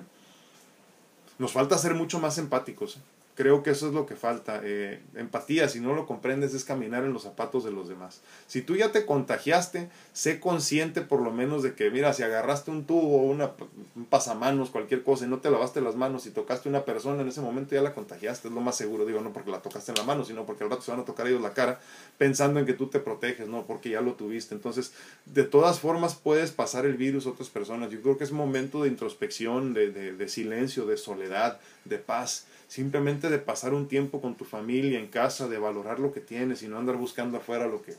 nos 1.38 1.52
falta 1.52 1.78
ser 1.78 1.94
mucho 1.94 2.20
más 2.20 2.38
empáticos. 2.40 2.98
Creo 3.42 3.64
que 3.64 3.72
eso 3.72 3.88
es 3.88 3.94
lo 3.96 4.06
que 4.06 4.16
falta. 4.16 4.62
Eh, 4.64 5.02
empatía, 5.16 5.68
si 5.68 5.80
no 5.80 5.96
lo 5.96 6.06
comprendes, 6.06 6.54
es 6.54 6.64
caminar 6.64 7.04
en 7.06 7.12
los 7.12 7.24
zapatos 7.24 7.64
de 7.64 7.72
los 7.72 7.90
demás. 7.90 8.22
Si 8.46 8.62
tú 8.62 8.76
ya 8.76 8.92
te 8.92 9.04
contagiaste, 9.04 9.90
sé 10.14 10.40
consciente 10.40 11.02
por 11.02 11.24
lo 11.24 11.32
menos 11.32 11.64
de 11.64 11.74
que, 11.74 11.90
mira, 11.90 12.14
si 12.14 12.22
agarraste 12.22 12.70
un 12.70 12.86
tubo, 12.86 13.24
una, 13.24 13.50
un 13.96 14.06
pasamanos, 14.06 14.70
cualquier 14.70 15.02
cosa, 15.02 15.26
y 15.26 15.28
no 15.28 15.40
te 15.40 15.50
lavaste 15.50 15.82
las 15.82 15.96
manos 15.96 16.28
y 16.28 16.30
tocaste 16.30 16.70
a 16.70 16.72
una 16.72 16.86
persona, 16.86 17.24
en 17.24 17.30
ese 17.30 17.42
momento 17.42 17.74
ya 17.74 17.82
la 17.82 17.96
contagiaste, 17.96 18.48
es 18.48 18.54
lo 18.54 18.62
más 18.62 18.78
seguro. 18.78 19.08
Digo, 19.08 19.22
no 19.22 19.34
porque 19.34 19.50
la 19.50 19.64
tocaste 19.64 19.92
en 19.92 19.98
la 19.98 20.04
mano, 20.04 20.24
sino 20.24 20.46
porque 20.46 20.64
al 20.64 20.70
rato 20.70 20.84
se 20.84 20.92
van 20.92 21.00
a 21.00 21.06
tocar 21.06 21.26
ellos 21.26 21.42
la 21.42 21.56
cara 21.56 21.80
pensando 22.20 22.60
en 22.60 22.68
que 22.68 22.74
tú 22.74 22.90
te 22.90 23.00
proteges, 23.00 23.48
no 23.48 23.66
porque 23.66 23.90
ya 23.90 24.02
lo 24.02 24.14
tuviste. 24.14 24.54
Entonces, 24.54 24.94
de 25.26 25.46
todas 25.46 25.80
formas, 25.80 26.14
puedes 26.14 26.52
pasar 26.52 26.86
el 26.86 26.96
virus 26.96 27.26
a 27.26 27.32
otras 27.32 27.50
personas. 27.50 27.90
Yo 27.90 28.04
creo 28.04 28.20
que 28.20 28.24
es 28.24 28.32
momento 28.32 28.84
de 28.84 28.90
introspección, 28.90 29.74
de, 29.74 30.30
silencio, 30.30 30.86
de 30.86 30.98
soledad, 30.98 31.60
de 31.86 31.98
paz 31.98 32.46
simplemente 32.68 33.30
de 33.30 33.38
pasar 33.38 33.74
un 33.74 33.90
tiempo 33.90 34.22
con 34.22 34.36
tu 34.36 34.46
familia 34.46 34.98
en 34.98 35.08
casa, 35.08 35.50
de 35.50 35.58
valorar 35.58 36.00
lo 36.00 36.14
que 36.14 36.22
tienes 36.22 36.64
y 36.64 36.70
no 36.70 36.78
andar 36.78 36.96
buscando 36.96 37.38
afuera 37.38 37.68
lo 37.68 37.82
que 37.82 37.96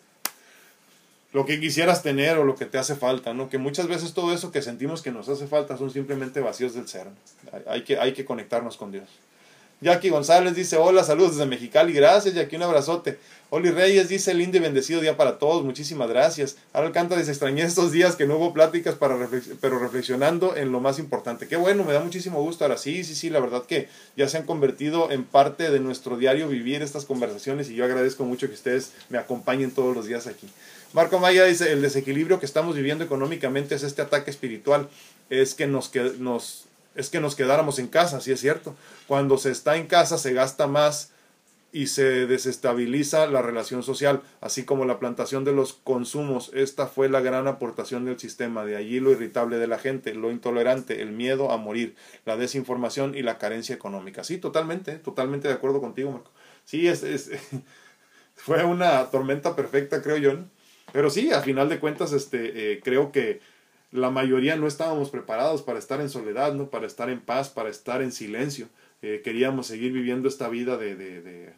lo 1.32 1.46
que 1.46 1.60
quisieras 1.60 2.02
tener 2.02 2.38
o 2.38 2.44
lo 2.44 2.54
que 2.56 2.66
te 2.66 2.78
hace 2.78 2.94
falta, 2.94 3.32
¿no? 3.32 3.48
Que 3.48 3.58
muchas 3.58 3.86
veces 3.86 4.12
todo 4.12 4.34
eso 4.34 4.52
que 4.52 4.60
sentimos 4.60 5.02
que 5.02 5.10
nos 5.10 5.28
hace 5.28 5.46
falta 5.46 5.76
son 5.76 5.90
simplemente 5.90 6.40
vacíos 6.40 6.74
del 6.74 6.88
ser. 6.88 7.06
Hay 7.66 7.84
que, 7.84 7.98
hay 7.98 8.12
que 8.12 8.24
conectarnos 8.24 8.76
con 8.76 8.92
Dios. 8.92 9.08
Jackie 9.82 10.10
González 10.10 10.54
dice, 10.54 10.76
hola, 10.76 11.02
saludos 11.02 11.32
desde 11.32 11.46
Mexicali, 11.46 11.92
gracias 11.92 12.34
Jackie, 12.34 12.54
un 12.54 12.62
abrazote. 12.62 13.18
Oli 13.50 13.70
Reyes 13.70 14.08
dice, 14.08 14.32
lindo 14.32 14.56
y 14.56 14.60
bendecido 14.60 15.00
día 15.00 15.16
para 15.16 15.38
todos, 15.38 15.64
muchísimas 15.64 16.08
gracias. 16.08 16.56
Ahora 16.72 16.86
Alcántara 16.86 17.20
dice, 17.20 17.32
extrañé 17.32 17.64
estos 17.64 17.90
días 17.90 18.14
que 18.14 18.24
no 18.24 18.36
hubo 18.36 18.52
pláticas, 18.52 18.94
para 18.94 19.28
pero 19.60 19.80
reflexionando 19.80 20.56
en 20.56 20.70
lo 20.70 20.78
más 20.78 21.00
importante. 21.00 21.48
Qué 21.48 21.56
bueno, 21.56 21.82
me 21.82 21.92
da 21.92 22.00
muchísimo 22.00 22.40
gusto. 22.40 22.64
Ahora 22.64 22.78
sí, 22.78 23.02
sí, 23.02 23.16
sí, 23.16 23.28
la 23.28 23.40
verdad 23.40 23.64
que 23.66 23.88
ya 24.16 24.28
se 24.28 24.38
han 24.38 24.46
convertido 24.46 25.10
en 25.10 25.24
parte 25.24 25.70
de 25.70 25.80
nuestro 25.80 26.16
diario 26.16 26.48
vivir 26.48 26.80
estas 26.80 27.04
conversaciones 27.04 27.68
y 27.68 27.74
yo 27.74 27.84
agradezco 27.84 28.24
mucho 28.24 28.46
que 28.46 28.54
ustedes 28.54 28.92
me 29.10 29.18
acompañen 29.18 29.72
todos 29.72 29.96
los 29.96 30.06
días 30.06 30.28
aquí. 30.28 30.48
Marco 30.92 31.18
Maya 31.18 31.44
dice, 31.44 31.72
el 31.72 31.82
desequilibrio 31.82 32.38
que 32.38 32.46
estamos 32.46 32.76
viviendo 32.76 33.02
económicamente 33.02 33.74
es 33.74 33.82
este 33.82 34.00
ataque 34.00 34.30
espiritual, 34.30 34.88
es 35.28 35.54
que 35.54 35.66
nos, 35.66 35.90
nos 36.18 36.66
es 36.94 37.10
que 37.10 37.20
nos 37.20 37.34
quedáramos 37.34 37.78
en 37.78 37.88
casa, 37.88 38.20
sí 38.20 38.32
es 38.32 38.40
cierto. 38.40 38.74
Cuando 39.06 39.38
se 39.38 39.50
está 39.50 39.76
en 39.76 39.86
casa 39.86 40.18
se 40.18 40.32
gasta 40.32 40.66
más 40.66 41.12
y 41.72 41.86
se 41.86 42.26
desestabiliza 42.26 43.26
la 43.26 43.40
relación 43.40 43.82
social, 43.82 44.20
así 44.42 44.64
como 44.64 44.84
la 44.84 44.98
plantación 44.98 45.44
de 45.44 45.52
los 45.52 45.72
consumos. 45.72 46.50
Esta 46.52 46.86
fue 46.86 47.08
la 47.08 47.20
gran 47.20 47.48
aportación 47.48 48.04
del 48.04 48.20
sistema, 48.20 48.64
de 48.66 48.76
allí 48.76 49.00
lo 49.00 49.10
irritable 49.10 49.56
de 49.56 49.66
la 49.66 49.78
gente, 49.78 50.14
lo 50.14 50.30
intolerante, 50.30 51.00
el 51.00 51.12
miedo 51.12 51.50
a 51.50 51.56
morir, 51.56 51.96
la 52.26 52.36
desinformación 52.36 53.14
y 53.14 53.22
la 53.22 53.38
carencia 53.38 53.74
económica. 53.74 54.22
Sí, 54.22 54.36
totalmente, 54.36 54.96
totalmente 54.96 55.48
de 55.48 55.54
acuerdo 55.54 55.80
contigo, 55.80 56.12
Marco. 56.12 56.30
Sí, 56.66 56.86
es, 56.86 57.02
es 57.02 57.30
fue 58.34 58.64
una 58.64 59.10
tormenta 59.10 59.56
perfecta, 59.56 60.02
creo 60.02 60.18
yo. 60.18 60.32
Pero 60.92 61.08
sí, 61.08 61.32
a 61.32 61.40
final 61.40 61.70
de 61.70 61.80
cuentas, 61.80 62.12
este, 62.12 62.72
eh, 62.74 62.80
creo 62.84 63.12
que 63.12 63.40
la 63.92 64.10
mayoría 64.10 64.56
no 64.56 64.66
estábamos 64.66 65.10
preparados 65.10 65.62
para 65.62 65.78
estar 65.78 66.00
en 66.00 66.08
soledad, 66.08 66.54
¿no? 66.54 66.70
para 66.70 66.86
estar 66.86 67.10
en 67.10 67.20
paz, 67.20 67.50
para 67.50 67.68
estar 67.68 68.02
en 68.02 68.10
silencio. 68.10 68.68
Eh, 69.02 69.20
queríamos 69.22 69.66
seguir 69.66 69.92
viviendo 69.92 70.28
esta 70.28 70.48
vida 70.48 70.76
de, 70.78 70.96
de, 70.96 71.20
de, 71.20 71.52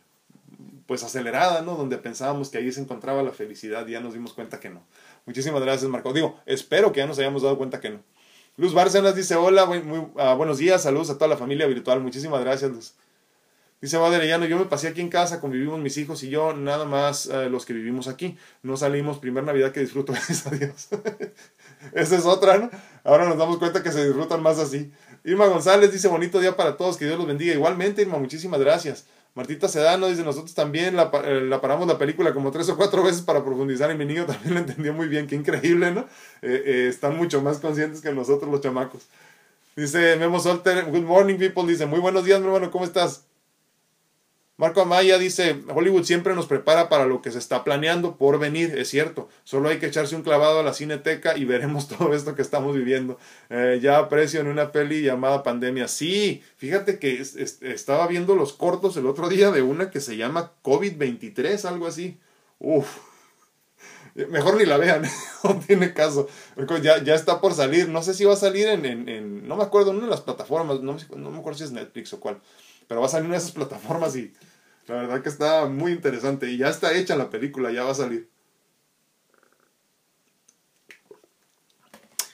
pues 0.86 1.04
acelerada, 1.04 1.62
¿no? 1.62 1.76
Donde 1.76 1.96
pensábamos 1.98 2.50
que 2.50 2.58
ahí 2.58 2.72
se 2.72 2.80
encontraba 2.80 3.22
la 3.22 3.32
felicidad 3.32 3.86
y 3.86 3.92
ya 3.92 4.00
nos 4.00 4.14
dimos 4.14 4.34
cuenta 4.34 4.60
que 4.60 4.70
no. 4.70 4.82
Muchísimas 5.26 5.62
gracias, 5.62 5.90
Marco. 5.90 6.12
Digo, 6.12 6.40
espero 6.46 6.92
que 6.92 7.00
ya 7.00 7.06
nos 7.06 7.18
hayamos 7.18 7.42
dado 7.42 7.56
cuenta 7.56 7.80
que 7.80 7.90
no. 7.90 8.00
Luz 8.56 8.72
Bárcenas 8.72 9.14
dice, 9.14 9.36
hola, 9.36 9.68
ah, 10.16 10.34
buenos 10.34 10.58
días, 10.58 10.82
saludos 10.82 11.10
a 11.10 11.14
toda 11.14 11.28
la 11.28 11.36
familia 11.36 11.66
virtual. 11.66 12.00
Muchísimas 12.00 12.40
gracias, 12.40 12.70
Luz. 12.70 12.94
Dice 13.84 13.98
Vaderellano, 13.98 14.46
yo 14.46 14.58
me 14.58 14.64
pasé 14.64 14.88
aquí 14.88 15.02
en 15.02 15.10
casa, 15.10 15.42
convivimos 15.42 15.78
mis 15.78 15.98
hijos 15.98 16.22
y 16.22 16.30
yo, 16.30 16.54
nada 16.54 16.86
más 16.86 17.26
eh, 17.26 17.50
los 17.50 17.66
que 17.66 17.74
vivimos 17.74 18.08
aquí. 18.08 18.34
No 18.62 18.78
salimos, 18.78 19.18
primer 19.18 19.44
Navidad 19.44 19.72
que 19.72 19.80
disfruto, 19.80 20.12
gracias 20.14 20.46
a 20.46 20.50
Dios. 20.52 20.88
Esa 21.92 22.16
es 22.16 22.24
otra, 22.24 22.56
¿no? 22.56 22.70
Ahora 23.04 23.28
nos 23.28 23.36
damos 23.36 23.58
cuenta 23.58 23.82
que 23.82 23.92
se 23.92 24.02
disfrutan 24.06 24.42
más 24.42 24.58
así. 24.58 24.90
Irma 25.22 25.48
González 25.48 25.92
dice, 25.92 26.08
bonito 26.08 26.40
día 26.40 26.56
para 26.56 26.78
todos, 26.78 26.96
que 26.96 27.04
Dios 27.04 27.18
los 27.18 27.26
bendiga. 27.26 27.52
Igualmente, 27.52 28.00
Irma, 28.00 28.16
muchísimas 28.16 28.58
gracias. 28.58 29.04
Martita 29.34 29.68
Sedano 29.68 30.08
dice, 30.08 30.22
nosotros 30.22 30.54
también 30.54 30.96
la, 30.96 31.10
eh, 31.22 31.50
paramos 31.60 31.86
la 31.86 31.98
película 31.98 32.32
como 32.32 32.50
tres 32.52 32.70
o 32.70 32.78
cuatro 32.78 33.02
veces 33.02 33.20
para 33.20 33.44
profundizar 33.44 33.90
y 33.90 33.98
mi 33.98 34.06
niño 34.06 34.24
también 34.26 34.54
lo 34.54 34.60
entendió 34.60 34.94
muy 34.94 35.08
bien, 35.08 35.26
qué 35.26 35.36
increíble, 35.36 35.90
¿no? 35.90 36.06
Eh, 36.40 36.86
están 36.88 37.18
mucho 37.18 37.42
más 37.42 37.58
conscientes 37.58 38.00
que 38.00 38.10
nosotros 38.12 38.50
los 38.50 38.62
chamacos. 38.62 39.02
Dice 39.76 40.16
Memo 40.16 40.40
Solter, 40.40 40.86
good 40.86 41.02
morning 41.02 41.36
people, 41.36 41.70
dice, 41.70 41.84
muy 41.84 42.00
buenos 42.00 42.24
días 42.24 42.40
mi 42.40 42.46
hermano, 42.46 42.70
¿cómo 42.70 42.86
estás? 42.86 43.24
Marco 44.56 44.80
Amaya 44.80 45.18
dice, 45.18 45.60
Hollywood 45.68 46.04
siempre 46.04 46.32
nos 46.36 46.46
prepara 46.46 46.88
para 46.88 47.06
lo 47.06 47.20
que 47.22 47.32
se 47.32 47.38
está 47.38 47.64
planeando 47.64 48.16
por 48.16 48.38
venir, 48.38 48.78
es 48.78 48.88
cierto, 48.88 49.28
solo 49.42 49.68
hay 49.68 49.78
que 49.78 49.86
echarse 49.86 50.14
un 50.14 50.22
clavado 50.22 50.60
a 50.60 50.62
la 50.62 50.72
cineteca 50.72 51.36
y 51.36 51.44
veremos 51.44 51.88
todo 51.98 52.14
esto 52.14 52.36
que 52.36 52.42
estamos 52.42 52.76
viviendo. 52.76 53.18
Eh, 53.50 53.80
ya 53.82 53.98
aprecio 53.98 54.40
en 54.40 54.46
una 54.46 54.70
peli 54.70 55.02
llamada 55.02 55.42
Pandemia. 55.42 55.88
Sí, 55.88 56.42
fíjate 56.56 57.00
que 57.00 57.20
estaba 57.20 58.06
viendo 58.06 58.36
los 58.36 58.52
cortos 58.52 58.96
el 58.96 59.06
otro 59.06 59.28
día 59.28 59.50
de 59.50 59.62
una 59.62 59.90
que 59.90 60.00
se 60.00 60.16
llama 60.16 60.52
COVID-23, 60.62 61.64
algo 61.64 61.88
así. 61.88 62.20
Uf, 62.60 62.86
mejor 64.14 64.56
ni 64.56 64.66
la 64.66 64.76
vean, 64.76 65.02
no 65.42 65.58
tiene 65.66 65.92
caso. 65.92 66.28
Ya, 66.80 67.02
ya 67.02 67.16
está 67.16 67.40
por 67.40 67.54
salir, 67.54 67.88
no 67.88 68.04
sé 68.04 68.14
si 68.14 68.24
va 68.24 68.34
a 68.34 68.36
salir 68.36 68.68
en, 68.68 68.86
en, 68.86 69.48
no 69.48 69.56
me 69.56 69.64
acuerdo, 69.64 69.90
en 69.90 69.96
una 69.96 70.06
de 70.06 70.12
las 70.12 70.20
plataformas, 70.20 70.80
no, 70.80 70.96
no 71.16 71.30
me 71.32 71.38
acuerdo 71.38 71.58
si 71.58 71.64
es 71.64 71.72
Netflix 71.72 72.12
o 72.12 72.20
cuál 72.20 72.40
pero 72.88 73.00
va 73.00 73.06
a 73.06 73.10
salir 73.10 73.28
en 73.28 73.34
esas 73.34 73.52
plataformas 73.52 74.16
y 74.16 74.32
la 74.86 74.96
verdad 74.96 75.22
que 75.22 75.28
está 75.28 75.66
muy 75.66 75.92
interesante. 75.92 76.50
Y 76.50 76.58
ya 76.58 76.68
está 76.68 76.92
hecha 76.92 77.16
la 77.16 77.30
película, 77.30 77.72
ya 77.72 77.84
va 77.84 77.92
a 77.92 77.94
salir. 77.94 78.28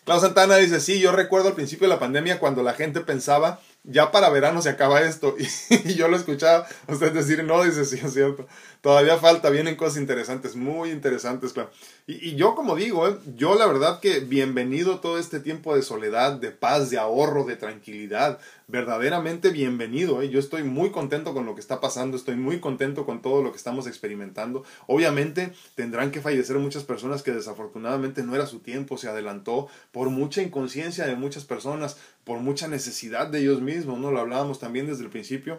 Klaus 0.05 0.23
Santana 0.23 0.57
dice, 0.57 0.81
sí, 0.81 0.99
yo 0.99 1.13
recuerdo 1.13 1.49
al 1.49 1.55
principio 1.55 1.87
de 1.87 1.95
la 1.95 2.01
pandemia 2.01 2.41
cuando 2.41 2.63
la 2.63 2.75
gente 2.75 3.01
pensaba 3.01 3.61
ya 3.83 4.13
para 4.13 4.29
verano 4.29 4.61
se 4.61 4.69
acaba 4.69 5.01
esto. 5.01 5.37
Y, 5.85 5.95
yo 5.95 6.09
lo 6.09 6.17
escuchaba 6.17 6.67
usted 6.89 7.13
decir, 7.13 7.43
no, 7.45 7.63
dice, 7.63 7.85
sí, 7.85 7.99
es 8.03 8.13
cierto. 8.13 8.47
Todavía 8.81 9.17
falta, 9.19 9.51
vienen 9.51 9.77
cosas 9.77 9.99
interesantes, 9.99 10.57
muy 10.57 10.91
interesantes, 10.91 11.53
claro. 11.53 11.71
Y, 12.07 12.35
yo 12.35 12.55
como 12.55 12.77
digo, 12.77 13.09
¿eh? 13.09 13.17
yo 13.37 13.55
la 13.55 13.67
verdad 13.67 14.01
que 14.01 14.21
bienvenido 14.21 15.01
todo 15.01 15.19
este 15.19 15.41
tiempo 15.41 15.75
de 15.75 15.83
soledad, 15.83 16.33
de 16.33 16.51
paz, 16.51 16.91
de 16.91 16.99
ahorro, 16.99 17.45
de 17.45 17.57
tranquilidad. 17.57 18.39
Verdaderamente 18.71 19.51
bienvenido. 19.51 20.23
¿eh? 20.23 20.29
Yo 20.29 20.39
estoy 20.39 20.63
muy 20.63 20.93
contento 20.93 21.35
con 21.35 21.45
lo 21.45 21.57
que 21.57 21.61
está 21.61 21.81
pasando, 21.81 22.17
estoy 22.17 22.37
muy 22.37 22.61
contento 22.61 23.05
con 23.05 23.21
todo 23.21 23.43
lo 23.43 23.51
que 23.51 23.57
estamos 23.57 23.89
experimentando. 23.89 24.63
Obviamente 24.87 25.53
tendrán 25.75 26.13
que 26.13 26.21
fallecer 26.21 26.57
muchas 26.61 26.85
personas 26.85 27.25
que 27.25 27.33
desafortunadamente 27.33 28.23
no 28.23 28.37
era 28.37 28.47
su 28.47 28.61
tiempo, 28.61 28.97
se 28.97 29.09
adelantó 29.09 29.67
por 29.91 30.11
mucha 30.11 30.41
inconsciencia 30.41 31.05
de 31.05 31.17
muchas 31.17 31.45
personas, 31.45 31.97
por 32.23 32.39
mucha 32.39 32.69
necesidad 32.69 33.27
de 33.27 33.41
ellos 33.41 33.61
mismos, 33.61 33.99
¿no? 33.99 34.13
Lo 34.13 34.21
hablábamos 34.21 34.61
también 34.61 34.87
desde 34.87 35.03
el 35.03 35.11
principio. 35.11 35.59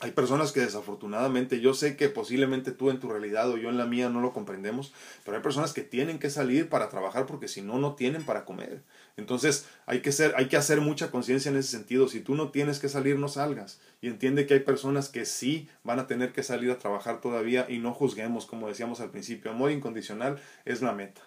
Hay 0.00 0.10
personas 0.10 0.52
que 0.52 0.60
desafortunadamente, 0.60 1.60
yo 1.60 1.72
sé 1.72 1.96
que 1.96 2.10
posiblemente 2.10 2.72
tú 2.72 2.90
en 2.90 3.00
tu 3.00 3.08
realidad 3.08 3.50
o 3.50 3.56
yo 3.56 3.70
en 3.70 3.78
la 3.78 3.86
mía 3.86 4.10
no 4.10 4.20
lo 4.20 4.34
comprendemos, 4.34 4.92
pero 5.24 5.38
hay 5.38 5.42
personas 5.42 5.72
que 5.72 5.82
tienen 5.82 6.18
que 6.18 6.28
salir 6.28 6.68
para 6.68 6.90
trabajar 6.90 7.24
porque 7.24 7.48
si 7.48 7.62
no, 7.62 7.78
no 7.78 7.94
tienen 7.94 8.22
para 8.22 8.44
comer. 8.44 8.82
Entonces 9.18 9.66
hay 9.84 10.00
que, 10.00 10.12
ser, 10.12 10.32
hay 10.36 10.46
que 10.46 10.56
hacer 10.56 10.80
mucha 10.80 11.10
conciencia 11.10 11.50
en 11.50 11.56
ese 11.56 11.70
sentido. 11.70 12.06
Si 12.06 12.20
tú 12.20 12.36
no 12.36 12.50
tienes 12.50 12.78
que 12.78 12.88
salir, 12.88 13.18
no 13.18 13.26
salgas. 13.28 13.80
Y 14.00 14.06
entiende 14.06 14.46
que 14.46 14.54
hay 14.54 14.60
personas 14.60 15.08
que 15.08 15.26
sí 15.26 15.68
van 15.82 15.98
a 15.98 16.06
tener 16.06 16.32
que 16.32 16.44
salir 16.44 16.70
a 16.70 16.78
trabajar 16.78 17.20
todavía 17.20 17.66
y 17.68 17.78
no 17.78 17.92
juzguemos, 17.92 18.46
como 18.46 18.68
decíamos 18.68 19.00
al 19.00 19.10
principio. 19.10 19.50
Amor 19.50 19.72
incondicional 19.72 20.40
es 20.64 20.82
la 20.82 20.92
meta. 20.92 21.20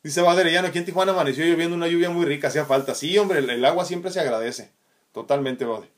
Dice 0.05 0.21
Baderellano, 0.21 0.69
aquí 0.69 0.79
en 0.79 0.85
Tijuana 0.85 1.11
amaneció 1.11 1.45
lloviendo 1.45 1.75
una 1.75 1.89
lluvia 1.89 2.09
muy 2.11 2.25
rica, 2.25 2.47
hacía 2.47 2.65
falta. 2.65 2.95
Sí, 2.95 3.19
hombre, 3.19 3.41
el, 3.41 3.65
agua 3.65 3.85
siempre 3.85 4.13
se 4.13 4.21
agradece. 4.21 4.71
Totalmente, 5.11 5.65
Bade. 5.65 5.89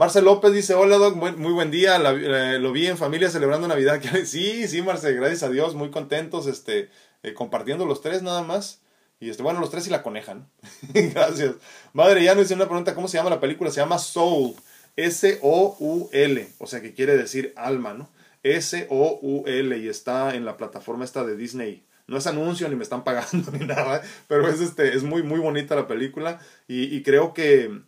Marcel 0.00 0.24
López 0.24 0.54
dice, 0.54 0.72
hola 0.72 0.96
Doc, 0.96 1.14
muy, 1.14 1.52
buen 1.52 1.70
día, 1.70 1.96
eh, 1.96 2.58
lo 2.58 2.72
vi 2.72 2.86
en 2.86 2.96
familia 2.96 3.28
celebrando 3.28 3.68
Navidad. 3.68 4.00
sí, 4.24 4.66
sí, 4.66 4.80
Marcel, 4.80 5.14
gracias 5.16 5.42
a 5.42 5.50
Dios, 5.50 5.74
muy 5.74 5.90
contentos, 5.90 6.46
este, 6.46 6.88
eh, 7.22 7.34
compartiendo 7.34 7.84
los 7.84 8.00
tres 8.00 8.22
nada 8.22 8.42
más. 8.42 8.80
Y 9.20 9.28
este, 9.28 9.42
bueno, 9.42 9.60
los 9.60 9.70
tres 9.70 9.86
y 9.88 9.90
la 9.90 10.02
coneja, 10.02 10.32
¿no? 10.32 10.48
gracias. 10.94 11.56
Madre, 11.92 12.24
ya 12.24 12.32
hice 12.32 12.54
una 12.54 12.64
pregunta, 12.64 12.94
¿cómo 12.94 13.08
se 13.08 13.18
llama 13.18 13.28
la 13.28 13.40
película? 13.40 13.70
Se 13.70 13.80
llama 13.80 13.98
Soul, 13.98 14.54
S-O-U-L, 14.96 16.48
o 16.56 16.66
sea 16.66 16.80
que 16.80 16.94
quiere 16.94 17.18
decir 17.18 17.52
alma, 17.54 17.92
¿no? 17.92 18.08
S-O-U-L 18.42 19.76
y 19.76 19.88
está 19.90 20.34
en 20.34 20.46
la 20.46 20.56
plataforma 20.56 21.04
esta 21.04 21.24
de 21.24 21.36
Disney 21.36 21.84
no 22.10 22.16
es 22.16 22.26
anuncio 22.26 22.68
ni 22.68 22.74
me 22.74 22.82
están 22.82 23.04
pagando 23.04 23.52
ni 23.58 23.64
nada, 23.64 24.02
pero 24.26 24.48
es, 24.48 24.60
este, 24.60 24.96
es 24.96 25.04
muy, 25.04 25.22
muy 25.22 25.38
bonita 25.38 25.76
la 25.76 25.86
película 25.86 26.40
y, 26.66 27.02
creo 27.02 27.32
que 27.32 27.82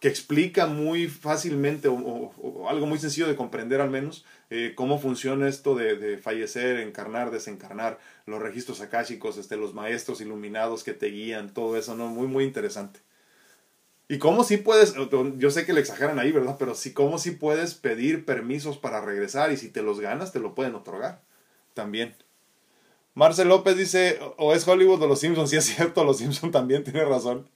que 0.00 0.08
explica 0.08 0.66
muy 0.66 1.08
fácilmente 1.08 1.88
o, 1.88 2.68
algo 2.68 2.86
muy 2.86 2.98
sencillo 2.98 3.26
de 3.26 3.36
comprender 3.36 3.80
al 3.80 3.90
menos 3.90 4.24
eh, 4.50 4.72
cómo 4.76 5.00
funciona 5.00 5.48
esto 5.48 5.74
de, 5.74 5.96
de, 5.96 6.18
fallecer, 6.18 6.78
encarnar, 6.78 7.30
desencarnar, 7.30 7.98
los 8.26 8.40
registros 8.40 8.80
akáshicos, 8.80 9.38
este, 9.38 9.56
los 9.56 9.74
maestros 9.74 10.20
iluminados 10.20 10.84
que 10.84 10.92
te 10.92 11.06
guían, 11.06 11.52
todo 11.52 11.76
eso, 11.76 11.96
¿no? 11.96 12.08
Muy, 12.08 12.26
muy 12.26 12.44
interesante. 12.44 13.00
Y 14.08 14.18
cómo 14.18 14.42
sí 14.42 14.56
puedes, 14.56 14.94
yo 15.36 15.50
sé 15.50 15.66
que 15.66 15.74
le 15.74 15.80
exageran 15.80 16.18
ahí, 16.18 16.32
¿verdad? 16.32 16.56
Pero 16.58 16.74
sí, 16.74 16.94
cómo 16.94 17.18
sí 17.18 17.32
puedes 17.32 17.74
pedir 17.74 18.24
permisos 18.24 18.78
para 18.78 19.02
regresar 19.02 19.52
y 19.52 19.58
si 19.58 19.68
te 19.68 19.82
los 19.82 20.00
ganas, 20.00 20.32
te 20.32 20.40
lo 20.40 20.54
pueden 20.54 20.74
otorgar 20.74 21.20
también. 21.74 22.14
Marcel 23.14 23.48
López 23.48 23.76
dice, 23.76 24.18
o 24.38 24.54
es 24.54 24.66
Hollywood 24.66 25.02
o 25.02 25.06
los 25.08 25.20
Simpsons, 25.20 25.50
sí 25.50 25.56
es 25.56 25.64
cierto, 25.64 26.04
los 26.04 26.18
Simpsons 26.18 26.52
también 26.52 26.84
tiene 26.84 27.04
razón 27.04 27.50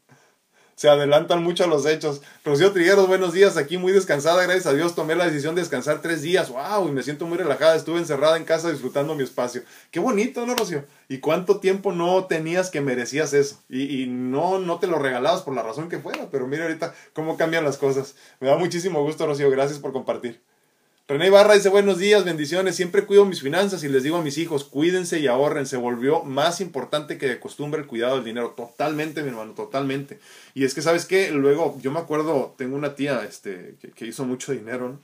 se 0.75 0.89
adelantan 0.89 1.43
mucho 1.43 1.65
a 1.65 1.67
los 1.67 1.87
hechos. 1.87 2.23
Rocío 2.45 2.73
Trigueros, 2.73 3.07
buenos 3.07 3.33
días, 3.33 3.57
aquí 3.57 3.79
muy 3.79 3.93
descansada, 3.93 4.43
gracias 4.43 4.67
a 4.67 4.73
Dios 4.73 4.95
tomé 4.95 5.15
la 5.15 5.27
decisión 5.27 5.55
de 5.55 5.63
descansar 5.63 6.03
tres 6.03 6.23
días, 6.23 6.51
wow, 6.51 6.89
y 6.89 6.93
me 6.93 7.03
siento 7.03 7.27
muy 7.27 7.39
relajada, 7.39 7.77
estuve 7.77 7.99
encerrada 7.99 8.37
en 8.37 8.45
casa 8.45 8.71
disfrutando 8.71 9.15
mi 9.15 9.23
espacio. 9.23 9.63
Qué 9.91 10.01
bonito, 10.01 10.45
¿no, 10.47 10.55
Rocío? 10.55 10.85
¿Y 11.09 11.19
cuánto 11.19 11.61
tiempo 11.61 11.93
no 11.93 12.25
tenías 12.25 12.71
que 12.71 12.81
merecías 12.81 13.33
eso? 13.33 13.61
Y, 13.69 14.03
y 14.03 14.07
no, 14.07 14.59
no 14.59 14.79
te 14.79 14.87
lo 14.87 14.99
regalabas 14.99 15.43
por 15.43 15.55
la 15.55 15.63
razón 15.63 15.89
que 15.89 15.99
fuera, 15.99 16.29
pero 16.31 16.47
mira 16.47 16.65
ahorita 16.65 16.95
cómo 17.13 17.37
cambian 17.37 17.65
las 17.65 17.79
cosas. 17.79 18.15
Me 18.41 18.49
da 18.49 18.57
muchísimo 18.57 19.03
gusto, 19.03 19.27
Rocío, 19.27 19.51
gracias 19.51 19.79
por 19.79 19.93
compartir. 19.93 20.41
René 21.09 21.31
Barra 21.31 21.55
dice 21.55 21.69
buenos 21.69 21.99
días, 21.99 22.25
bendiciones, 22.25 22.77
siempre 22.77 23.05
cuido 23.05 23.25
mis 23.25 23.43
finanzas 23.43 23.83
y 23.83 23.89
les 23.89 24.05
digo 24.05 24.19
a 24.19 24.23
mis 24.23 24.39
hijos, 24.39 24.63
cuídense 24.63 25.19
y 25.19 25.27
ahorren, 25.27 25.67
se 25.67 25.77
volvió 25.77 26.23
más 26.23 26.61
importante 26.61 27.19
que 27.19 27.27
de 27.27 27.41
costumbre 27.41 27.81
el 27.81 27.89
cuidado 27.89 28.15
del 28.15 28.25
dinero, 28.25 28.51
totalmente 28.57 29.23
mi 29.23 29.31
hermano, 29.31 29.53
totalmente. 29.53 30.21
Y 30.55 30.65
es 30.65 30.75
que, 30.75 30.81
¿sabes 30.81 31.05
qué? 31.05 31.33
Luego, 31.33 31.77
yo 31.83 31.91
me 31.91 31.99
acuerdo, 31.99 32.55
tengo 32.57 32.77
una 32.77 32.95
tía 32.95 33.25
este, 33.25 33.75
que, 33.97 34.07
hizo 34.07 34.25
mucho 34.25 34.53
dinero. 34.53 35.01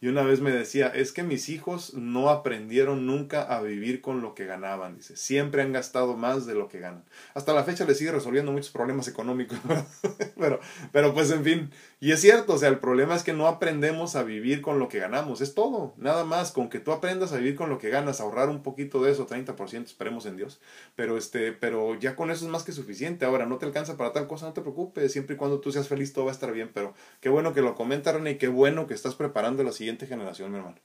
Y 0.00 0.06
una 0.06 0.22
vez 0.22 0.40
me 0.40 0.50
decía, 0.50 0.86
es 0.86 1.12
que 1.12 1.24
mis 1.24 1.50
hijos 1.50 1.92
no 1.92 2.30
aprendieron 2.30 3.04
nunca 3.04 3.42
a 3.42 3.60
vivir 3.60 4.00
con 4.00 4.22
lo 4.22 4.34
que 4.34 4.46
ganaban, 4.46 4.96
dice, 4.96 5.14
siempre 5.16 5.60
han 5.60 5.72
gastado 5.72 6.16
más 6.16 6.46
de 6.46 6.54
lo 6.54 6.68
que 6.68 6.78
ganan. 6.78 7.04
Hasta 7.34 7.52
la 7.52 7.64
fecha 7.64 7.84
le 7.84 7.94
sigue 7.94 8.12
resolviendo 8.12 8.50
muchos 8.50 8.70
problemas 8.70 9.08
económicos, 9.08 9.58
pero, 10.38 10.58
pero 10.90 11.12
pues 11.12 11.30
en 11.32 11.44
fin, 11.44 11.70
y 12.00 12.12
es 12.12 12.20
cierto, 12.22 12.54
o 12.54 12.58
sea, 12.58 12.70
el 12.70 12.78
problema 12.78 13.14
es 13.14 13.22
que 13.22 13.34
no 13.34 13.46
aprendemos 13.46 14.16
a 14.16 14.22
vivir 14.22 14.62
con 14.62 14.78
lo 14.78 14.88
que 14.88 14.98
ganamos, 14.98 15.42
es 15.42 15.54
todo, 15.54 15.92
nada 15.98 16.24
más, 16.24 16.50
con 16.50 16.70
que 16.70 16.80
tú 16.80 16.92
aprendas 16.92 17.32
a 17.32 17.36
vivir 17.36 17.56
con 17.56 17.68
lo 17.68 17.78
que 17.78 17.90
ganas, 17.90 18.22
ahorrar 18.22 18.48
un 18.48 18.62
poquito 18.62 19.02
de 19.02 19.12
eso, 19.12 19.26
30%, 19.26 19.84
esperemos 19.84 20.24
en 20.24 20.38
Dios, 20.38 20.60
pero 20.96 21.18
este, 21.18 21.52
pero 21.52 21.94
ya 21.98 22.16
con 22.16 22.30
eso 22.30 22.46
es 22.46 22.50
más 22.50 22.62
que 22.64 22.72
suficiente, 22.72 23.26
ahora 23.26 23.44
no 23.44 23.58
te 23.58 23.66
alcanza 23.66 23.98
para 23.98 24.14
tal 24.14 24.26
cosa, 24.26 24.46
no 24.46 24.54
te 24.54 24.62
preocupes, 24.62 25.12
siempre 25.12 25.34
y 25.34 25.38
cuando 25.38 25.60
tú 25.60 25.72
seas 25.72 25.88
feliz 25.88 26.14
todo 26.14 26.24
va 26.24 26.30
a 26.30 26.34
estar 26.34 26.52
bien, 26.52 26.70
pero 26.72 26.94
qué 27.20 27.28
bueno 27.28 27.52
que 27.52 27.60
lo 27.60 27.74
comenta 27.74 28.12
René 28.12 28.32
y 28.32 28.38
qué 28.38 28.48
bueno 28.48 28.86
que 28.86 28.94
estás 28.94 29.14
preparando 29.14 29.62
la 29.62 29.72
siguiente 29.72 30.06
generación, 30.06 30.50
mi 30.52 30.58
hermano. 30.58 30.78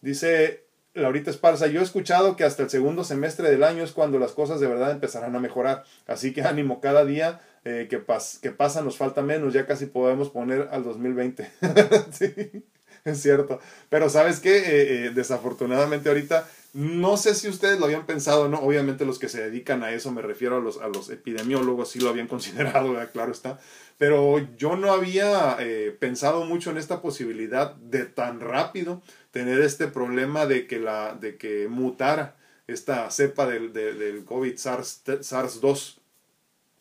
Dice 0.00 0.71
Laurita 0.94 1.30
Esparza, 1.30 1.68
yo 1.68 1.80
he 1.80 1.82
escuchado 1.82 2.36
que 2.36 2.44
hasta 2.44 2.62
el 2.62 2.70
segundo 2.70 3.02
semestre 3.02 3.50
del 3.50 3.64
año 3.64 3.82
es 3.82 3.92
cuando 3.92 4.18
las 4.18 4.32
cosas 4.32 4.60
de 4.60 4.66
verdad 4.66 4.90
empezarán 4.90 5.34
a 5.34 5.40
mejorar. 5.40 5.84
Así 6.06 6.34
que 6.34 6.42
ánimo, 6.42 6.80
cada 6.80 7.04
día 7.06 7.40
eh, 7.64 7.86
que, 7.88 7.98
pas 7.98 8.38
que 8.38 8.50
pasa 8.50 8.82
nos 8.82 8.98
falta 8.98 9.22
menos, 9.22 9.54
ya 9.54 9.66
casi 9.66 9.86
podemos 9.86 10.28
poner 10.28 10.68
al 10.70 10.84
2020. 10.84 11.50
sí, 12.12 12.64
es 13.06 13.22
cierto. 13.22 13.58
Pero 13.88 14.10
sabes 14.10 14.40
que 14.40 14.58
eh, 14.58 15.06
eh, 15.06 15.10
desafortunadamente 15.14 16.10
ahorita, 16.10 16.46
no 16.74 17.16
sé 17.16 17.34
si 17.34 17.48
ustedes 17.48 17.78
lo 17.78 17.86
habían 17.86 18.04
pensado, 18.04 18.50
¿no? 18.50 18.58
Obviamente 18.58 19.06
los 19.06 19.18
que 19.18 19.30
se 19.30 19.42
dedican 19.42 19.82
a 19.84 19.92
eso, 19.92 20.12
me 20.12 20.20
refiero 20.20 20.58
a 20.58 20.60
los, 20.60 20.78
a 20.78 20.88
los 20.88 21.08
epidemiólogos, 21.08 21.90
sí 21.90 22.00
lo 22.00 22.10
habían 22.10 22.28
considerado, 22.28 22.94
claro 23.14 23.32
está. 23.32 23.58
Pero 23.96 24.46
yo 24.56 24.76
no 24.76 24.92
había 24.92 25.56
pensado 26.00 26.44
mucho 26.44 26.70
en 26.70 26.76
esta 26.76 27.00
posibilidad 27.00 27.76
de 27.76 28.04
tan 28.04 28.40
rápido 28.40 29.00
tener 29.32 29.60
este 29.62 29.88
problema 29.88 30.46
de 30.46 30.68
que, 30.68 30.78
la, 30.78 31.16
de 31.16 31.36
que 31.36 31.66
mutara 31.68 32.36
esta 32.68 33.10
cepa 33.10 33.46
del, 33.46 33.72
del 33.72 34.24
COVID 34.24 34.56
SARS, 34.56 35.02
SARS-2, 35.04 35.96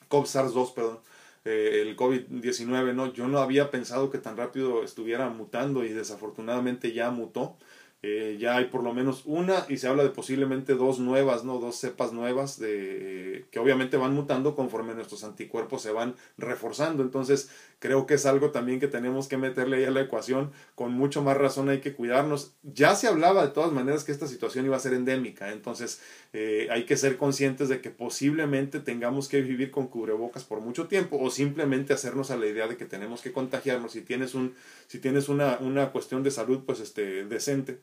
COVID 0.07 0.27
SARS-2, 0.27 0.73
perdón, 0.75 0.99
eh, 1.43 1.81
el 1.81 1.97
COVID-19, 1.97 2.93
¿no? 2.93 3.11
Yo 3.13 3.27
no 3.27 3.39
había 3.39 3.71
pensado 3.71 4.11
que 4.11 4.19
tan 4.19 4.37
rápido 4.37 4.83
estuviera 4.83 5.29
mutando 5.29 5.83
y 5.83 5.89
desafortunadamente 5.89 6.93
ya 6.93 7.09
mutó. 7.09 7.57
Eh, 8.03 8.37
ya 8.39 8.55
hay 8.55 8.65
por 8.65 8.83
lo 8.83 8.93
menos 8.95 9.21
una 9.25 9.67
y 9.69 9.77
se 9.77 9.87
habla 9.87 10.01
de 10.01 10.09
posiblemente 10.09 10.73
dos 10.73 10.97
nuevas, 10.97 11.43
¿no? 11.43 11.59
Dos 11.59 11.75
cepas 11.75 12.13
nuevas 12.13 12.57
de, 12.57 13.45
que 13.51 13.59
obviamente 13.59 13.95
van 13.95 14.15
mutando 14.15 14.55
conforme 14.55 14.95
nuestros 14.95 15.23
anticuerpos 15.23 15.83
se 15.83 15.91
van 15.91 16.15
reforzando. 16.35 17.03
Entonces, 17.03 17.51
creo 17.77 18.07
que 18.07 18.15
es 18.15 18.25
algo 18.25 18.49
también 18.49 18.79
que 18.79 18.87
tenemos 18.87 19.27
que 19.27 19.37
meterle 19.37 19.77
ahí 19.77 19.83
a 19.83 19.91
la 19.91 20.01
ecuación. 20.01 20.51
Con 20.73 20.93
mucho 20.93 21.21
más 21.21 21.37
razón 21.37 21.69
hay 21.69 21.79
que 21.79 21.93
cuidarnos. 21.93 22.53
Ya 22.63 22.95
se 22.95 23.07
hablaba 23.07 23.43
de 23.45 23.51
todas 23.51 23.71
maneras 23.71 24.03
que 24.03 24.11
esta 24.11 24.27
situación 24.27 24.65
iba 24.65 24.77
a 24.77 24.79
ser 24.79 24.93
endémica. 24.93 25.51
Entonces, 25.51 26.01
eh, 26.33 26.67
hay 26.71 26.85
que 26.85 26.97
ser 26.97 27.17
conscientes 27.17 27.69
de 27.69 27.81
que 27.81 27.89
posiblemente 27.89 28.79
tengamos 28.79 29.27
que 29.27 29.41
vivir 29.41 29.71
con 29.71 29.87
cubrebocas 29.87 30.43
por 30.43 30.61
mucho 30.61 30.87
tiempo 30.87 31.19
o 31.19 31.29
simplemente 31.29 31.93
hacernos 31.93 32.31
a 32.31 32.37
la 32.37 32.47
idea 32.47 32.67
de 32.67 32.77
que 32.77 32.85
tenemos 32.85 33.21
que 33.21 33.31
contagiarnos. 33.31 33.91
Si 33.91 34.01
tienes, 34.01 34.35
un, 34.35 34.55
si 34.87 34.99
tienes 34.99 35.29
una, 35.29 35.57
una 35.59 35.91
cuestión 35.91 36.23
de 36.23 36.31
salud, 36.31 36.63
pues 36.65 36.79
este, 36.79 37.25
decente 37.25 37.79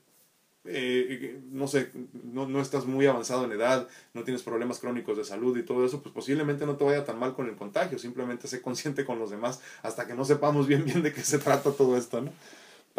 eh, 0.70 1.40
no 1.50 1.66
sé, 1.66 1.90
no, 2.24 2.46
no, 2.46 2.60
estás 2.60 2.84
muy 2.84 3.06
avanzado 3.06 3.44
en 3.44 3.52
edad, 3.52 3.88
no 4.12 4.24
tienes 4.24 4.42
problemas 4.42 4.78
crónicos 4.78 5.16
de 5.16 5.24
salud 5.24 5.56
y 5.56 5.62
todo 5.62 5.86
eso, 5.86 6.02
pues 6.02 6.14
posiblemente 6.14 6.66
no 6.66 6.76
te 6.76 6.84
vaya 6.84 7.04
tan 7.04 7.18
mal 7.18 7.34
con 7.34 7.48
el 7.48 7.56
contagio, 7.56 7.98
simplemente 7.98 8.48
sé 8.48 8.60
consciente 8.60 9.04
con 9.04 9.18
los 9.18 9.30
demás 9.30 9.60
hasta 9.82 10.06
que 10.06 10.14
no 10.14 10.24
sepamos 10.24 10.66
bien 10.66 10.84
bien 10.86 11.02
de 11.02 11.12
qué 11.12 11.22
se 11.22 11.38
trata 11.38 11.72
todo 11.72 11.96
esto, 11.96 12.20
¿no? 12.20 12.32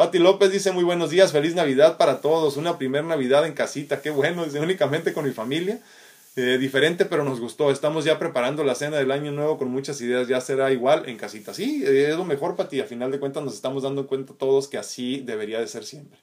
Pati 0.00 0.18
López 0.18 0.50
dice 0.50 0.72
muy 0.72 0.82
buenos 0.82 1.10
días, 1.10 1.30
feliz 1.30 1.54
Navidad 1.54 1.98
para 1.98 2.22
todos, 2.22 2.56
una 2.56 2.78
primer 2.78 3.04
Navidad 3.04 3.46
en 3.46 3.52
casita, 3.52 4.00
qué 4.00 4.08
bueno, 4.08 4.46
únicamente 4.58 5.12
con 5.12 5.26
mi 5.26 5.32
familia, 5.32 5.78
eh, 6.36 6.56
diferente 6.58 7.04
pero 7.04 7.22
nos 7.22 7.38
gustó, 7.38 7.70
estamos 7.70 8.06
ya 8.06 8.18
preparando 8.18 8.64
la 8.64 8.74
cena 8.74 8.96
del 8.96 9.10
año 9.10 9.30
nuevo 9.30 9.58
con 9.58 9.70
muchas 9.70 10.00
ideas, 10.00 10.26
ya 10.26 10.40
será 10.40 10.72
igual 10.72 11.06
en 11.06 11.18
casita, 11.18 11.52
sí, 11.52 11.84
es 11.84 12.16
lo 12.16 12.24
mejor 12.24 12.56
Pati, 12.56 12.80
a 12.80 12.86
final 12.86 13.10
de 13.10 13.18
cuentas 13.18 13.44
nos 13.44 13.52
estamos 13.52 13.82
dando 13.82 14.06
cuenta 14.06 14.32
todos 14.32 14.68
que 14.68 14.78
así 14.78 15.20
debería 15.20 15.60
de 15.60 15.68
ser 15.68 15.84
siempre. 15.84 16.18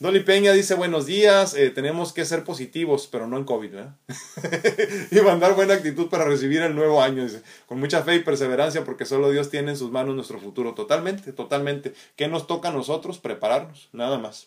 Dolly 0.00 0.20
Peña 0.20 0.52
dice 0.52 0.74
buenos 0.74 1.06
días, 1.06 1.54
eh, 1.54 1.70
tenemos 1.70 2.12
que 2.12 2.24
ser 2.24 2.44
positivos, 2.44 3.08
pero 3.10 3.26
no 3.26 3.36
en 3.36 3.42
COVID, 3.42 3.72
¿verdad? 3.72 3.96
y 5.10 5.20
mandar 5.22 5.56
buena 5.56 5.74
actitud 5.74 6.08
para 6.08 6.24
recibir 6.24 6.62
el 6.62 6.76
nuevo 6.76 7.02
año, 7.02 7.24
dice, 7.24 7.42
con 7.66 7.80
mucha 7.80 8.04
fe 8.04 8.14
y 8.14 8.20
perseverancia, 8.20 8.84
porque 8.84 9.04
solo 9.04 9.28
Dios 9.32 9.50
tiene 9.50 9.72
en 9.72 9.76
sus 9.76 9.90
manos 9.90 10.14
nuestro 10.14 10.38
futuro. 10.38 10.74
Totalmente, 10.74 11.32
totalmente. 11.32 11.94
¿Qué 12.14 12.28
nos 12.28 12.46
toca 12.46 12.68
a 12.68 12.72
nosotros? 12.72 13.18
Prepararnos, 13.18 13.88
nada 13.92 14.18
más. 14.18 14.46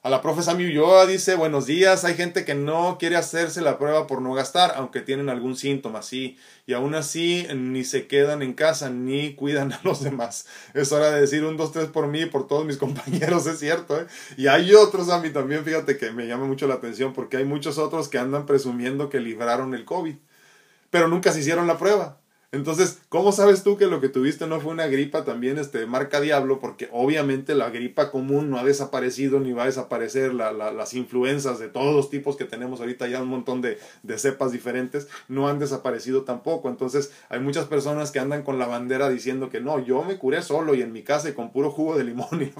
A 0.00 0.10
la 0.10 0.22
profe 0.22 0.42
Sami 0.42 0.64
Ulloa 0.64 1.06
dice, 1.06 1.34
buenos 1.34 1.66
días, 1.66 2.04
hay 2.04 2.14
gente 2.14 2.44
que 2.44 2.54
no 2.54 2.98
quiere 3.00 3.16
hacerse 3.16 3.60
la 3.62 3.78
prueba 3.78 4.06
por 4.06 4.22
no 4.22 4.32
gastar, 4.32 4.74
aunque 4.76 5.00
tienen 5.00 5.28
algún 5.28 5.56
síntoma, 5.56 6.02
sí, 6.02 6.38
y 6.66 6.74
aún 6.74 6.94
así 6.94 7.48
ni 7.56 7.82
se 7.82 8.06
quedan 8.06 8.42
en 8.42 8.54
casa 8.54 8.90
ni 8.90 9.34
cuidan 9.34 9.72
a 9.72 9.80
los 9.82 10.04
demás. 10.04 10.46
Es 10.72 10.92
hora 10.92 11.10
de 11.10 11.20
decir 11.20 11.44
un, 11.44 11.56
dos, 11.56 11.72
tres 11.72 11.88
por 11.88 12.06
mí 12.06 12.20
y 12.20 12.26
por 12.26 12.46
todos 12.46 12.64
mis 12.64 12.76
compañeros, 12.78 13.48
es 13.48 13.58
cierto, 13.58 14.00
¿eh? 14.00 14.06
Y 14.36 14.46
hay 14.46 14.72
otros 14.72 15.08
mí 15.20 15.30
también, 15.30 15.64
fíjate 15.64 15.96
que 15.96 16.12
me 16.12 16.28
llama 16.28 16.46
mucho 16.46 16.68
la 16.68 16.74
atención, 16.74 17.12
porque 17.12 17.36
hay 17.36 17.44
muchos 17.44 17.76
otros 17.76 18.08
que 18.08 18.18
andan 18.18 18.46
presumiendo 18.46 19.10
que 19.10 19.18
libraron 19.18 19.74
el 19.74 19.84
COVID, 19.84 20.14
pero 20.90 21.08
nunca 21.08 21.32
se 21.32 21.40
hicieron 21.40 21.66
la 21.66 21.76
prueba. 21.76 22.18
Entonces, 22.50 23.02
¿cómo 23.10 23.30
sabes 23.30 23.62
tú 23.62 23.76
que 23.76 23.86
lo 23.86 24.00
que 24.00 24.08
tuviste 24.08 24.46
no 24.46 24.58
fue 24.58 24.72
una 24.72 24.86
gripa 24.86 25.22
también 25.22 25.58
este, 25.58 25.84
marca 25.84 26.18
diablo? 26.18 26.60
Porque 26.60 26.88
obviamente 26.92 27.54
la 27.54 27.68
gripa 27.68 28.10
común 28.10 28.48
no 28.48 28.58
ha 28.58 28.64
desaparecido 28.64 29.38
ni 29.38 29.52
va 29.52 29.64
a 29.64 29.66
desaparecer. 29.66 30.32
La, 30.32 30.50
la, 30.52 30.72
las 30.72 30.94
influencias 30.94 31.58
de 31.58 31.68
todos 31.68 31.94
los 31.94 32.08
tipos 32.08 32.36
que 32.36 32.46
tenemos 32.46 32.80
ahorita, 32.80 33.06
ya 33.06 33.20
un 33.20 33.28
montón 33.28 33.60
de, 33.60 33.78
de, 34.02 34.18
cepas 34.18 34.50
diferentes, 34.50 35.08
no 35.28 35.46
han 35.46 35.58
desaparecido 35.58 36.22
tampoco. 36.22 36.70
Entonces, 36.70 37.12
hay 37.28 37.40
muchas 37.40 37.66
personas 37.66 38.12
que 38.12 38.18
andan 38.18 38.42
con 38.42 38.58
la 38.58 38.66
bandera 38.66 39.10
diciendo 39.10 39.50
que 39.50 39.60
no, 39.60 39.84
yo 39.84 40.02
me 40.02 40.16
curé 40.16 40.40
solo 40.40 40.74
y 40.74 40.80
en 40.80 40.92
mi 40.92 41.02
casa 41.02 41.28
y 41.28 41.34
con 41.34 41.52
puro 41.52 41.70
jugo 41.70 41.98
de 41.98 42.04
limón 42.04 42.40
y. 42.40 42.52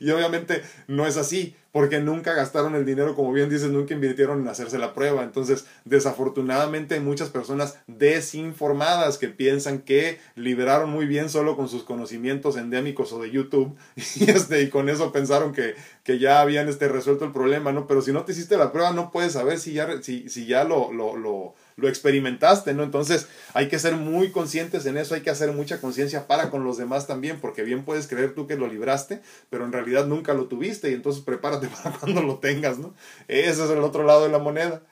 Y 0.00 0.10
obviamente 0.10 0.62
no 0.88 1.06
es 1.06 1.16
así 1.16 1.54
porque 1.72 2.00
nunca 2.00 2.34
gastaron 2.34 2.74
el 2.74 2.84
dinero, 2.84 3.16
como 3.16 3.32
bien 3.32 3.48
dices, 3.48 3.70
nunca 3.70 3.94
invirtieron 3.94 4.40
en 4.40 4.48
hacerse 4.48 4.78
la 4.78 4.92
prueba. 4.92 5.24
Entonces, 5.24 5.64
desafortunadamente 5.86 6.94
hay 6.94 7.00
muchas 7.00 7.30
personas 7.30 7.78
desinformadas 7.86 9.16
que 9.16 9.28
piensan 9.28 9.78
que 9.78 10.20
liberaron 10.36 10.90
muy 10.90 11.06
bien 11.06 11.30
solo 11.30 11.56
con 11.56 11.68
sus 11.68 11.82
conocimientos 11.82 12.58
endémicos 12.58 13.12
o 13.14 13.22
de 13.22 13.30
YouTube 13.30 13.74
y, 14.16 14.30
este, 14.30 14.62
y 14.62 14.68
con 14.68 14.90
eso 14.90 15.12
pensaron 15.12 15.52
que, 15.52 15.74
que 16.04 16.18
ya 16.18 16.42
habían 16.42 16.68
este, 16.68 16.88
resuelto 16.88 17.24
el 17.24 17.32
problema, 17.32 17.72
¿no? 17.72 17.86
Pero 17.86 18.02
si 18.02 18.12
no 18.12 18.24
te 18.24 18.32
hiciste 18.32 18.58
la 18.58 18.70
prueba, 18.70 18.92
no 18.92 19.10
puedes 19.10 19.32
saber 19.32 19.58
si 19.58 19.72
ya, 19.72 20.02
si, 20.02 20.28
si 20.28 20.46
ya 20.46 20.64
lo, 20.64 20.92
lo, 20.92 21.16
lo 21.16 21.54
lo 21.76 21.88
experimentaste, 21.88 22.74
¿no? 22.74 22.82
Entonces 22.82 23.28
hay 23.54 23.68
que 23.68 23.78
ser 23.78 23.96
muy 23.96 24.30
conscientes 24.30 24.86
en 24.86 24.96
eso, 24.96 25.14
hay 25.14 25.22
que 25.22 25.30
hacer 25.30 25.52
mucha 25.52 25.80
conciencia 25.80 26.26
para 26.26 26.50
con 26.50 26.64
los 26.64 26.78
demás 26.78 27.06
también, 27.06 27.40
porque 27.40 27.62
bien 27.62 27.84
puedes 27.84 28.06
creer 28.06 28.34
tú 28.34 28.46
que 28.46 28.56
lo 28.56 28.68
libraste, 28.68 29.20
pero 29.50 29.64
en 29.64 29.72
realidad 29.72 30.06
nunca 30.06 30.34
lo 30.34 30.46
tuviste 30.46 30.90
y 30.90 30.94
entonces 30.94 31.22
prepárate 31.22 31.68
para 31.82 31.96
cuando 31.96 32.22
lo 32.22 32.38
tengas, 32.38 32.78
¿no? 32.78 32.94
Ese 33.28 33.64
es 33.64 33.70
el 33.70 33.80
otro 33.80 34.04
lado 34.04 34.24
de 34.24 34.30
la 34.30 34.38
moneda. 34.38 34.82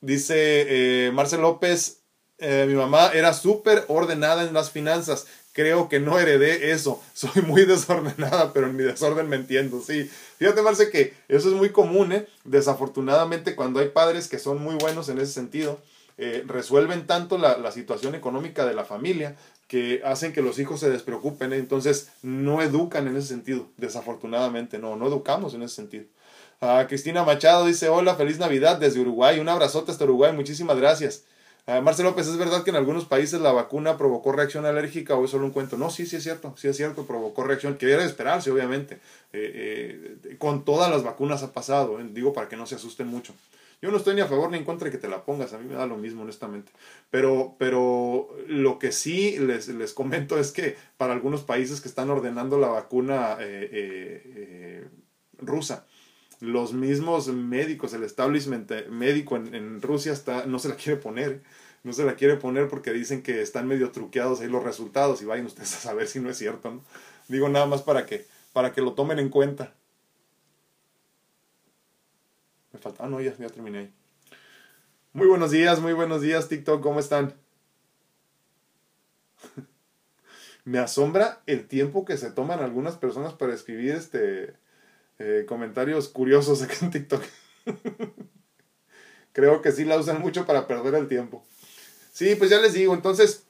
Dice 0.00 1.06
eh, 1.06 1.10
Marcel 1.12 1.40
López, 1.40 2.02
eh, 2.38 2.66
mi 2.68 2.74
mamá 2.74 3.10
era 3.12 3.34
súper 3.34 3.84
ordenada 3.88 4.44
en 4.44 4.54
las 4.54 4.70
finanzas. 4.70 5.26
Creo 5.58 5.88
que 5.88 5.98
no 5.98 6.20
heredé 6.20 6.70
eso. 6.70 7.02
Soy 7.14 7.42
muy 7.42 7.64
desordenada, 7.64 8.52
pero 8.52 8.68
en 8.68 8.76
mi 8.76 8.84
desorden 8.84 9.28
me 9.28 9.34
entiendo. 9.34 9.82
Sí, 9.84 10.08
fíjate, 10.36 10.62
Marce, 10.62 10.88
que 10.88 11.14
eso 11.26 11.48
es 11.48 11.54
muy 11.56 11.70
común, 11.70 12.12
¿eh? 12.12 12.28
Desafortunadamente, 12.44 13.56
cuando 13.56 13.80
hay 13.80 13.88
padres 13.88 14.28
que 14.28 14.38
son 14.38 14.62
muy 14.62 14.76
buenos 14.76 15.08
en 15.08 15.18
ese 15.18 15.32
sentido, 15.32 15.80
eh, 16.16 16.44
resuelven 16.46 17.08
tanto 17.08 17.38
la, 17.38 17.72
situación 17.72 18.14
económica 18.14 18.66
de 18.66 18.74
la 18.74 18.84
familia 18.84 19.34
que 19.66 20.00
hacen 20.04 20.32
que 20.32 20.42
los 20.42 20.60
hijos 20.60 20.78
se 20.78 20.90
despreocupen. 20.90 21.52
¿eh? 21.52 21.56
Entonces, 21.56 22.10
no 22.22 22.62
educan 22.62 23.08
en 23.08 23.16
ese 23.16 23.26
sentido. 23.26 23.66
Desafortunadamente, 23.78 24.78
no, 24.78 24.94
no 24.94 25.08
educamos 25.08 25.54
en 25.54 25.64
ese 25.64 25.74
sentido. 25.74 26.04
Ah, 26.60 26.84
Cristina 26.88 27.24
Machado 27.24 27.66
dice, 27.66 27.88
hola, 27.88 28.14
feliz 28.14 28.38
Navidad 28.38 28.78
desde 28.78 29.00
Uruguay. 29.00 29.40
Un 29.40 29.48
abrazote 29.48 29.90
hasta 29.90 30.04
Uruguay. 30.04 30.32
Muchísimas 30.32 30.76
gracias. 30.76 31.24
Uh, 31.68 31.82
Marcelo 31.82 32.08
López, 32.08 32.26
¿es 32.26 32.38
verdad 32.38 32.64
que 32.64 32.70
en 32.70 32.76
algunos 32.76 33.04
países 33.04 33.42
la 33.42 33.52
vacuna 33.52 33.98
provocó 33.98 34.32
reacción 34.32 34.64
alérgica 34.64 35.16
o 35.16 35.26
es 35.26 35.30
solo 35.30 35.44
un 35.44 35.50
cuento? 35.50 35.76
No, 35.76 35.90
sí, 35.90 36.06
sí 36.06 36.16
es 36.16 36.22
cierto, 36.22 36.54
sí 36.56 36.66
es 36.66 36.78
cierto, 36.78 37.04
provocó 37.06 37.44
reacción, 37.44 37.76
que 37.76 37.92
era 37.92 38.00
de 38.00 38.08
esperarse, 38.08 38.50
obviamente. 38.50 38.94
Eh, 39.34 40.16
eh, 40.24 40.36
con 40.38 40.64
todas 40.64 40.90
las 40.90 41.02
vacunas 41.02 41.42
ha 41.42 41.52
pasado, 41.52 42.00
eh, 42.00 42.08
digo 42.10 42.32
para 42.32 42.48
que 42.48 42.56
no 42.56 42.64
se 42.64 42.76
asusten 42.76 43.08
mucho. 43.08 43.34
Yo 43.82 43.90
no 43.90 43.98
estoy 43.98 44.14
ni 44.14 44.22
a 44.22 44.26
favor 44.26 44.50
ni 44.50 44.56
en 44.56 44.64
contra 44.64 44.86
de 44.86 44.92
que 44.92 44.96
te 44.96 45.08
la 45.08 45.26
pongas, 45.26 45.52
a 45.52 45.58
mí 45.58 45.68
me 45.68 45.74
da 45.74 45.86
lo 45.86 45.98
mismo, 45.98 46.22
honestamente. 46.22 46.72
Pero, 47.10 47.54
pero 47.58 48.34
lo 48.46 48.78
que 48.78 48.90
sí 48.90 49.38
les, 49.38 49.68
les 49.68 49.92
comento 49.92 50.38
es 50.38 50.52
que 50.52 50.74
para 50.96 51.12
algunos 51.12 51.42
países 51.42 51.82
que 51.82 51.88
están 51.88 52.08
ordenando 52.08 52.58
la 52.58 52.68
vacuna 52.68 53.36
rusa, 55.36 55.86
los 56.40 56.72
mismos 56.72 57.28
médicos, 57.28 57.92
el 57.92 58.04
establishment 58.04 58.70
médico 58.88 59.36
en, 59.36 59.82
Rusia 59.82 60.12
está, 60.12 60.46
no 60.46 60.58
se 60.58 60.68
la 60.68 60.76
quiere 60.76 61.00
poner 61.00 61.42
no 61.84 61.92
se 61.92 62.04
la 62.04 62.16
quiere 62.16 62.36
poner 62.36 62.68
porque 62.68 62.92
dicen 62.92 63.22
que 63.22 63.40
están 63.40 63.66
medio 63.66 63.92
truqueados 63.92 64.40
ahí 64.40 64.48
los 64.48 64.62
resultados 64.62 65.22
y 65.22 65.24
vayan 65.24 65.46
ustedes 65.46 65.74
a 65.76 65.80
saber 65.80 66.06
si 66.08 66.20
no 66.20 66.28
es 66.28 66.36
cierto, 66.36 66.70
¿no? 66.70 66.82
Digo 67.28 67.48
nada 67.48 67.66
más 67.66 67.82
para 67.82 68.04
que, 68.06 68.26
para 68.52 68.72
que 68.72 68.80
lo 68.80 68.94
tomen 68.94 69.18
en 69.18 69.28
cuenta. 69.28 69.72
Me 72.72 72.78
falta, 72.78 73.04
ah, 73.04 73.08
no, 73.08 73.20
ya, 73.20 73.34
ya 73.36 73.48
terminé 73.48 73.78
ahí. 73.78 73.92
Muy 75.12 75.26
buenos 75.26 75.50
días, 75.50 75.80
muy 75.80 75.92
buenos 75.92 76.20
días, 76.20 76.48
TikTok, 76.48 76.82
¿cómo 76.82 77.00
están? 77.00 77.34
Me 80.64 80.78
asombra 80.78 81.40
el 81.46 81.66
tiempo 81.66 82.04
que 82.04 82.16
se 82.16 82.30
toman 82.30 82.60
algunas 82.60 82.96
personas 82.96 83.32
para 83.32 83.54
escribir 83.54 83.92
este 83.92 84.54
eh, 85.18 85.44
comentarios 85.46 86.08
curiosos 86.08 86.62
acá 86.62 86.74
en 86.82 86.90
TikTok. 86.90 87.22
Creo 89.32 89.62
que 89.62 89.72
sí 89.72 89.84
la 89.84 89.96
usan 89.96 90.20
mucho 90.20 90.46
para 90.46 90.66
perder 90.66 90.94
el 90.94 91.08
tiempo. 91.08 91.44
Sí, 92.12 92.34
pues 92.34 92.50
ya 92.50 92.60
les 92.60 92.72
digo, 92.72 92.94
entonces 92.94 93.44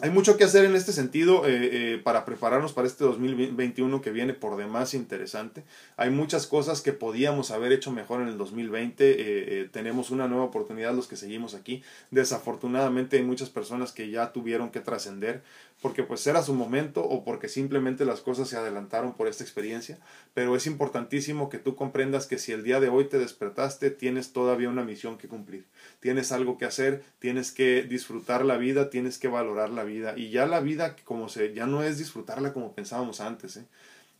hay 0.00 0.10
mucho 0.10 0.36
que 0.36 0.44
hacer 0.44 0.64
en 0.64 0.76
este 0.76 0.92
sentido 0.92 1.44
eh, 1.44 1.94
eh, 1.94 2.00
para 2.02 2.24
prepararnos 2.24 2.72
para 2.72 2.86
este 2.86 3.02
2021 3.02 4.00
que 4.00 4.12
viene 4.12 4.32
por 4.32 4.56
demás 4.56 4.94
interesante. 4.94 5.64
Hay 5.96 6.10
muchas 6.10 6.46
cosas 6.46 6.82
que 6.82 6.92
podíamos 6.92 7.50
haber 7.50 7.72
hecho 7.72 7.90
mejor 7.90 8.22
en 8.22 8.28
el 8.28 8.38
2020. 8.38 8.96
Eh, 8.98 9.68
tenemos 9.72 10.10
una 10.10 10.28
nueva 10.28 10.44
oportunidad 10.44 10.94
los 10.94 11.08
que 11.08 11.16
seguimos 11.16 11.54
aquí. 11.54 11.82
Desafortunadamente 12.12 13.16
hay 13.16 13.24
muchas 13.24 13.50
personas 13.50 13.90
que 13.90 14.08
ya 14.08 14.32
tuvieron 14.32 14.70
que 14.70 14.78
trascender 14.78 15.42
porque 15.80 16.02
pues 16.02 16.26
era 16.26 16.42
su 16.42 16.54
momento 16.54 17.04
o 17.04 17.24
porque 17.24 17.48
simplemente 17.48 18.04
las 18.04 18.20
cosas 18.20 18.48
se 18.48 18.56
adelantaron 18.56 19.14
por 19.14 19.28
esta 19.28 19.44
experiencia, 19.44 19.98
pero 20.34 20.56
es 20.56 20.66
importantísimo 20.66 21.48
que 21.48 21.58
tú 21.58 21.76
comprendas 21.76 22.26
que 22.26 22.38
si 22.38 22.52
el 22.52 22.64
día 22.64 22.80
de 22.80 22.88
hoy 22.88 23.04
te 23.04 23.18
despertaste, 23.18 23.90
tienes 23.90 24.32
todavía 24.32 24.68
una 24.68 24.84
misión 24.84 25.18
que 25.18 25.28
cumplir, 25.28 25.66
tienes 26.00 26.32
algo 26.32 26.58
que 26.58 26.64
hacer, 26.64 27.04
tienes 27.18 27.52
que 27.52 27.82
disfrutar 27.82 28.44
la 28.44 28.56
vida, 28.56 28.90
tienes 28.90 29.18
que 29.18 29.28
valorar 29.28 29.70
la 29.70 29.84
vida 29.84 30.14
y 30.16 30.30
ya 30.30 30.46
la 30.46 30.60
vida 30.60 30.96
como 31.04 31.28
se 31.28 31.54
ya 31.54 31.66
no 31.66 31.82
es 31.82 31.98
disfrutarla 31.98 32.52
como 32.52 32.74
pensábamos 32.74 33.20
antes, 33.20 33.56
¿eh? 33.56 33.66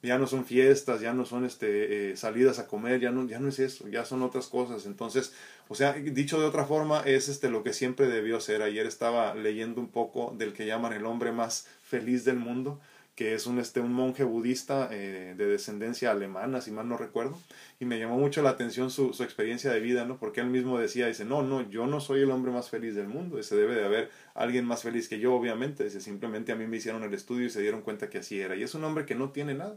Ya 0.02 0.18
no 0.18 0.26
son 0.26 0.44
fiestas, 0.44 1.00
ya 1.00 1.12
no 1.12 1.24
son 1.24 1.44
este, 1.44 2.10
eh, 2.10 2.16
salidas 2.16 2.58
a 2.58 2.66
comer, 2.66 3.00
ya 3.00 3.10
no, 3.10 3.26
ya 3.26 3.40
no 3.40 3.48
es 3.48 3.58
eso, 3.58 3.88
ya 3.88 4.04
son 4.04 4.22
otras 4.22 4.46
cosas. 4.46 4.86
Entonces, 4.86 5.32
o 5.68 5.74
sea, 5.74 5.92
dicho 5.94 6.40
de 6.40 6.46
otra 6.46 6.64
forma, 6.64 7.00
es 7.00 7.28
este, 7.28 7.50
lo 7.50 7.62
que 7.64 7.72
siempre 7.72 8.06
debió 8.06 8.40
ser. 8.40 8.62
Ayer 8.62 8.86
estaba 8.86 9.34
leyendo 9.34 9.80
un 9.80 9.88
poco 9.88 10.34
del 10.38 10.52
que 10.52 10.66
llaman 10.66 10.92
el 10.92 11.04
hombre 11.04 11.32
más 11.32 11.66
feliz 11.82 12.24
del 12.24 12.36
mundo, 12.36 12.80
que 13.18 13.34
es 13.34 13.48
un, 13.48 13.58
este, 13.58 13.80
un 13.80 13.92
monje 13.92 14.22
budista 14.22 14.88
eh, 14.92 15.34
de 15.36 15.46
descendencia 15.46 16.12
alemana, 16.12 16.60
si 16.60 16.70
mal 16.70 16.88
no 16.88 16.96
recuerdo, 16.96 17.36
y 17.80 17.84
me 17.84 17.98
llamó 17.98 18.16
mucho 18.16 18.42
la 18.42 18.50
atención 18.50 18.92
su, 18.92 19.12
su, 19.12 19.24
experiencia 19.24 19.72
de 19.72 19.80
vida, 19.80 20.04
¿no? 20.04 20.18
Porque 20.18 20.40
él 20.40 20.46
mismo 20.46 20.78
decía, 20.78 21.08
dice, 21.08 21.24
no, 21.24 21.42
no, 21.42 21.68
yo 21.68 21.88
no 21.88 21.98
soy 21.98 22.20
el 22.20 22.30
hombre 22.30 22.52
más 22.52 22.70
feliz 22.70 22.94
del 22.94 23.08
mundo, 23.08 23.40
ese 23.40 23.56
debe 23.56 23.74
de 23.74 23.84
haber 23.84 24.10
alguien 24.34 24.64
más 24.64 24.84
feliz 24.84 25.08
que 25.08 25.18
yo, 25.18 25.34
obviamente, 25.34 25.82
dice, 25.82 26.00
simplemente 26.00 26.52
a 26.52 26.54
mí 26.54 26.68
me 26.68 26.76
hicieron 26.76 27.02
el 27.02 27.12
estudio 27.12 27.46
y 27.46 27.50
se 27.50 27.60
dieron 27.60 27.82
cuenta 27.82 28.08
que 28.08 28.18
así 28.18 28.38
era, 28.40 28.54
y 28.54 28.62
es 28.62 28.76
un 28.76 28.84
hombre 28.84 29.04
que 29.04 29.16
no 29.16 29.32
tiene 29.32 29.54
nada, 29.54 29.76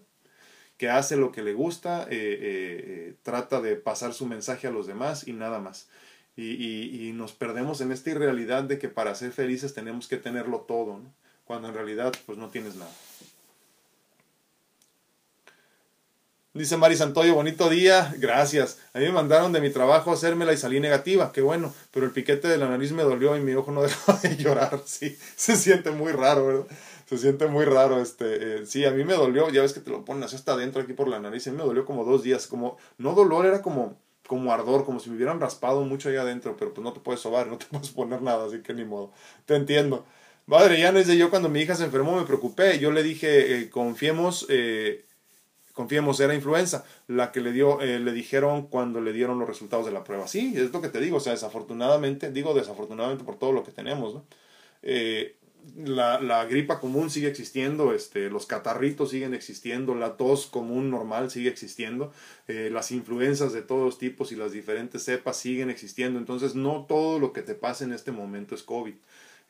que 0.78 0.92
hace 0.92 1.18
lo 1.18 1.32
que 1.32 1.42
le 1.42 1.56
gusta, 1.56 2.04
eh, 2.04 2.08
eh, 2.12 3.16
trata 3.24 3.60
de 3.60 3.76
pasar 3.76 4.14
su 4.14 4.28
mensaje 4.28 4.68
a 4.68 4.72
los 4.72 4.86
demás 4.86 5.28
y 5.28 5.34
nada 5.34 5.60
más. 5.60 5.90
Y, 6.36 7.08
y, 7.08 7.12
nos 7.14 7.34
perdemos 7.34 7.82
en 7.82 7.92
esta 7.92 8.12
irrealidad 8.12 8.64
de 8.66 8.78
que 8.78 8.88
para 8.88 9.16
ser 9.16 9.32
felices 9.32 9.74
tenemos 9.74 10.08
que 10.08 10.18
tenerlo 10.18 10.60
todo, 10.60 11.02
cuando 11.44 11.70
en 11.70 11.74
realidad 11.74 12.14
pues 12.28 12.38
no 12.38 12.50
tienes 12.50 12.76
nada. 12.76 12.92
Dice 16.54 16.76
Mari 16.76 16.98
Santoyo, 16.98 17.34
bonito 17.34 17.70
día, 17.70 18.14
gracias. 18.18 18.78
A 18.94 19.00
mí 19.00 19.06
me 19.06 19.14
mandaron 19.14 19.54
de 19.54 19.62
mi 19.62 19.70
trabajo 19.70 20.12
a 20.12 20.16
hacérmela 20.16 20.52
y 20.52 20.58
salí 20.58 20.82
negativa, 20.82 21.32
qué 21.32 21.40
bueno, 21.40 21.74
pero 21.92 22.06
el 22.06 22.12
piquete 22.12 22.50
de 22.50 22.58
la 22.58 22.68
nariz 22.68 22.92
me 22.92 23.04
dolió 23.04 23.38
y 23.38 23.40
mi 23.40 23.54
ojo 23.54 23.72
no 23.72 23.82
dejó 23.84 24.12
de 24.22 24.36
llorar, 24.36 24.82
sí, 24.86 25.18
se 25.38 25.56
siente 25.56 25.92
muy 25.92 26.12
raro, 26.12 26.48
¿verdad? 26.48 26.66
se 27.06 27.18
siente 27.18 27.48
muy 27.48 27.64
raro. 27.64 28.02
Este, 28.02 28.64
eh, 28.64 28.66
sí, 28.66 28.84
a 28.84 28.92
mí 28.92 29.06
me 29.06 29.14
dolió, 29.14 29.50
ya 29.50 29.62
ves 29.62 29.72
que 29.72 29.80
te 29.80 29.92
lo 29.92 30.04
ponen 30.04 30.24
así 30.24 30.36
hasta 30.36 30.52
adentro 30.52 30.82
aquí 30.82 30.92
por 30.92 31.08
la 31.08 31.20
nariz, 31.20 31.48
a 31.48 31.52
mí 31.52 31.58
me 31.58 31.64
dolió 31.64 31.86
como 31.86 32.04
dos 32.04 32.22
días, 32.22 32.48
como, 32.48 32.78
no 32.98 33.14
dolor, 33.14 33.46
era 33.46 33.62
como, 33.62 33.98
como 34.28 34.52
ardor, 34.52 34.84
como 34.84 35.00
si 35.00 35.10
me 35.10 35.16
hubieran 35.16 35.40
raspado 35.40 35.82
mucho 35.86 36.10
ahí 36.10 36.18
adentro, 36.18 36.58
pero 36.58 36.74
pues 36.74 36.84
no 36.84 36.92
te 36.92 37.00
puedes 37.00 37.22
sobar, 37.22 37.48
no 37.52 37.58
te 37.60 37.66
puedes 37.68 37.92
poner 37.92 38.22
nada, 38.22 38.46
así 38.46 38.60
que 38.60 38.74
ni 38.74 38.84
modo, 38.84 39.14
te 39.46 39.56
entiendo. 39.56 40.06
Padre, 40.50 40.82
ya 40.82 40.92
no 40.92 41.00
es 41.00 41.08
de 41.08 41.16
yo 41.16 41.30
cuando 41.30 41.48
mi 41.48 41.62
hija 41.62 41.76
se 41.76 41.86
enfermó 41.86 42.18
me 42.18 42.26
preocupé, 42.26 42.78
yo 42.78 42.92
le 42.92 43.04
dije, 43.04 43.62
eh, 43.62 43.70
confiemos, 43.70 44.46
eh, 44.50 45.06
confiemos, 45.74 46.20
era 46.20 46.34
influenza, 46.34 46.86
la 47.08 47.32
que 47.32 47.42
le 47.42 47.52
dio, 47.52 47.82
eh, 47.82 48.00
le 48.00 48.12
dijeron 48.14 48.68
cuando 48.68 49.02
le 49.02 49.14
dieron 49.14 49.40
los 49.40 49.48
resultados 49.48 49.86
de 49.86 49.92
la 49.92 50.04
prueba. 50.04 50.28
Sí, 50.28 50.54
es 50.56 50.72
lo 50.72 50.82
que 50.82 50.90
te 50.90 51.00
digo, 51.00 51.18
o 51.18 51.20
sea, 51.20 51.34
desafortunadamente, 51.34 52.32
digo 52.32 52.54
desafortunadamente 52.54 53.24
por 53.24 53.38
todo 53.38 53.52
lo 53.52 53.64
que 53.64 53.72
tenemos. 53.72 54.22
Eh, 54.84 55.36
la, 55.76 56.20
la, 56.20 56.46
gripa 56.46 56.80
común 56.80 57.10
sigue 57.10 57.28
existiendo, 57.28 57.94
este, 57.94 58.30
los 58.30 58.46
catarritos 58.46 59.12
siguen 59.12 59.34
existiendo, 59.34 59.94
la 59.94 60.18
tos 60.18 60.48
común 60.48 60.90
normal 60.90 61.30
sigue 61.30 61.50
existiendo, 61.50 62.12
eh, 62.48 62.70
las 62.72 62.92
influencias 62.92 63.54
de 63.54 63.62
todos 63.62 63.98
tipos 63.98 64.32
y 64.32 64.36
las 64.36 64.52
diferentes 64.52 65.04
cepas 65.04 65.38
siguen 65.38 65.70
existiendo. 65.70 66.18
Entonces, 66.18 66.56
no 66.56 66.86
todo 66.88 67.20
lo 67.20 67.32
que 67.32 67.44
te 67.44 67.54
pasa 67.54 67.84
en 67.84 67.94
este 67.94 68.12
momento 68.12 68.56
es 68.56 68.64
COVID. 68.64 68.96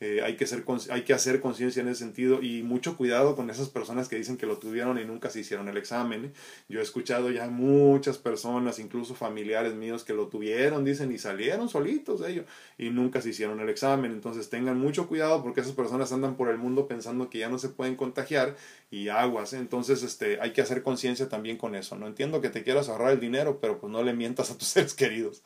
Eh, 0.04 0.22
hay, 0.24 0.36
que 0.36 0.48
ser, 0.48 0.66
hay 0.90 1.04
que 1.04 1.14
hacer 1.14 1.42
conciencia 1.42 1.80
en 1.80 1.88
ese 1.88 2.00
sentido 2.00 2.42
y 2.42 2.64
mucho 2.64 2.98
cuidado 2.98 3.36
con 3.36 3.52
esas 3.52 3.70
personas 3.70 4.10
que 4.10 4.16
dicen 4.16 4.36
que 4.36 4.48
lo 4.48 4.58
tuvieron 4.58 4.98
y 4.98 5.06
nunca 5.06 5.30
se 5.30 5.42
hicieron 5.42 5.70
el 5.70 5.78
examen. 5.78 6.26
¿eh? 6.26 6.32
Yo 6.68 6.80
he 6.80 6.84
escuchado 6.84 7.30
ya 7.30 7.48
muchas 7.52 8.18
personas, 8.18 8.80
incluso 8.80 9.14
familiares 9.14 9.76
míos, 9.76 10.04
que 10.04 10.14
lo 10.14 10.28
tuvieron, 10.28 10.84
dicen, 10.84 11.12
y 11.12 11.20
salieron 11.20 11.70
solitos 11.70 12.22
de 12.22 12.32
ello 12.32 12.46
y 12.80 12.90
nunca 12.90 13.22
se 13.22 13.30
hicieron 13.30 13.60
el 13.60 13.70
examen. 13.70 14.12
Entonces 14.12 14.50
tengan 14.50 14.80
mucho 14.80 15.08
cuidado 15.08 15.44
porque 15.44 15.62
esas 15.62 15.74
personas 15.74 16.12
andan 16.12 16.36
por 16.36 16.50
el 16.50 16.58
mundo 16.58 16.88
pensando 16.88 17.30
que 17.30 17.38
ya 17.38 17.50
no 17.50 17.60
se 17.60 17.70
pueden 17.70 17.96
contagiar 17.96 18.56
y 18.90 19.10
aguas. 19.10 19.54
¿eh? 19.54 19.60
Entonces 19.60 20.02
este, 20.02 20.42
hay 20.42 20.52
que 20.52 20.62
hacer 20.62 20.82
conciencia 20.82 21.30
también 21.30 21.58
con 21.58 21.76
eso. 21.76 21.96
No 21.96 22.08
entiendo 22.08 22.42
que 22.42 22.50
te 22.50 22.64
quieras 22.64 22.90
ahorrar 22.90 23.12
el 23.12 23.20
dinero, 23.20 23.60
pero 23.62 23.80
pues 23.80 23.94
no 23.94 24.02
le 24.02 24.14
mientas 24.14 24.50
a 24.50 24.58
tus 24.58 24.68
seres 24.70 24.96
queridos. 24.96 25.44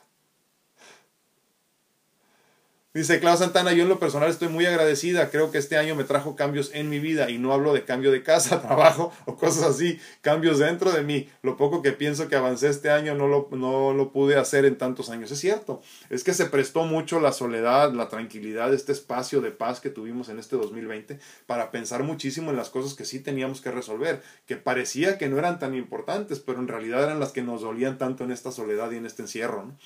Dice 2.96 3.20
Clau 3.20 3.36
Santana, 3.36 3.74
yo 3.74 3.84
en 3.84 3.90
lo 3.90 4.00
personal 4.00 4.30
estoy 4.30 4.48
muy 4.48 4.66
agradecida, 4.66 5.30
creo 5.30 5.52
que 5.52 5.58
este 5.58 5.76
año 5.76 5.96
me 5.96 6.06
trajo 6.06 6.38
cambios 6.38 6.72
en 6.74 6.90
mi 6.90 7.00
vida 7.00 7.30
y 7.30 7.38
no 7.38 7.52
hablo 7.52 7.74
de 7.74 7.84
cambio 7.84 8.10
de 8.10 8.24
casa, 8.24 8.62
trabajo 8.66 9.12
o 9.26 9.36
cosas 9.36 9.64
así, 9.64 10.00
cambios 10.22 10.60
dentro 10.60 10.94
de 10.94 11.04
mí. 11.04 11.28
Lo 11.42 11.58
poco 11.58 11.82
que 11.82 11.92
pienso 11.92 12.30
que 12.30 12.38
avancé 12.38 12.70
este 12.70 12.90
año 12.92 13.14
no 13.14 13.28
lo, 13.28 13.50
no 13.52 13.92
lo 13.92 14.14
pude 14.14 14.38
hacer 14.38 14.64
en 14.64 14.78
tantos 14.78 15.10
años. 15.10 15.30
Es 15.30 15.40
cierto, 15.40 15.82
es 16.10 16.24
que 16.24 16.34
se 16.34 16.46
prestó 16.46 16.86
mucho 16.86 17.20
la 17.20 17.34
soledad, 17.34 17.92
la 17.92 18.08
tranquilidad, 18.08 18.74
este 18.74 18.94
espacio 18.94 19.42
de 19.42 19.52
paz 19.52 19.82
que 19.82 19.90
tuvimos 19.90 20.30
en 20.30 20.40
este 20.40 20.56
2020 20.56 21.20
para 21.48 21.72
pensar 21.72 22.02
muchísimo 22.04 22.52
en 22.52 22.56
las 22.56 22.70
cosas 22.70 22.94
que 22.94 23.04
sí 23.04 23.20
teníamos 23.20 23.60
que 23.60 23.72
resolver, 23.72 24.24
que 24.46 24.56
parecía 24.56 25.18
que 25.18 25.28
no 25.28 25.38
eran 25.38 25.60
tan 25.60 25.76
importantes, 25.76 26.40
pero 26.40 26.60
en 26.60 26.70
realidad 26.70 27.04
eran 27.04 27.20
las 27.20 27.34
que 27.34 27.42
nos 27.42 27.60
dolían 27.60 27.98
tanto 27.98 28.24
en 28.24 28.32
esta 28.32 28.54
soledad 28.54 28.90
y 28.92 28.96
en 28.96 29.06
este 29.06 29.24
encierro. 29.24 29.66
¿no? 29.66 29.78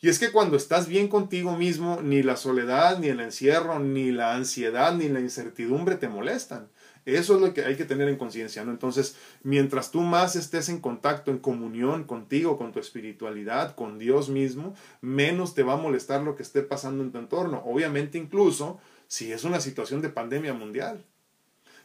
Y 0.00 0.08
es 0.08 0.18
que 0.18 0.32
cuando 0.32 0.56
estás 0.56 0.86
bien 0.86 1.08
contigo 1.08 1.56
mismo, 1.56 2.00
ni 2.02 2.22
la 2.22 2.36
soledad, 2.36 2.98
ni 2.98 3.08
el 3.08 3.20
encierro, 3.20 3.78
ni 3.78 4.12
la 4.12 4.34
ansiedad, 4.34 4.94
ni 4.94 5.08
la 5.08 5.20
incertidumbre 5.20 5.96
te 5.96 6.08
molestan. 6.08 6.68
Eso 7.06 7.34
es 7.34 7.40
lo 7.40 7.52
que 7.52 7.64
hay 7.64 7.76
que 7.76 7.84
tener 7.84 8.08
en 8.08 8.16
conciencia, 8.16 8.64
¿no? 8.64 8.70
Entonces, 8.70 9.16
mientras 9.42 9.90
tú 9.90 10.00
más 10.00 10.36
estés 10.36 10.70
en 10.70 10.80
contacto, 10.80 11.30
en 11.30 11.38
comunión 11.38 12.04
contigo, 12.04 12.56
con 12.56 12.72
tu 12.72 12.80
espiritualidad, 12.80 13.74
con 13.74 13.98
Dios 13.98 14.30
mismo, 14.30 14.74
menos 15.02 15.54
te 15.54 15.62
va 15.62 15.74
a 15.74 15.78
molestar 15.78 16.22
lo 16.22 16.34
que 16.34 16.42
esté 16.42 16.62
pasando 16.62 17.04
en 17.04 17.12
tu 17.12 17.18
entorno. 17.18 17.62
Obviamente, 17.66 18.16
incluso 18.16 18.80
si 19.06 19.32
es 19.32 19.44
una 19.44 19.60
situación 19.60 20.00
de 20.00 20.08
pandemia 20.08 20.54
mundial. 20.54 21.04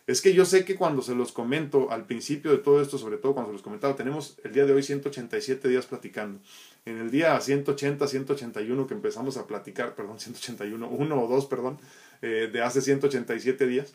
Es 0.07 0.21
que 0.21 0.33
yo 0.33 0.43
sé 0.45 0.65
que 0.65 0.75
cuando 0.75 1.03
se 1.03 1.13
los 1.13 1.31
comento 1.31 1.91
al 1.91 2.07
principio 2.07 2.49
de 2.49 2.57
todo 2.57 2.81
esto, 2.81 2.97
sobre 2.97 3.17
todo 3.17 3.33
cuando 3.33 3.51
se 3.51 3.53
los 3.53 3.61
comentaba, 3.61 3.95
tenemos 3.95 4.39
el 4.43 4.53
día 4.53 4.65
de 4.65 4.73
hoy 4.73 4.81
187 4.81 5.67
días 5.67 5.85
platicando. 5.85 6.39
En 6.85 6.97
el 6.97 7.11
día 7.11 7.39
180, 7.39 8.07
181 8.07 8.87
que 8.87 8.93
empezamos 8.93 9.37
a 9.37 9.47
platicar, 9.47 9.95
perdón, 9.95 10.19
181, 10.19 10.87
uno 10.87 11.23
o 11.23 11.27
dos, 11.27 11.45
perdón, 11.45 11.79
eh, 12.21 12.49
de 12.51 12.61
hace 12.61 12.81
187 12.81 13.67
días, 13.67 13.93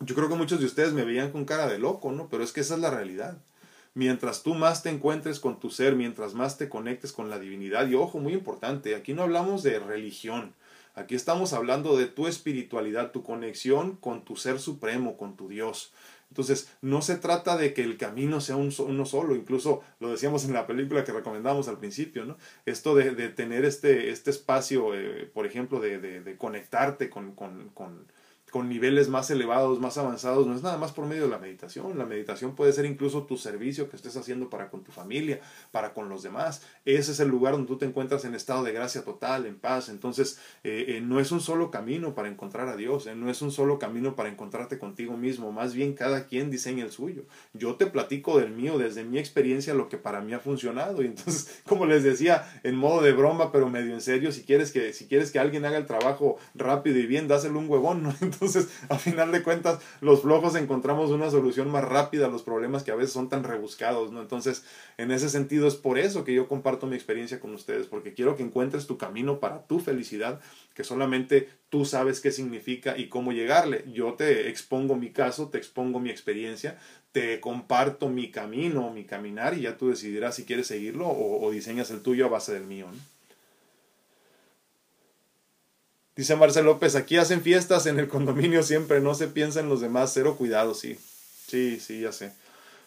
yo 0.00 0.14
creo 0.14 0.28
que 0.28 0.36
muchos 0.36 0.60
de 0.60 0.66
ustedes 0.66 0.92
me 0.92 1.04
veían 1.04 1.32
con 1.32 1.44
cara 1.44 1.66
de 1.66 1.78
loco, 1.78 2.12
¿no? 2.12 2.28
Pero 2.28 2.44
es 2.44 2.52
que 2.52 2.60
esa 2.60 2.74
es 2.76 2.80
la 2.80 2.90
realidad. 2.90 3.38
Mientras 3.94 4.42
tú 4.42 4.54
más 4.54 4.82
te 4.82 4.90
encuentres 4.90 5.40
con 5.40 5.58
tu 5.58 5.70
ser, 5.70 5.96
mientras 5.96 6.34
más 6.34 6.56
te 6.56 6.68
conectes 6.68 7.12
con 7.12 7.30
la 7.30 7.38
divinidad, 7.38 7.88
y 7.88 7.94
ojo, 7.94 8.18
muy 8.18 8.32
importante, 8.32 8.94
aquí 8.94 9.12
no 9.12 9.22
hablamos 9.22 9.62
de 9.64 9.78
religión, 9.80 10.54
Aquí 10.98 11.14
estamos 11.14 11.52
hablando 11.52 11.96
de 11.96 12.06
tu 12.06 12.26
espiritualidad, 12.26 13.12
tu 13.12 13.22
conexión 13.22 13.94
con 13.94 14.24
tu 14.24 14.34
ser 14.34 14.58
supremo, 14.58 15.16
con 15.16 15.36
tu 15.36 15.48
Dios. 15.48 15.92
Entonces, 16.30 16.70
no 16.82 17.02
se 17.02 17.16
trata 17.16 17.56
de 17.56 17.72
que 17.72 17.82
el 17.82 17.96
camino 17.96 18.40
sea 18.40 18.56
un, 18.56 18.72
uno 18.78 19.06
solo, 19.06 19.34
incluso 19.34 19.82
lo 19.98 20.10
decíamos 20.10 20.44
en 20.44 20.52
la 20.52 20.66
película 20.66 21.04
que 21.04 21.12
recomendamos 21.12 21.68
al 21.68 21.78
principio, 21.78 22.24
¿no? 22.24 22.36
Esto 22.66 22.94
de, 22.94 23.12
de 23.12 23.28
tener 23.30 23.64
este, 23.64 24.10
este 24.10 24.30
espacio, 24.30 24.94
eh, 24.94 25.30
por 25.32 25.46
ejemplo, 25.46 25.80
de, 25.80 25.98
de, 25.98 26.20
de 26.20 26.36
conectarte 26.36 27.08
con, 27.10 27.34
con, 27.34 27.70
con 27.70 28.06
con 28.50 28.68
niveles 28.68 29.08
más 29.08 29.30
elevados, 29.30 29.80
más 29.80 29.98
avanzados, 29.98 30.46
no 30.46 30.54
es 30.54 30.62
nada 30.62 30.78
más 30.78 30.92
por 30.92 31.06
medio 31.06 31.24
de 31.24 31.28
la 31.28 31.38
meditación. 31.38 31.98
La 31.98 32.06
meditación 32.06 32.54
puede 32.54 32.72
ser 32.72 32.84
incluso 32.84 33.24
tu 33.24 33.36
servicio 33.36 33.88
que 33.88 33.96
estés 33.96 34.16
haciendo 34.16 34.48
para 34.50 34.70
con 34.70 34.82
tu 34.82 34.92
familia, 34.92 35.40
para 35.70 35.92
con 35.92 36.08
los 36.08 36.22
demás. 36.22 36.62
Ese 36.84 37.12
es 37.12 37.20
el 37.20 37.28
lugar 37.28 37.52
donde 37.52 37.68
tú 37.68 37.78
te 37.78 37.86
encuentras 37.86 38.24
en 38.24 38.34
estado 38.34 38.64
de 38.64 38.72
gracia 38.72 39.04
total, 39.04 39.46
en 39.46 39.58
paz. 39.58 39.88
Entonces, 39.88 40.38
eh, 40.64 40.86
eh, 40.88 41.00
no 41.00 41.20
es 41.20 41.32
un 41.32 41.40
solo 41.40 41.70
camino 41.70 42.14
para 42.14 42.28
encontrar 42.28 42.68
a 42.68 42.76
Dios, 42.76 43.06
eh, 43.06 43.14
no 43.14 43.30
es 43.30 43.42
un 43.42 43.52
solo 43.52 43.78
camino 43.78 44.16
para 44.16 44.28
encontrarte 44.28 44.78
contigo 44.78 45.16
mismo. 45.16 45.52
Más 45.52 45.74
bien, 45.74 45.94
cada 45.94 46.26
quien 46.26 46.50
diseña 46.50 46.84
el 46.84 46.90
suyo. 46.90 47.24
Yo 47.52 47.76
te 47.76 47.86
platico 47.86 48.38
del 48.38 48.50
mío, 48.50 48.78
desde 48.78 49.04
mi 49.04 49.18
experiencia, 49.18 49.74
lo 49.74 49.88
que 49.88 49.98
para 49.98 50.20
mí 50.20 50.32
ha 50.32 50.40
funcionado. 50.40 51.02
Y 51.02 51.06
entonces, 51.06 51.60
como 51.66 51.86
les 51.86 52.02
decía, 52.02 52.60
en 52.62 52.76
modo 52.76 53.02
de 53.02 53.12
broma, 53.12 53.52
pero 53.52 53.68
medio 53.68 53.94
en 53.94 54.00
serio, 54.00 54.32
si 54.32 54.42
quieres 54.42 54.72
que, 54.72 54.92
si 54.92 55.06
quieres 55.06 55.30
que 55.30 55.38
alguien 55.38 55.64
haga 55.64 55.78
el 55.78 55.86
trabajo 55.86 56.38
rápido 56.54 56.98
y 56.98 57.06
bien, 57.06 57.28
dáselo 57.28 57.58
un 57.58 57.68
huevón, 57.68 58.02
¿no? 58.02 58.14
a 58.88 58.98
final 58.98 59.32
de 59.32 59.42
cuentas, 59.42 59.80
los 60.00 60.22
flojos 60.22 60.54
encontramos 60.54 61.10
una 61.10 61.30
solución 61.30 61.70
más 61.70 61.84
rápida 61.84 62.26
a 62.26 62.30
los 62.30 62.42
problemas 62.42 62.82
que 62.82 62.90
a 62.90 62.96
veces 62.96 63.12
son 63.12 63.28
tan 63.28 63.44
rebuscados, 63.44 64.12
¿no? 64.12 64.20
Entonces, 64.20 64.64
en 64.96 65.10
ese 65.10 65.28
sentido, 65.28 65.66
es 65.66 65.76
por 65.76 65.98
eso 65.98 66.24
que 66.24 66.34
yo 66.34 66.48
comparto 66.48 66.86
mi 66.86 66.96
experiencia 66.96 67.40
con 67.40 67.54
ustedes, 67.54 67.86
porque 67.86 68.14
quiero 68.14 68.36
que 68.36 68.42
encuentres 68.42 68.86
tu 68.86 68.98
camino 68.98 69.40
para 69.40 69.66
tu 69.66 69.80
felicidad, 69.80 70.40
que 70.74 70.84
solamente 70.84 71.48
tú 71.68 71.84
sabes 71.84 72.20
qué 72.20 72.30
significa 72.30 72.96
y 72.96 73.08
cómo 73.08 73.32
llegarle. 73.32 73.84
Yo 73.92 74.14
te 74.14 74.48
expongo 74.48 74.96
mi 74.96 75.10
caso, 75.10 75.48
te 75.48 75.58
expongo 75.58 76.00
mi 76.00 76.10
experiencia, 76.10 76.78
te 77.12 77.40
comparto 77.40 78.08
mi 78.08 78.30
camino, 78.30 78.90
mi 78.90 79.04
caminar, 79.04 79.56
y 79.56 79.62
ya 79.62 79.76
tú 79.76 79.88
decidirás 79.88 80.36
si 80.36 80.44
quieres 80.44 80.66
seguirlo 80.66 81.06
o, 81.08 81.44
o 81.44 81.50
diseñas 81.50 81.90
el 81.90 82.02
tuyo 82.02 82.26
a 82.26 82.28
base 82.28 82.52
del 82.52 82.64
mío, 82.64 82.86
¿no? 82.92 83.17
Dice 86.18 86.34
Marcel 86.34 86.64
López, 86.64 86.96
aquí 86.96 87.16
hacen 87.16 87.42
fiestas 87.42 87.86
en 87.86 88.00
el 88.00 88.08
condominio 88.08 88.64
siempre, 88.64 89.00
no 89.00 89.14
se 89.14 89.28
piensa 89.28 89.60
en 89.60 89.68
los 89.68 89.80
demás, 89.80 90.10
cero 90.12 90.34
cuidado, 90.36 90.74
sí. 90.74 90.98
Sí, 91.46 91.78
sí, 91.78 92.00
ya 92.00 92.10
sé. 92.10 92.32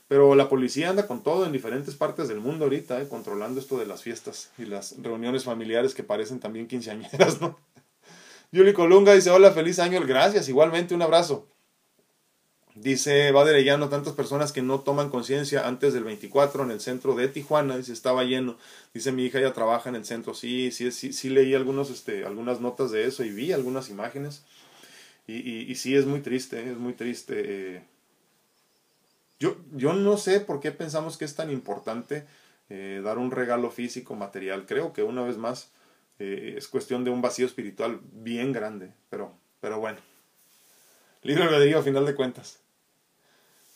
Pero 0.09 0.35
la 0.35 0.49
policía 0.49 0.89
anda 0.89 1.07
con 1.07 1.23
todo 1.23 1.45
en 1.45 1.53
diferentes 1.53 1.95
partes 1.95 2.27
del 2.27 2.41
mundo 2.41 2.65
ahorita, 2.65 3.01
eh, 3.01 3.07
controlando 3.07 3.61
esto 3.61 3.77
de 3.77 3.85
las 3.85 4.03
fiestas 4.03 4.49
y 4.57 4.65
las 4.65 5.01
reuniones 5.01 5.45
familiares 5.45 5.93
que 5.93 6.03
parecen 6.03 6.41
también 6.41 6.67
quinceañeras, 6.67 7.39
¿no? 7.39 7.57
Yuli 8.51 8.73
Colunga 8.73 9.13
dice, 9.13 9.29
hola, 9.29 9.51
feliz 9.51 9.79
año, 9.79 10.01
gracias, 10.05 10.49
igualmente 10.49 10.93
un 10.93 11.01
abrazo. 11.01 11.47
Dice 12.75 13.31
Baderellano, 13.31 13.89
tantas 13.89 14.13
personas 14.13 14.53
que 14.53 14.61
no 14.61 14.79
toman 14.79 15.09
conciencia 15.09 15.67
antes 15.67 15.93
del 15.93 16.05
24 16.05 16.63
en 16.63 16.71
el 16.71 16.79
centro 16.79 17.15
de 17.15 17.27
Tijuana, 17.27 17.77
dice, 17.77 17.91
estaba 17.91 18.23
lleno. 18.23 18.57
Dice, 18.93 19.11
mi 19.11 19.25
hija 19.25 19.41
ya 19.41 19.53
trabaja 19.53 19.89
en 19.89 19.95
el 19.95 20.05
centro. 20.05 20.33
Sí, 20.33 20.71
sí, 20.71 20.91
sí, 20.91 21.11
sí 21.11 21.29
leí 21.29 21.53
algunos, 21.53 21.89
este, 21.89 22.25
algunas 22.25 22.61
notas 22.61 22.91
de 22.91 23.05
eso 23.05 23.25
y 23.25 23.29
vi 23.29 23.51
algunas 23.51 23.89
imágenes. 23.89 24.43
Y, 25.27 25.33
y, 25.33 25.71
y 25.71 25.75
sí, 25.75 25.95
es 25.95 26.05
muy 26.05 26.21
triste, 26.21 26.71
es 26.71 26.77
muy 26.77 26.93
triste. 26.93 27.33
Eh. 27.45 27.83
Yo, 29.39 29.57
yo 29.73 29.93
no 29.93 30.17
sé 30.17 30.39
por 30.39 30.61
qué 30.61 30.71
pensamos 30.71 31.17
que 31.17 31.25
es 31.25 31.35
tan 31.35 31.51
importante 31.51 32.25
eh, 32.69 33.01
dar 33.03 33.17
un 33.17 33.31
regalo 33.31 33.69
físico, 33.69 34.15
material. 34.15 34.65
Creo 34.65 34.93
que 34.93 35.03
una 35.03 35.23
vez 35.23 35.37
más 35.37 35.71
eh, 36.19 36.55
es 36.57 36.69
cuestión 36.69 37.03
de 37.03 37.11
un 37.11 37.21
vacío 37.21 37.45
espiritual 37.45 37.99
bien 38.13 38.53
grande, 38.53 38.93
pero, 39.09 39.33
pero 39.59 39.79
bueno. 39.79 39.97
Libre 41.23 41.63
digo 41.63 41.79
a 41.79 41.83
final 41.83 42.05
de 42.05 42.15
cuentas. 42.15 42.59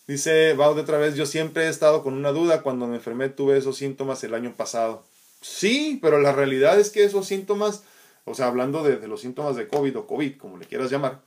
Dice 0.08 0.54
Baud 0.54 0.78
otra 0.80 0.98
vez, 0.98 1.16
yo 1.16 1.26
siempre 1.26 1.66
he 1.66 1.70
estado 1.70 2.04
con 2.04 2.14
una 2.14 2.32
duda, 2.32 2.62
cuando 2.62 2.88
me 2.88 2.96
enfermé 2.96 3.30
tuve 3.30 3.58
esos 3.58 3.78
síntomas 3.78 4.24
el 4.24 4.34
año 4.34 4.54
pasado. 4.56 5.04
Sí, 5.42 6.00
pero 6.02 6.20
la 6.20 6.32
realidad 6.32 6.80
es 6.80 6.90
que 6.90 7.04
esos 7.04 7.28
síntomas, 7.28 7.84
o 8.24 8.34
sea, 8.34 8.48
hablando 8.48 8.84
de, 8.84 9.08
los 9.08 9.22
síntomas 9.22 9.56
de 9.56 9.68
COVID 9.68 9.98
o 9.98 10.08
COVID, 10.08 10.38
como 10.38 10.58
le 10.58 10.66
quieras 10.66 10.90
llamar, 10.90 11.22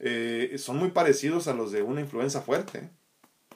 eh, 0.00 0.56
son 0.58 0.76
muy 0.76 0.90
parecidos 0.90 1.48
a 1.48 1.54
los 1.54 1.72
de 1.72 1.82
una 1.82 2.00
influenza 2.00 2.40
fuerte, 2.40 2.88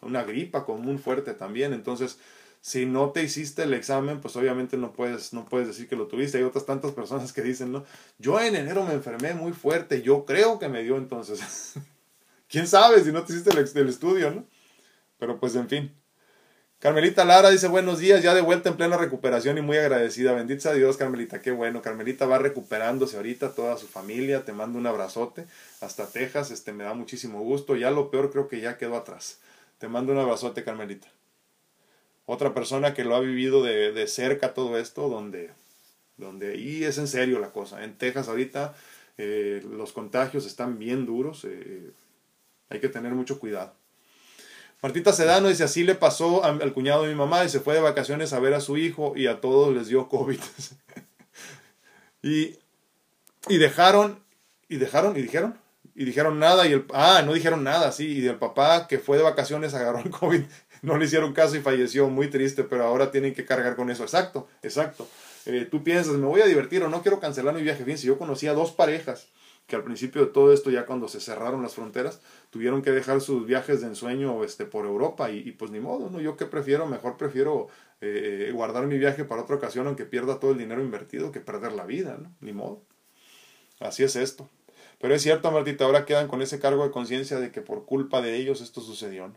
una 0.00 0.24
gripa 0.24 0.64
común 0.64 0.98
fuerte 0.98 1.34
también. 1.34 1.72
Entonces, 1.72 2.18
si 2.61 2.86
no 2.86 3.11
te 3.11 3.24
hiciste 3.24 3.64
el 3.64 3.74
examen, 3.74 4.20
pues 4.20 4.36
obviamente 4.36 4.76
no 4.76 4.92
puedes, 4.92 5.32
no 5.32 5.44
puedes 5.44 5.66
decir 5.66 5.88
que 5.88 5.96
lo 5.96 6.07
tuviste. 6.07 6.38
Hay 6.38 6.44
otras 6.44 6.66
tantas 6.66 6.92
personas 6.92 7.32
que 7.32 7.42
dicen, 7.42 7.72
no, 7.72 7.84
yo 8.18 8.40
en 8.40 8.55
enero 8.55 8.84
me 8.84 8.94
enfermé 8.94 9.34
muy 9.34 9.53
fuerte, 9.53 10.03
yo 10.03 10.24
creo 10.24 10.61
que 10.61 10.68
me 10.68 10.84
dio 10.84 10.96
entonces. 10.96 11.74
¿Quién 12.53 12.66
sabe 12.66 13.03
si 13.03 13.12
no 13.12 13.24
te 13.24 13.32
hiciste 13.32 13.80
el, 13.80 13.88
estudio, 13.88 14.30
no? 14.30 14.46
Pero 15.18 15.40
pues 15.40 15.57
en 15.57 15.70
fin. 15.70 15.96
Carmelita 16.80 17.24
Lara 17.24 17.48
dice 17.48 17.66
buenos 17.66 17.98
días, 17.98 18.22
ya 18.22 18.34
de 18.34 18.42
vuelta 18.42 18.68
en 18.68 18.76
plena 18.76 18.98
recuperación 18.98 19.57
y 19.57 19.62
muy 19.62 19.78
agradecida. 19.78 20.34
Bendita 20.34 20.68
a 20.68 20.74
Dios, 20.74 20.98
Carmelita, 20.98 21.40
qué 21.40 21.50
bueno. 21.50 21.80
Carmelita 21.80 22.26
va 22.26 22.36
recuperándose 22.36 23.16
ahorita, 23.16 23.55
toda 23.55 23.78
su 23.78 23.86
familia, 23.86 24.44
te 24.44 24.53
mando 24.53 24.78
un 24.78 24.86
abrazote. 24.86 25.46
Hasta 25.80 26.07
Texas, 26.11 26.50
este 26.50 26.74
me 26.74 26.84
da 26.84 26.92
muchísimo 26.92 27.40
gusto. 27.40 27.74
Ya 27.74 27.90
lo 27.90 28.11
peor 28.11 28.30
creo 28.30 28.48
que 28.48 28.61
ya 28.61 28.76
quedó 28.76 28.98
atrás. 28.98 29.38
Te 29.78 29.88
mando 29.88 30.12
un 30.12 30.18
abrazote, 30.18 30.62
Carmelita. 30.62 31.09
Otra 32.26 32.53
persona 32.53 32.92
que 32.92 33.05
lo 33.05 33.16
ha 33.16 33.20
vivido 33.20 33.62
de, 33.62 33.92
de 33.92 34.07
cerca 34.07 34.53
todo 34.53 34.76
esto, 34.76 35.09
donde, 35.09 35.53
donde 36.18 36.53
ahí 36.53 36.84
es 36.84 36.98
en 36.98 37.09
serio 37.09 37.38
la 37.38 37.50
cosa. 37.50 37.82
En 37.82 37.96
Texas 37.96 38.28
ahorita 38.28 38.74
eh, 39.16 39.62
los 39.70 39.92
contagios 39.92 40.44
están 40.44 40.78
bien 40.78 41.07
duros. 41.07 41.46
Eh, 41.46 41.92
hay 42.72 42.80
que 42.80 42.88
tener 42.88 43.12
mucho 43.12 43.38
cuidado. 43.38 43.74
Martita 44.82 45.12
Sedano 45.12 45.48
dice, 45.48 45.62
así 45.62 45.84
le 45.84 45.94
pasó 45.94 46.42
al 46.44 46.72
cuñado 46.72 47.04
de 47.04 47.10
mi 47.10 47.14
mamá 47.14 47.44
y 47.44 47.48
se 47.48 47.60
fue 47.60 47.74
de 47.74 47.80
vacaciones 47.80 48.32
a 48.32 48.40
ver 48.40 48.54
a 48.54 48.60
su 48.60 48.76
hijo 48.76 49.12
y 49.14 49.28
a 49.28 49.40
todos 49.40 49.72
les 49.72 49.86
dio 49.86 50.08
COVID. 50.08 50.40
y, 52.22 52.58
y 53.48 53.58
dejaron, 53.58 54.18
y 54.68 54.76
dejaron, 54.76 55.16
y 55.16 55.22
dijeron, 55.22 55.56
y 55.94 56.04
dijeron 56.04 56.40
nada, 56.40 56.66
y 56.66 56.72
el, 56.72 56.86
ah, 56.94 57.22
no 57.24 57.34
dijeron 57.34 57.62
nada, 57.62 57.92
sí, 57.92 58.08
y 58.08 58.26
el 58.26 58.36
papá 58.36 58.88
que 58.88 58.98
fue 58.98 59.18
de 59.18 59.22
vacaciones 59.22 59.74
agarró 59.74 60.00
el 60.00 60.10
COVID, 60.10 60.42
no 60.82 60.96
le 60.96 61.04
hicieron 61.04 61.32
caso 61.32 61.54
y 61.56 61.60
falleció, 61.60 62.08
muy 62.08 62.28
triste, 62.28 62.64
pero 62.64 62.84
ahora 62.84 63.12
tienen 63.12 63.34
que 63.34 63.44
cargar 63.44 63.76
con 63.76 63.88
eso, 63.88 64.02
exacto, 64.02 64.48
exacto. 64.62 65.06
Eh, 65.46 65.68
tú 65.70 65.84
piensas, 65.84 66.14
me 66.14 66.26
voy 66.26 66.40
a 66.40 66.46
divertir 66.46 66.82
o 66.82 66.88
no 66.88 67.02
quiero 67.02 67.20
cancelar 67.20 67.54
mi 67.54 67.62
viaje, 67.62 67.96
si 67.96 68.08
yo 68.08 68.18
conocía 68.18 68.52
dos 68.52 68.72
parejas 68.72 69.28
que 69.66 69.76
al 69.76 69.84
principio 69.84 70.22
de 70.22 70.32
todo 70.32 70.52
esto, 70.52 70.70
ya 70.70 70.86
cuando 70.86 71.08
se 71.08 71.20
cerraron 71.20 71.62
las 71.62 71.74
fronteras, 71.74 72.20
tuvieron 72.53 72.82
que 72.82 72.90
dejar 72.90 73.22
sus 73.22 73.46
viajes 73.46 73.80
de 73.80 73.86
ensueño 73.86 74.44
este, 74.44 74.66
por 74.66 74.84
Europa 74.84 75.30
y, 75.30 75.53
pues 75.53 75.70
ni 75.70 75.80
modo, 75.80 76.11
¿no? 76.11 76.20
Yo 76.20 76.36
que 76.36 76.44
prefiero, 76.44 76.86
mejor 76.86 77.16
prefiero 77.16 77.68
eh, 78.03 78.50
guardar 78.53 78.86
mi 78.86 78.98
viaje 78.98 79.24
para 79.24 79.40
otra 79.40 79.57
ocasión 79.57 79.86
aunque 79.86 80.05
pierda 80.05 80.38
todo 80.38 80.50
el 80.50 80.59
dinero 80.59 80.82
invertido 80.82 81.32
que 81.32 81.40
perder 81.40 81.72
la 81.72 81.86
vida, 81.86 82.18
¿no? 82.22 82.30
Ni 82.40 82.53
modo. 82.53 82.82
Así 83.80 84.05
es 84.05 84.16
esto. 84.16 84.50
Pero 85.00 85.14
es 85.14 85.22
cierto, 85.22 85.50
Martita, 85.50 85.86
ahora 85.86 86.05
quedan 86.05 86.28
con 86.28 86.42
ese 86.42 86.61
cargo 86.61 86.84
de 86.84 86.90
conciencia 86.90 87.40
de 87.40 87.50
que 87.50 87.62
por 87.62 87.86
culpa 87.86 88.20
de 88.20 88.36
ellos 88.36 88.61
esto 88.61 88.82
sucedió, 88.82 89.28
¿no? 89.28 89.34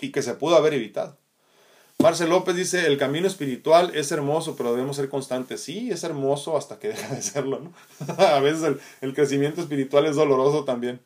Y 0.00 0.10
que 0.10 0.22
se 0.22 0.32
pudo 0.32 0.56
haber 0.56 0.72
evitado. 0.72 1.18
Marcel 2.00 2.30
López 2.30 2.56
dice, 2.56 2.86
el 2.86 2.96
camino 2.96 3.26
espiritual 3.26 3.90
es 3.94 4.10
hermoso, 4.12 4.56
pero 4.56 4.70
debemos 4.70 4.96
ser 4.96 5.10
constantes. 5.10 5.60
Sí, 5.60 5.90
es 5.90 6.04
hermoso 6.04 6.56
hasta 6.56 6.78
que 6.78 6.88
deja 6.88 7.14
de 7.14 7.20
serlo, 7.20 7.60
¿no? 7.60 7.72
a 8.18 8.40
veces 8.40 8.76
el, 9.02 9.14
crecimiento 9.14 9.60
espiritual 9.60 10.06
es 10.06 10.16
doloroso 10.16 10.64
también. 10.64 11.00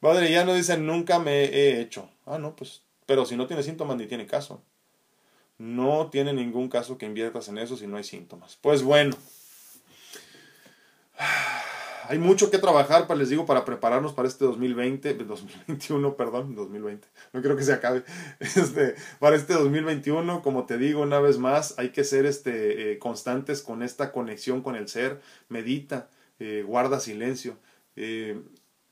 Padre, 0.00 0.30
ya 0.30 0.44
no 0.44 0.54
dice, 0.54 0.76
nunca 0.78 1.18
me 1.18 1.44
he 1.44 1.80
hecho. 1.80 2.08
Ah, 2.26 2.38
no, 2.38 2.56
pues, 2.56 2.82
pero 3.06 3.26
si 3.26 3.36
no 3.36 3.46
tiene 3.46 3.62
síntomas 3.62 3.96
ni 3.96 4.06
tiene 4.06 4.26
caso. 4.26 4.62
No 5.58 6.08
tiene 6.10 6.32
ningún 6.32 6.68
caso 6.68 6.96
que 6.96 7.06
inviertas 7.06 7.48
en 7.48 7.58
eso 7.58 7.76
si 7.76 7.86
no 7.86 7.98
hay 7.98 8.04
síntomas. 8.04 8.58
Pues 8.60 8.82
bueno. 8.82 9.16
hay 12.10 12.18
mucho 12.18 12.50
que 12.50 12.58
trabajar, 12.58 13.06
para, 13.06 13.20
les 13.20 13.28
digo, 13.28 13.46
para 13.46 13.64
prepararnos 13.64 14.12
para 14.12 14.26
este 14.26 14.44
2020, 14.44 15.14
2021, 15.14 16.16
perdón, 16.16 16.56
2020, 16.56 17.06
no 17.32 17.40
creo 17.40 17.56
que 17.56 17.62
se 17.62 17.72
acabe, 17.72 18.02
este, 18.40 18.96
para 19.20 19.36
este 19.36 19.54
2021, 19.54 20.42
como 20.42 20.66
te 20.66 20.76
digo 20.76 21.02
una 21.02 21.20
vez 21.20 21.38
más, 21.38 21.78
hay 21.78 21.90
que 21.90 22.02
ser 22.02 22.26
este, 22.26 22.92
eh, 22.92 22.98
constantes 22.98 23.62
con 23.62 23.84
esta 23.84 24.10
conexión 24.10 24.60
con 24.60 24.74
el 24.74 24.88
ser, 24.88 25.20
medita, 25.48 26.08
eh, 26.40 26.64
guarda 26.66 26.98
silencio, 26.98 27.56
eh, 27.94 28.42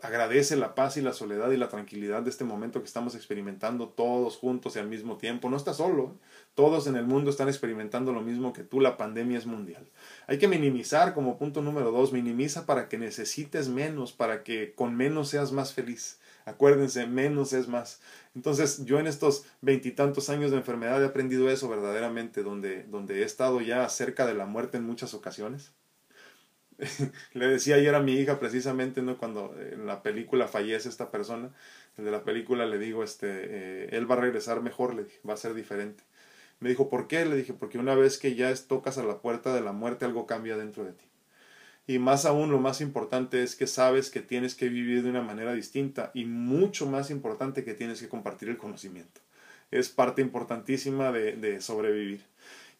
agradece 0.00 0.56
la 0.56 0.74
paz 0.74 0.96
y 0.96 1.02
la 1.02 1.12
soledad 1.12 1.50
y 1.50 1.56
la 1.56 1.68
tranquilidad 1.68 2.22
de 2.22 2.30
este 2.30 2.44
momento 2.44 2.80
que 2.80 2.86
estamos 2.86 3.16
experimentando 3.16 3.88
todos 3.88 4.36
juntos 4.36 4.76
y 4.76 4.78
al 4.78 4.88
mismo 4.88 5.16
tiempo. 5.16 5.50
No 5.50 5.56
estás 5.56 5.78
solo, 5.78 6.16
todos 6.54 6.86
en 6.86 6.96
el 6.96 7.04
mundo 7.04 7.30
están 7.30 7.48
experimentando 7.48 8.12
lo 8.12 8.20
mismo 8.20 8.52
que 8.52 8.62
tú, 8.62 8.80
la 8.80 8.96
pandemia 8.96 9.38
es 9.38 9.46
mundial. 9.46 9.88
Hay 10.28 10.38
que 10.38 10.46
minimizar 10.46 11.14
como 11.14 11.36
punto 11.36 11.62
número 11.62 11.90
dos, 11.90 12.12
minimiza 12.12 12.64
para 12.64 12.88
que 12.88 12.98
necesites 12.98 13.68
menos, 13.68 14.12
para 14.12 14.44
que 14.44 14.74
con 14.74 14.94
menos 14.94 15.30
seas 15.30 15.50
más 15.50 15.72
feliz. 15.72 16.20
Acuérdense, 16.44 17.06
menos 17.06 17.52
es 17.52 17.68
más. 17.68 18.00
Entonces 18.34 18.84
yo 18.84 19.00
en 19.00 19.06
estos 19.06 19.44
veintitantos 19.60 20.30
años 20.30 20.50
de 20.52 20.58
enfermedad 20.58 21.02
he 21.02 21.06
aprendido 21.06 21.50
eso 21.50 21.68
verdaderamente, 21.68 22.42
donde, 22.42 22.84
donde 22.84 23.20
he 23.20 23.24
estado 23.24 23.60
ya 23.60 23.88
cerca 23.88 24.26
de 24.26 24.34
la 24.34 24.46
muerte 24.46 24.76
en 24.78 24.84
muchas 24.84 25.12
ocasiones 25.12 25.72
le 27.34 27.46
decía 27.48 27.76
ayer 27.76 27.94
a 27.94 28.00
mi 28.00 28.12
hija 28.12 28.38
precisamente, 28.38 29.02
¿no? 29.02 29.18
Cuando 29.18 29.54
en 29.58 29.86
la 29.86 30.02
película 30.02 30.48
fallece 30.48 30.88
esta 30.88 31.10
persona, 31.10 31.50
el 31.96 32.04
de 32.04 32.10
la 32.10 32.24
película 32.24 32.66
le 32.66 32.78
digo, 32.78 33.02
este, 33.02 33.26
eh, 33.28 33.88
él 33.92 34.10
va 34.10 34.14
a 34.16 34.20
regresar 34.20 34.62
mejor, 34.62 34.94
le 34.94 35.06
va 35.28 35.34
a 35.34 35.36
ser 35.36 35.54
diferente. 35.54 36.04
Me 36.60 36.68
dijo, 36.68 36.88
¿por 36.88 37.08
qué? 37.08 37.24
Le 37.24 37.36
dije, 37.36 37.52
porque 37.52 37.78
una 37.78 37.94
vez 37.94 38.18
que 38.18 38.34
ya 38.34 38.52
tocas 38.54 38.98
a 38.98 39.04
la 39.04 39.20
puerta 39.20 39.54
de 39.54 39.60
la 39.60 39.72
muerte, 39.72 40.04
algo 40.04 40.26
cambia 40.26 40.56
dentro 40.56 40.84
de 40.84 40.92
ti. 40.92 41.04
Y 41.86 41.98
más 41.98 42.26
aún, 42.26 42.50
lo 42.50 42.58
más 42.60 42.80
importante 42.80 43.42
es 43.42 43.56
que 43.56 43.66
sabes 43.66 44.10
que 44.10 44.20
tienes 44.20 44.54
que 44.54 44.68
vivir 44.68 45.02
de 45.02 45.10
una 45.10 45.22
manera 45.22 45.54
distinta 45.54 46.10
y 46.14 46.26
mucho 46.26 46.86
más 46.86 47.10
importante 47.10 47.64
que 47.64 47.74
tienes 47.74 48.00
que 48.00 48.08
compartir 48.08 48.48
el 48.50 48.58
conocimiento. 48.58 49.20
Es 49.70 49.88
parte 49.88 50.22
importantísima 50.22 51.12
de, 51.12 51.32
de 51.36 51.60
sobrevivir. 51.60 52.24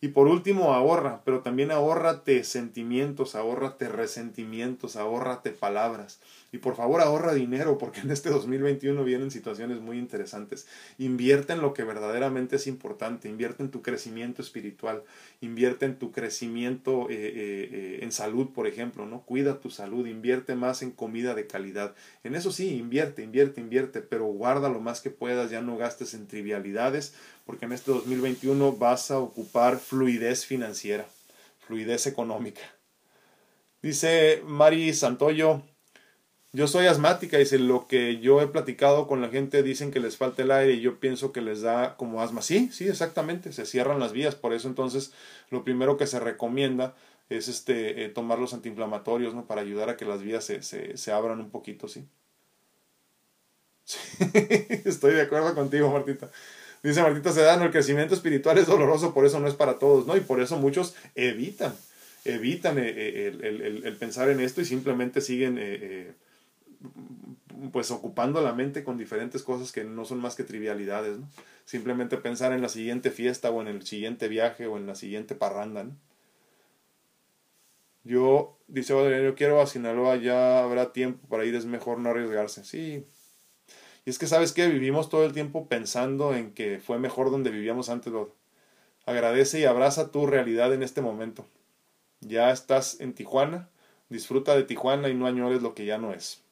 Y 0.00 0.08
por 0.08 0.28
último, 0.28 0.74
ahorra, 0.74 1.22
pero 1.24 1.40
también 1.42 1.72
ahórrate 1.72 2.44
sentimientos, 2.44 3.34
ahórrate 3.34 3.88
resentimientos, 3.88 4.94
ahórrate 4.96 5.50
palabras. 5.50 6.20
Y 6.50 6.58
por 6.58 6.76
favor, 6.76 7.02
ahorra 7.02 7.34
dinero, 7.34 7.76
porque 7.76 8.00
en 8.00 8.10
este 8.10 8.30
2021 8.30 9.04
vienen 9.04 9.30
situaciones 9.30 9.80
muy 9.80 9.98
interesantes. 9.98 10.66
Invierte 10.96 11.52
en 11.52 11.60
lo 11.60 11.74
que 11.74 11.84
verdaderamente 11.84 12.56
es 12.56 12.66
importante, 12.66 13.28
invierte 13.28 13.62
en 13.62 13.70
tu 13.70 13.82
crecimiento 13.82 14.40
espiritual, 14.40 15.02
invierte 15.42 15.84
en 15.84 15.98
tu 15.98 16.10
crecimiento 16.10 17.10
eh, 17.10 17.16
eh, 17.16 17.68
eh, 17.72 17.98
en 18.02 18.12
salud, 18.12 18.48
por 18.54 18.66
ejemplo, 18.66 19.04
¿no? 19.04 19.22
Cuida 19.22 19.60
tu 19.60 19.70
salud, 19.70 20.06
invierte 20.06 20.54
más 20.54 20.80
en 20.80 20.90
comida 20.90 21.34
de 21.34 21.46
calidad. 21.46 21.94
En 22.24 22.34
eso 22.34 22.50
sí, 22.50 22.76
invierte, 22.76 23.22
invierte, 23.22 23.60
invierte, 23.60 24.00
pero 24.00 24.24
guarda 24.24 24.70
lo 24.70 24.80
más 24.80 25.02
que 25.02 25.10
puedas, 25.10 25.50
ya 25.50 25.60
no 25.60 25.76
gastes 25.76 26.14
en 26.14 26.28
trivialidades, 26.28 27.12
porque 27.44 27.66
en 27.66 27.72
este 27.72 27.90
2021 27.90 28.72
vas 28.72 29.10
a 29.10 29.18
ocupar 29.18 29.78
fluidez 29.78 30.46
financiera, 30.46 31.06
fluidez 31.58 32.06
económica. 32.06 32.62
Dice 33.82 34.42
Mari 34.44 34.92
Santoyo, 34.92 35.62
yo 36.52 36.66
soy 36.66 36.86
asmática, 36.86 37.36
dice, 37.36 37.58
lo 37.58 37.86
que 37.86 38.20
yo 38.20 38.40
he 38.40 38.46
platicado 38.46 39.06
con 39.06 39.20
la 39.20 39.28
gente 39.28 39.62
dicen 39.62 39.90
que 39.90 40.00
les 40.00 40.16
falta 40.16 40.42
el 40.42 40.50
aire 40.50 40.72
y 40.74 40.80
yo 40.80 40.98
pienso 40.98 41.30
que 41.30 41.42
les 41.42 41.60
da 41.60 41.96
como 41.96 42.22
asma. 42.22 42.40
Sí, 42.40 42.70
sí, 42.72 42.88
exactamente, 42.88 43.52
se 43.52 43.66
cierran 43.66 44.00
las 44.00 44.12
vías, 44.12 44.34
por 44.34 44.54
eso 44.54 44.66
entonces 44.66 45.12
lo 45.50 45.62
primero 45.62 45.98
que 45.98 46.06
se 46.06 46.20
recomienda 46.20 46.94
es 47.28 47.48
este, 47.48 48.04
eh, 48.04 48.08
tomar 48.08 48.38
los 48.38 48.54
antiinflamatorios, 48.54 49.34
¿no? 49.34 49.46
Para 49.46 49.60
ayudar 49.60 49.90
a 49.90 49.96
que 49.98 50.06
las 50.06 50.22
vías 50.22 50.44
se, 50.44 50.62
se, 50.62 50.96
se 50.96 51.12
abran 51.12 51.38
un 51.40 51.50
poquito, 51.50 51.86
¿sí? 51.86 52.06
sí. 53.84 53.98
Estoy 54.86 55.14
de 55.14 55.22
acuerdo 55.22 55.54
contigo, 55.54 55.90
Martita. 55.90 56.30
Dice 56.82 57.02
Martita 57.02 57.32
Sedano, 57.32 57.64
el 57.64 57.72
crecimiento 57.72 58.14
espiritual 58.14 58.56
es 58.56 58.66
doloroso, 58.66 59.12
por 59.12 59.26
eso 59.26 59.38
no 59.40 59.48
es 59.48 59.54
para 59.54 59.78
todos, 59.78 60.06
¿no? 60.06 60.16
Y 60.16 60.20
por 60.20 60.40
eso 60.40 60.56
muchos 60.56 60.94
evitan, 61.14 61.74
evitan 62.24 62.78
eh, 62.78 62.88
eh, 62.96 63.26
el, 63.26 63.44
el, 63.44 63.86
el, 63.86 63.96
pensar 63.96 64.30
en 64.30 64.40
esto 64.40 64.62
y 64.62 64.64
simplemente 64.64 65.20
siguen 65.20 65.58
pues 67.72 67.90
ocupando 67.90 68.40
la 68.40 68.52
mente 68.52 68.84
con 68.84 68.96
diferentes 68.96 69.42
cosas 69.42 69.72
que 69.72 69.84
no 69.84 70.04
son 70.04 70.20
más 70.20 70.34
que 70.36 70.44
trivialidades, 70.44 71.18
¿no? 71.18 71.28
Simplemente 71.64 72.16
pensar 72.16 72.52
en 72.52 72.62
la 72.62 72.68
siguiente 72.68 73.10
fiesta 73.10 73.50
o 73.50 73.60
en 73.60 73.68
el 73.68 73.82
siguiente 73.82 74.28
viaje 74.28 74.66
o 74.66 74.76
en 74.76 74.86
la 74.86 74.94
siguiente 74.94 75.34
parranda, 75.34 75.84
¿no? 75.84 75.96
Yo, 78.04 78.56
dice 78.68 78.94
yo 79.22 79.34
quiero 79.34 79.60
a 79.60 79.66
Sinaloa, 79.66 80.16
ya 80.16 80.62
habrá 80.62 80.92
tiempo 80.92 81.28
para 81.28 81.44
ir, 81.44 81.54
es 81.54 81.66
mejor 81.66 81.98
no 81.98 82.08
arriesgarse. 82.08 82.64
Sí. 82.64 83.04
Y 84.06 84.10
es 84.10 84.18
que, 84.18 84.26
¿sabes 84.26 84.52
que 84.52 84.66
Vivimos 84.68 85.10
todo 85.10 85.26
el 85.26 85.32
tiempo 85.32 85.68
pensando 85.68 86.34
en 86.34 86.54
que 86.54 86.78
fue 86.78 86.98
mejor 86.98 87.30
donde 87.30 87.50
vivíamos 87.50 87.90
antes. 87.90 88.12
Agradece 89.04 89.60
y 89.60 89.66
abraza 89.66 90.10
tu 90.10 90.26
realidad 90.26 90.72
en 90.72 90.82
este 90.82 91.02
momento. 91.02 91.44
Ya 92.20 92.50
estás 92.50 92.98
en 93.00 93.12
Tijuana, 93.12 93.68
disfruta 94.08 94.56
de 94.56 94.62
Tijuana 94.62 95.10
y 95.10 95.14
no 95.14 95.26
añores 95.26 95.60
lo 95.60 95.74
que 95.74 95.84
ya 95.84 95.98
no 95.98 96.14
es. 96.14 96.42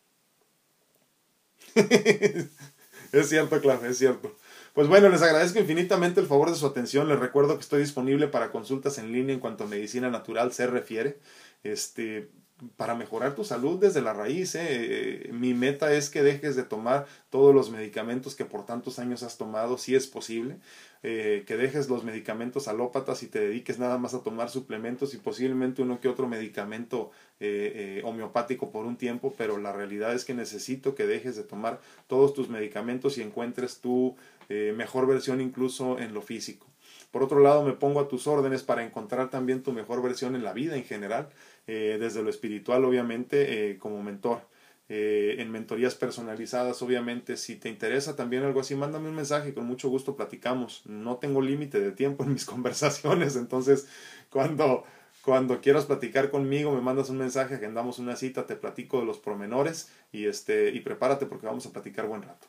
es 3.12 3.28
cierto, 3.28 3.60
claro, 3.60 3.86
es 3.86 3.98
cierto. 3.98 4.34
Pues 4.72 4.88
bueno, 4.88 5.08
les 5.08 5.22
agradezco 5.22 5.58
infinitamente 5.58 6.20
el 6.20 6.26
favor 6.26 6.50
de 6.50 6.56
su 6.56 6.66
atención. 6.66 7.08
Les 7.08 7.18
recuerdo 7.18 7.54
que 7.54 7.62
estoy 7.62 7.80
disponible 7.80 8.28
para 8.28 8.50
consultas 8.50 8.98
en 8.98 9.12
línea 9.12 9.34
en 9.34 9.40
cuanto 9.40 9.64
a 9.64 9.66
medicina 9.66 10.10
natural 10.10 10.52
se 10.52 10.66
refiere. 10.66 11.18
Este, 11.62 12.30
para 12.76 12.94
mejorar 12.94 13.34
tu 13.34 13.44
salud 13.44 13.78
desde 13.78 14.00
la 14.00 14.14
raíz. 14.14 14.54
¿eh? 14.54 15.28
Mi 15.32 15.52
meta 15.52 15.92
es 15.92 16.08
que 16.08 16.22
dejes 16.22 16.56
de 16.56 16.62
tomar 16.62 17.06
todos 17.28 17.54
los 17.54 17.70
medicamentos 17.70 18.34
que 18.34 18.46
por 18.46 18.64
tantos 18.64 18.98
años 18.98 19.22
has 19.22 19.36
tomado, 19.36 19.76
si 19.76 19.94
es 19.94 20.06
posible. 20.06 20.56
Eh, 21.02 21.44
que 21.46 21.56
dejes 21.56 21.88
los 21.88 22.02
medicamentos 22.02 22.66
alópatas 22.66 23.22
y 23.22 23.28
te 23.28 23.38
dediques 23.38 23.78
nada 23.78 23.96
más 23.98 24.14
a 24.14 24.22
tomar 24.22 24.50
suplementos 24.50 25.14
y 25.14 25.18
posiblemente 25.18 25.82
uno 25.82 26.00
que 26.00 26.08
otro 26.08 26.26
medicamento 26.26 27.12
eh, 27.38 28.00
homeopático 28.04 28.72
por 28.72 28.86
un 28.86 28.96
tiempo, 28.96 29.32
pero 29.36 29.58
la 29.58 29.72
realidad 29.72 30.14
es 30.14 30.24
que 30.24 30.34
necesito 30.34 30.94
que 30.94 31.06
dejes 31.06 31.36
de 31.36 31.44
tomar 31.44 31.80
todos 32.08 32.34
tus 32.34 32.48
medicamentos 32.48 33.18
y 33.18 33.22
encuentres 33.22 33.80
tu 33.80 34.16
mejor 34.48 35.08
versión 35.08 35.40
incluso 35.40 35.98
en 35.98 36.14
lo 36.14 36.22
físico. 36.22 36.66
Por 37.10 37.22
otro 37.22 37.40
lado, 37.40 37.64
me 37.64 37.72
pongo 37.72 38.00
a 38.00 38.08
tus 38.08 38.26
órdenes 38.26 38.62
para 38.62 38.84
encontrar 38.84 39.30
también 39.30 39.62
tu 39.62 39.72
mejor 39.72 40.02
versión 40.02 40.36
en 40.36 40.44
la 40.44 40.52
vida 40.52 40.76
en 40.76 40.84
general, 40.84 41.30
eh, 41.66 41.96
desde 42.00 42.22
lo 42.22 42.30
espiritual, 42.30 42.84
obviamente, 42.84 43.70
eh, 43.70 43.78
como 43.78 44.02
mentor. 44.02 44.40
Eh, 44.88 45.36
en 45.40 45.50
mentorías 45.50 45.96
personalizadas, 45.96 46.80
obviamente, 46.80 47.36
si 47.36 47.56
te 47.56 47.68
interesa 47.68 48.14
también 48.14 48.44
algo 48.44 48.60
así, 48.60 48.76
mándame 48.76 49.08
un 49.08 49.16
mensaje, 49.16 49.52
con 49.52 49.66
mucho 49.66 49.88
gusto 49.88 50.14
platicamos. 50.14 50.82
No 50.86 51.16
tengo 51.16 51.42
límite 51.42 51.80
de 51.80 51.90
tiempo 51.90 52.22
en 52.22 52.32
mis 52.32 52.44
conversaciones, 52.46 53.34
entonces 53.34 53.88
cuando, 54.30 54.84
cuando 55.22 55.60
quieras 55.60 55.86
platicar 55.86 56.30
conmigo, 56.30 56.72
me 56.72 56.80
mandas 56.80 57.10
un 57.10 57.18
mensaje, 57.18 57.56
agendamos 57.56 57.98
una 57.98 58.14
cita, 58.14 58.46
te 58.46 58.54
platico 58.54 59.00
de 59.00 59.06
los 59.06 59.18
promenores 59.18 59.90
y, 60.12 60.26
este, 60.26 60.70
y 60.70 60.80
prepárate 60.80 61.26
porque 61.26 61.46
vamos 61.46 61.66
a 61.66 61.72
platicar 61.72 62.06
buen 62.06 62.22
rato. 62.22 62.46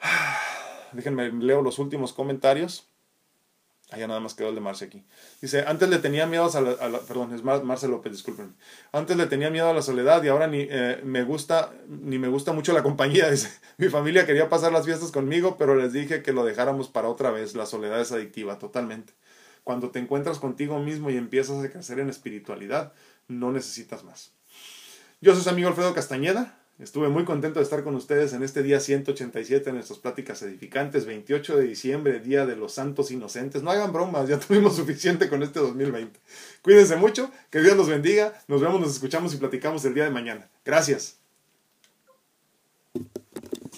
Déjenme, 0.92 1.30
leo 1.32 1.62
los 1.62 1.78
últimos 1.78 2.12
comentarios. 2.12 2.90
Allá 3.90 4.08
nada 4.08 4.18
más 4.18 4.34
quedó 4.34 4.48
el 4.48 4.56
de 4.56 4.60
Marce 4.60 4.86
aquí. 4.86 5.04
Dice, 5.40 5.64
antes 5.64 5.88
le 5.88 5.98
tenía 5.98 6.26
miedo 6.26 6.50
a 6.52 6.88
la, 6.88 6.98
perdón, 7.00 7.32
es 7.32 7.44
Marce 7.44 7.86
López. 7.86 8.24
Antes 8.90 9.16
le 9.16 9.26
tenía 9.26 9.48
miedo 9.48 9.68
a 9.68 9.72
la 9.72 9.82
soledad 9.82 10.24
y 10.24 10.28
ahora 10.28 10.48
ni 10.48 10.66
eh, 10.68 11.00
me 11.04 11.22
gusta 11.22 11.72
ni 11.86 12.18
me 12.18 12.26
gusta 12.26 12.52
mucho 12.52 12.72
la 12.72 12.82
compañía. 12.82 13.30
Dice, 13.30 13.48
mi 13.76 13.88
familia 13.88 14.26
quería 14.26 14.48
pasar 14.48 14.72
las 14.72 14.86
fiestas 14.86 15.12
conmigo, 15.12 15.56
pero 15.56 15.76
les 15.76 15.92
dije 15.92 16.22
que 16.22 16.32
lo 16.32 16.44
dejáramos 16.44 16.88
para 16.88 17.08
otra 17.08 17.30
vez. 17.30 17.54
La 17.54 17.64
soledad 17.64 18.00
es 18.00 18.10
adictiva, 18.10 18.58
totalmente. 18.58 19.12
Cuando 19.62 19.90
te 19.90 20.00
encuentras 20.00 20.40
contigo 20.40 20.80
mismo 20.80 21.10
y 21.10 21.16
empiezas 21.16 21.64
a 21.64 21.70
crecer 21.70 22.00
en 22.00 22.08
espiritualidad, 22.08 22.92
no 23.28 23.52
necesitas 23.52 24.02
más. 24.02 24.32
Yo 25.20 25.32
soy 25.34 25.42
su 25.42 25.50
amigo 25.50 25.68
Alfredo 25.68 25.94
Castañeda. 25.94 26.58
Estuve 26.78 27.08
muy 27.08 27.24
contento 27.24 27.58
de 27.58 27.64
estar 27.64 27.82
con 27.82 27.94
ustedes 27.94 28.34
en 28.34 28.42
este 28.42 28.62
día 28.62 28.80
187 28.80 29.70
en 29.70 29.76
nuestras 29.76 29.98
pláticas 29.98 30.42
edificantes, 30.42 31.06
28 31.06 31.56
de 31.56 31.64
diciembre, 31.64 32.20
Día 32.20 32.44
de 32.44 32.54
los 32.54 32.74
Santos 32.74 33.10
Inocentes. 33.10 33.62
No 33.62 33.70
hagan 33.70 33.94
bromas, 33.94 34.28
ya 34.28 34.38
tuvimos 34.40 34.76
suficiente 34.76 35.30
con 35.30 35.42
este 35.42 35.58
2020. 35.58 36.20
Cuídense 36.60 36.96
mucho, 36.96 37.30
que 37.48 37.60
Dios 37.60 37.78
los 37.78 37.88
bendiga. 37.88 38.34
Nos 38.46 38.60
vemos, 38.60 38.78
nos 38.78 38.90
escuchamos 38.90 39.32
y 39.32 39.38
platicamos 39.38 39.86
el 39.86 39.94
día 39.94 40.04
de 40.04 40.10
mañana. 40.10 40.50
Gracias. 40.66 41.16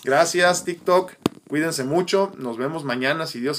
Gracias, 0.02 0.64
TikTok. 0.64 1.12
Cuídense 1.48 1.84
mucho. 1.84 2.32
Nos 2.36 2.58
vemos 2.58 2.84
mañana, 2.84 3.28
si 3.28 3.38
Dios 3.38 3.56